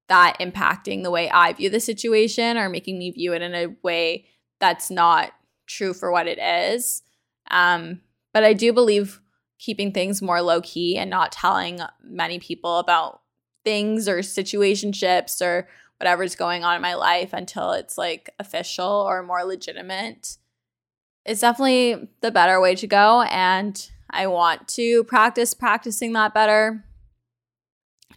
that 0.10 0.38
impacting 0.40 1.04
the 1.04 1.12
way 1.12 1.30
I 1.30 1.54
view 1.54 1.70
the 1.70 1.80
situation 1.80 2.58
or 2.58 2.70
making 2.70 2.98
me 2.98 3.12
view 3.12 3.34
it 3.34 3.42
in 3.42 3.54
a 3.54 3.68
way 3.84 4.26
that's 4.60 4.90
not 4.90 5.32
true 5.68 5.94
for 5.94 6.12
what 6.12 6.28
it 6.28 6.40
is. 6.40 7.04
Um, 7.52 8.02
but 8.34 8.44
I 8.44 8.54
do 8.54 8.74
believe 8.74 9.22
keeping 9.60 9.92
things 9.92 10.22
more 10.22 10.42
low 10.42 10.62
key 10.62 10.98
and 10.98 11.10
not 11.10 11.32
telling 11.32 11.80
many 12.04 12.40
people 12.40 12.80
about 12.80 13.22
things 13.64 14.08
or 14.10 14.20
situationships 14.20 15.42
or 15.42 15.68
whatever's 16.00 16.36
going 16.36 16.64
on 16.64 16.76
in 16.76 16.82
my 16.82 16.96
life 16.96 17.32
until 17.32 17.72
it's 17.72 17.98
like 17.98 18.30
official 18.40 19.06
or 19.08 19.24
more 19.24 19.44
legitimate 19.44 20.38
is 21.26 21.42
definitely 21.42 22.08
the 22.22 22.32
better 22.32 22.60
way 22.60 22.76
to 22.76 22.88
go. 22.88 23.22
And 23.24 23.90
I 24.10 24.28
want 24.28 24.68
to 24.70 25.04
practice 25.06 25.54
practicing 25.54 26.14
that 26.14 26.34
better. 26.34 26.84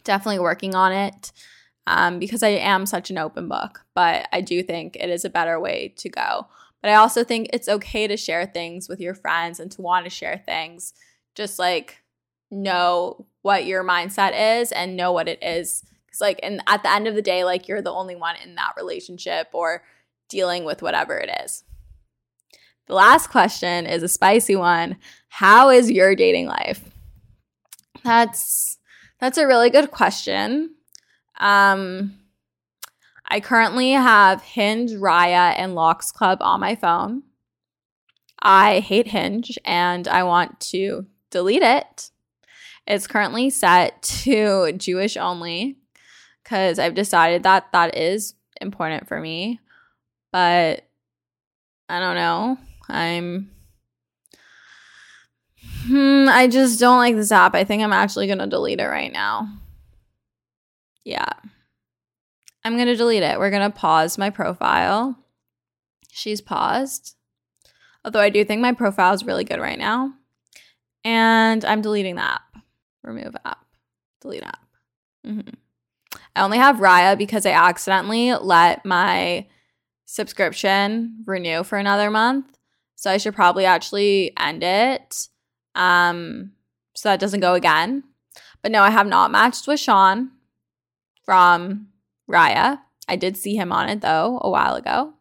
Definitely 0.05 0.41
working 0.41 0.75
on 0.75 0.93
it 0.93 1.33
um, 1.87 2.19
because 2.19 2.43
I 2.43 2.49
am 2.49 2.87
such 2.87 3.11
an 3.11 3.19
open 3.19 3.49
book, 3.49 3.85
but 3.95 4.29
I 4.33 4.41
do 4.41 4.63
think 4.63 4.97
it 4.97 5.11
is 5.11 5.25
a 5.25 5.31
better 5.31 5.59
way 5.59 5.95
to 5.99 6.09
go. 6.09 6.47
But 6.83 6.91
I 6.91 6.95
also 6.95 7.25
think 7.25 7.49
it's 7.53 7.69
okay 7.69 8.07
to 8.07 8.17
share 8.17 8.47
things 8.47 8.89
with 8.89 9.01
your 9.01 9.15
friends 9.15 9.59
and 9.59 9.71
to 9.73 9.83
want 9.83 10.05
to 10.05 10.11
share 10.11 10.43
things. 10.45 10.93
Just 11.35 11.59
like 11.59 12.03
know 12.51 13.27
what 13.43 13.65
your 13.65 13.85
mindset 13.85 14.61
is 14.61 14.73
and 14.73 14.97
know 14.97 15.13
what 15.13 15.29
it 15.29 15.43
is. 15.43 15.85
Because, 16.07 16.21
like, 16.21 16.41
and 16.43 16.63
at 16.67 16.83
the 16.83 16.93
end 16.93 17.07
of 17.07 17.15
the 17.15 17.23
day, 17.23 17.45
like, 17.45 17.69
you're 17.69 17.83
the 17.83 17.93
only 17.93 18.17
one 18.17 18.37
in 18.45 18.55
that 18.57 18.75
relationship 18.77 19.49
or 19.53 19.83
dealing 20.29 20.65
with 20.65 20.83
whatever 20.83 21.17
it 21.17 21.31
is. 21.45 21.65
The 22.87 22.95
last 22.95 23.31
question 23.31 23.87
is 23.87 24.03
a 24.03 24.09
spicy 24.09 24.57
one. 24.57 24.97
How 25.29 25.71
is 25.71 25.91
your 25.91 26.15
dating 26.15 26.47
life? 26.47 26.83
That's 28.05 28.79
that's 29.21 29.39
a 29.39 29.47
really 29.47 29.71
good 29.71 29.91
question. 29.91 30.75
Um, 31.39 32.15
I 33.29 33.41
currently 33.41 33.91
have 33.93 34.43
Hinge, 34.43 34.93
Raya, 34.93 35.55
and 35.57 35.75
Lox 35.75 36.13
Club 36.13 36.39
on 36.41 36.61
my 36.61 36.75
phone. 36.77 37.23
I 38.41 38.81
hate 38.81 39.09
Hinge 39.09 39.59
and 39.65 40.07
I 40.07 40.23
want 40.23 40.61
to 40.61 41.07
delete 41.31 41.63
it. 41.63 42.11
It's 42.87 43.09
currently 43.09 43.51
set 43.51 44.03
to 44.03 44.73
Jewish 44.73 45.17
only 45.17 45.77
because 46.45 46.79
I've 46.79 46.95
decided 46.95 47.43
that 47.43 47.73
that 47.73 47.97
is 47.97 48.35
important 48.61 49.09
for 49.09 49.21
me. 49.21 49.59
But 50.33 50.87
I 51.89 51.99
don't 51.99 52.15
know. 52.15 52.59
I'm. 52.89 53.51
Hmm, 55.87 56.29
I 56.29 56.49
just 56.49 56.81
don't 56.81 56.99
like 56.99 57.15
this 57.15 57.33
app. 57.33 57.55
I 57.55 57.65
think 57.65 57.83
I'm 57.83 57.93
actually 57.93 58.27
going 58.27 58.41
to 58.41 58.47
delete 58.47 58.81
it 58.81 58.87
right 58.87 59.13
now. 59.13 59.49
Yeah. 61.05 61.29
I'm 62.65 62.75
going 62.75 62.89
to 62.89 62.97
delete 62.97 63.23
it. 63.23 63.39
We're 63.39 63.51
going 63.51 63.71
to 63.71 63.77
pause 63.77 64.19
my 64.19 64.31
profile. 64.31 65.17
She's 66.11 66.41
paused. 66.41 67.15
Although 68.05 68.21
I 68.21 68.31
do 68.31 68.45
think 68.45 68.61
my 68.61 68.73
profile 68.73 69.15
is 69.15 69.25
really 69.25 69.45
good 69.45 69.61
right 69.61 69.79
now. 69.79 70.13
And 71.05 71.65
I'm 71.65 71.83
deleting 71.83 72.17
the 72.17 72.25
app. 72.25 72.57
Remove 73.05 73.37
app. 73.45 73.65
Delete 74.21 74.43
app. 74.43 74.65
Mm-hmm. 75.25 75.55
I 76.35 76.43
only 76.43 76.59
have 76.59 76.77
Raya 76.79 77.17
because 77.17 77.47
I 77.47 77.53
accidentally 77.53 78.35
let 78.35 78.85
my 78.85 79.47
subscription 80.05 81.23
renew 81.27 81.63
for 81.63 81.79
another 81.79 82.11
month. 82.11 82.56
So 82.97 83.11
I 83.11 83.19
should 83.19 83.35
probably 83.35 83.65
actually 83.65 84.33
end 84.37 84.65
it 84.65 85.29
um, 85.77 86.53
so 86.95 87.11
that 87.11 87.21
doesn't 87.21 87.41
go 87.41 87.55
again. 87.55 88.03
But 88.63 88.73
no, 88.73 88.83
I 88.83 88.91
have 88.91 89.07
not 89.07 89.31
matched 89.31 89.69
with 89.69 89.79
Sean 89.79 90.31
from 91.25 91.89
Raya. 92.29 92.81
I 93.09 93.17
did 93.17 93.37
see 93.37 93.55
him 93.55 93.71
on 93.71 93.89
it 93.89 94.01
though 94.01 94.41
a 94.43 94.51
while 94.51 94.75
ago. 94.75 95.13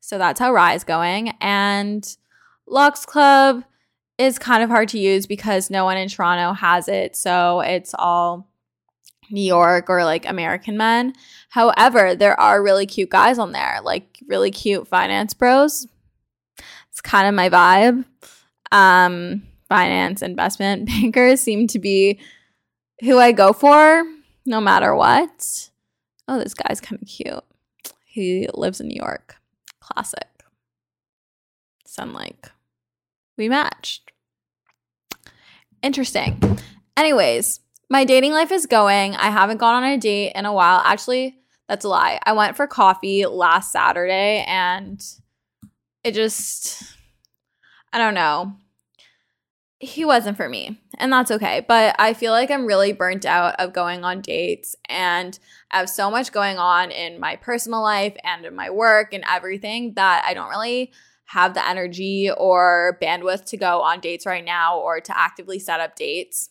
So 0.00 0.18
that's 0.18 0.40
how 0.40 0.52
Raya's 0.52 0.84
going. 0.84 1.30
And 1.40 2.04
Lox 2.66 3.06
Club 3.06 3.64
is 4.18 4.38
kind 4.38 4.62
of 4.62 4.70
hard 4.70 4.88
to 4.90 4.98
use 4.98 5.26
because 5.26 5.70
no 5.70 5.84
one 5.84 5.96
in 5.96 6.08
Toronto 6.08 6.52
has 6.54 6.88
it. 6.88 7.16
So 7.16 7.60
it's 7.60 7.94
all 7.98 8.48
New 9.30 9.42
York 9.42 9.88
or 9.88 10.04
like 10.04 10.26
American 10.26 10.76
men. 10.76 11.14
However, 11.50 12.14
there 12.14 12.38
are 12.38 12.62
really 12.62 12.86
cute 12.86 13.10
guys 13.10 13.38
on 13.38 13.52
there, 13.52 13.80
like 13.82 14.18
really 14.26 14.50
cute 14.50 14.86
finance 14.86 15.34
bros. 15.34 15.86
It's 16.94 17.00
kind 17.00 17.26
of 17.26 17.34
my 17.34 17.50
vibe. 17.50 18.04
Um, 18.70 19.42
finance 19.68 20.22
investment 20.22 20.86
bankers 20.86 21.40
seem 21.40 21.66
to 21.66 21.80
be 21.80 22.20
who 23.00 23.18
I 23.18 23.32
go 23.32 23.52
for 23.52 24.04
no 24.46 24.60
matter 24.60 24.94
what. 24.94 25.70
Oh, 26.28 26.38
this 26.38 26.54
guy's 26.54 26.80
kind 26.80 27.02
of 27.02 27.08
cute. 27.08 27.44
He 28.04 28.46
lives 28.54 28.80
in 28.80 28.86
New 28.86 28.96
York. 28.96 29.36
Classic. 29.80 30.28
Like 31.98 32.50
we 33.36 33.48
matched. 33.48 34.12
Interesting. 35.82 36.58
Anyways, 36.96 37.58
my 37.90 38.04
dating 38.04 38.32
life 38.32 38.52
is 38.52 38.66
going. 38.66 39.16
I 39.16 39.30
haven't 39.30 39.58
gone 39.58 39.82
on 39.82 39.90
a 39.90 39.98
date 39.98 40.32
in 40.34 40.46
a 40.46 40.52
while. 40.52 40.80
Actually, 40.84 41.36
that's 41.68 41.84
a 41.84 41.88
lie. 41.88 42.20
I 42.24 42.34
went 42.34 42.56
for 42.56 42.68
coffee 42.68 43.26
last 43.26 43.72
Saturday 43.72 44.44
and 44.46 45.04
it 46.04 46.12
just, 46.12 46.82
I 47.92 47.98
don't 47.98 48.14
know 48.14 48.54
he 49.84 50.04
wasn't 50.04 50.36
for 50.36 50.48
me, 50.48 50.80
and 50.98 51.12
that's 51.12 51.30
okay. 51.30 51.64
But 51.66 51.96
I 51.98 52.14
feel 52.14 52.32
like 52.32 52.50
I'm 52.50 52.66
really 52.66 52.92
burnt 52.92 53.24
out 53.24 53.54
of 53.58 53.72
going 53.72 54.04
on 54.04 54.20
dates, 54.20 54.76
and 54.88 55.38
I 55.70 55.78
have 55.78 55.90
so 55.90 56.10
much 56.10 56.32
going 56.32 56.58
on 56.58 56.90
in 56.90 57.20
my 57.20 57.36
personal 57.36 57.82
life 57.82 58.16
and 58.24 58.44
in 58.44 58.54
my 58.54 58.70
work 58.70 59.12
and 59.12 59.24
everything 59.28 59.94
that 59.94 60.24
I 60.26 60.34
don't 60.34 60.48
really 60.48 60.92
have 61.26 61.54
the 61.54 61.66
energy 61.66 62.30
or 62.36 62.98
bandwidth 63.02 63.46
to 63.46 63.56
go 63.56 63.80
on 63.80 64.00
dates 64.00 64.26
right 64.26 64.44
now 64.44 64.78
or 64.78 65.00
to 65.00 65.18
actively 65.18 65.58
set 65.58 65.80
up 65.80 65.96
dates. 65.96 66.50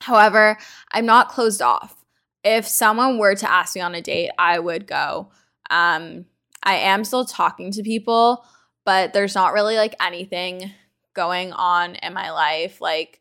However, 0.00 0.58
I'm 0.92 1.06
not 1.06 1.30
closed 1.30 1.62
off. 1.62 2.04
If 2.44 2.66
someone 2.66 3.18
were 3.18 3.34
to 3.34 3.50
ask 3.50 3.74
me 3.74 3.80
on 3.80 3.94
a 3.94 4.02
date, 4.02 4.30
I 4.38 4.58
would 4.58 4.86
go. 4.86 5.30
Um, 5.70 6.26
I 6.62 6.76
am 6.76 7.04
still 7.04 7.24
talking 7.24 7.70
to 7.72 7.82
people, 7.82 8.44
but 8.84 9.12
there's 9.12 9.34
not 9.34 9.52
really 9.52 9.76
like 9.76 9.94
anything 10.00 10.72
going 11.14 11.52
on 11.52 11.96
in 11.96 12.14
my 12.14 12.30
life. 12.30 12.80
Like 12.80 13.20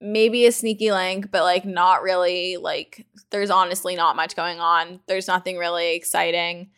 maybe 0.00 0.46
a 0.46 0.52
sneaky 0.52 0.92
link, 0.92 1.30
but 1.30 1.42
like 1.42 1.64
not 1.64 2.02
really. 2.02 2.56
Like 2.56 3.06
there's 3.30 3.50
honestly 3.50 3.96
not 3.96 4.16
much 4.16 4.36
going 4.36 4.60
on. 4.60 5.00
There's 5.06 5.28
nothing 5.28 5.56
really 5.56 5.94
exciting. 5.94 6.70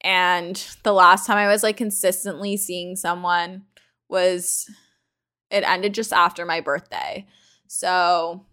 And 0.00 0.62
the 0.82 0.92
last 0.92 1.26
time 1.26 1.38
I 1.38 1.48
was 1.48 1.62
like 1.62 1.76
consistently 1.76 2.56
seeing 2.56 2.96
someone 2.96 3.62
was 4.08 4.68
it 5.50 5.64
ended 5.64 5.94
just 5.94 6.12
after 6.12 6.44
my 6.44 6.60
birthday. 6.60 7.26
So 7.68 8.44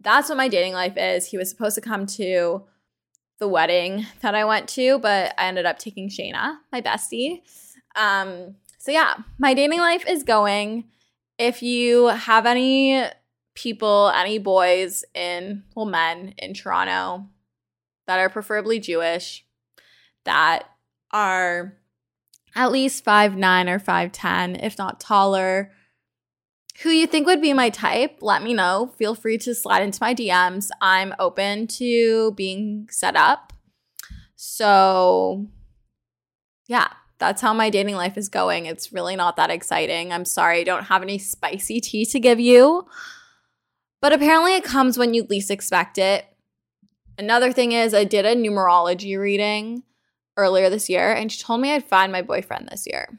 that's 0.00 0.28
what 0.28 0.38
my 0.38 0.48
dating 0.48 0.72
life 0.74 0.96
is. 0.96 1.26
He 1.26 1.36
was 1.36 1.50
supposed 1.50 1.76
to 1.76 1.80
come 1.80 2.06
to 2.06 2.64
the 3.40 3.48
wedding 3.48 4.06
that 4.20 4.34
I 4.34 4.44
went 4.44 4.68
to, 4.70 4.98
but 5.00 5.34
I 5.36 5.46
ended 5.46 5.66
up 5.66 5.78
taking 5.78 6.08
Shayna, 6.08 6.58
my 6.70 6.80
bestie. 6.80 7.40
Um, 7.96 8.54
so, 8.78 8.92
yeah, 8.92 9.14
my 9.38 9.54
dating 9.54 9.80
life 9.80 10.04
is 10.06 10.22
going. 10.22 10.84
If 11.38 11.62
you 11.62 12.08
have 12.08 12.46
any 12.46 13.02
people, 13.54 14.12
any 14.14 14.38
boys 14.38 15.04
in, 15.14 15.64
well, 15.74 15.86
men 15.86 16.34
in 16.38 16.54
Toronto 16.54 17.26
that 18.06 18.18
are 18.18 18.28
preferably 18.28 18.78
Jewish, 18.78 19.44
that 20.24 20.64
are 21.10 21.74
at 22.54 22.70
least 22.70 23.04
five 23.04 23.36
nine 23.36 23.68
or 23.68 23.78
5'10, 23.78 24.62
if 24.62 24.76
not 24.78 25.00
taller, 25.00 25.72
who 26.82 26.90
you 26.90 27.06
think 27.06 27.26
would 27.26 27.42
be 27.42 27.52
my 27.52 27.68
type, 27.68 28.18
let 28.20 28.42
me 28.42 28.54
know. 28.54 28.92
Feel 28.96 29.14
free 29.14 29.36
to 29.38 29.54
slide 29.54 29.82
into 29.82 29.98
my 30.00 30.14
DMs. 30.14 30.68
I'm 30.80 31.14
open 31.18 31.66
to 31.66 32.32
being 32.32 32.88
set 32.90 33.16
up. 33.16 33.52
So, 34.34 35.46
yeah, 36.66 36.88
that's 37.18 37.42
how 37.42 37.52
my 37.52 37.68
dating 37.68 37.96
life 37.96 38.16
is 38.16 38.30
going. 38.30 38.64
It's 38.64 38.92
really 38.92 39.14
not 39.14 39.36
that 39.36 39.50
exciting. 39.50 40.10
I'm 40.10 40.24
sorry, 40.24 40.60
I 40.60 40.64
don't 40.64 40.84
have 40.84 41.02
any 41.02 41.18
spicy 41.18 41.80
tea 41.80 42.06
to 42.06 42.18
give 42.18 42.40
you. 42.40 42.86
But 44.00 44.14
apparently, 44.14 44.54
it 44.54 44.64
comes 44.64 44.96
when 44.96 45.12
you 45.12 45.24
least 45.24 45.50
expect 45.50 45.98
it. 45.98 46.24
Another 47.18 47.52
thing 47.52 47.72
is, 47.72 47.92
I 47.92 48.04
did 48.04 48.24
a 48.24 48.34
numerology 48.34 49.18
reading 49.18 49.82
earlier 50.38 50.70
this 50.70 50.88
year, 50.88 51.12
and 51.12 51.30
she 51.30 51.42
told 51.42 51.60
me 51.60 51.72
I'd 51.74 51.84
find 51.84 52.10
my 52.10 52.22
boyfriend 52.22 52.70
this 52.70 52.86
year. 52.86 53.18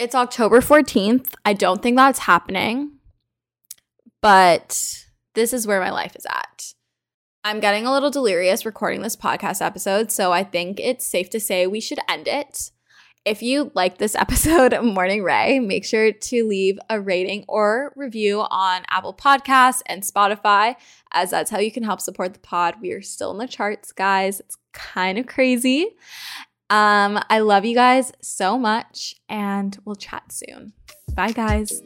It's 0.00 0.14
October 0.14 0.62
14th. 0.62 1.34
I 1.44 1.52
don't 1.52 1.82
think 1.82 1.98
that's 1.98 2.20
happening, 2.20 2.92
but 4.22 5.04
this 5.34 5.52
is 5.52 5.66
where 5.66 5.78
my 5.78 5.90
life 5.90 6.16
is 6.16 6.24
at. 6.24 6.72
I'm 7.44 7.60
getting 7.60 7.84
a 7.84 7.92
little 7.92 8.08
delirious 8.08 8.64
recording 8.64 9.02
this 9.02 9.14
podcast 9.14 9.60
episode, 9.60 10.10
so 10.10 10.32
I 10.32 10.42
think 10.42 10.80
it's 10.80 11.06
safe 11.06 11.28
to 11.28 11.38
say 11.38 11.66
we 11.66 11.82
should 11.82 11.98
end 12.08 12.28
it. 12.28 12.70
If 13.26 13.42
you 13.42 13.72
like 13.74 13.98
this 13.98 14.14
episode 14.18 14.72
of 14.72 14.86
Morning 14.86 15.22
Rae, 15.22 15.58
make 15.58 15.84
sure 15.84 16.12
to 16.12 16.48
leave 16.48 16.78
a 16.88 16.98
rating 16.98 17.44
or 17.46 17.92
review 17.94 18.40
on 18.40 18.84
Apple 18.88 19.12
Podcasts 19.12 19.82
and 19.84 20.02
Spotify, 20.02 20.76
as 21.12 21.28
that's 21.28 21.50
how 21.50 21.58
you 21.58 21.70
can 21.70 21.82
help 21.82 22.00
support 22.00 22.32
the 22.32 22.40
pod. 22.40 22.76
We 22.80 22.92
are 22.92 23.02
still 23.02 23.32
in 23.32 23.36
the 23.36 23.46
charts, 23.46 23.92
guys. 23.92 24.40
It's 24.40 24.56
kind 24.72 25.18
of 25.18 25.26
crazy. 25.26 25.88
Um, 26.70 27.20
I 27.28 27.40
love 27.40 27.64
you 27.64 27.74
guys 27.74 28.12
so 28.22 28.56
much, 28.56 29.16
and 29.28 29.76
we'll 29.84 29.96
chat 29.96 30.30
soon. 30.30 30.72
Bye, 31.14 31.32
guys. 31.32 31.82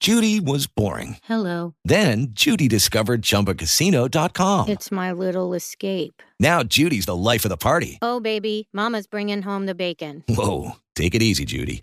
Judy 0.00 0.40
was 0.40 0.66
boring. 0.66 1.18
Hello. 1.24 1.74
Then 1.84 2.28
Judy 2.30 2.68
discovered 2.68 3.20
ChumbaCasino.com. 3.22 4.68
It's 4.70 4.90
my 4.90 5.12
little 5.12 5.52
escape. 5.52 6.22
Now 6.40 6.62
Judy's 6.62 7.04
the 7.04 7.14
life 7.14 7.44
of 7.44 7.50
the 7.50 7.58
party. 7.58 7.98
Oh, 8.00 8.18
baby, 8.18 8.68
Mama's 8.72 9.06
bringing 9.06 9.42
home 9.42 9.66
the 9.66 9.74
bacon. 9.74 10.24
Whoa, 10.26 10.72
take 10.96 11.14
it 11.14 11.22
easy, 11.22 11.44
Judy. 11.44 11.82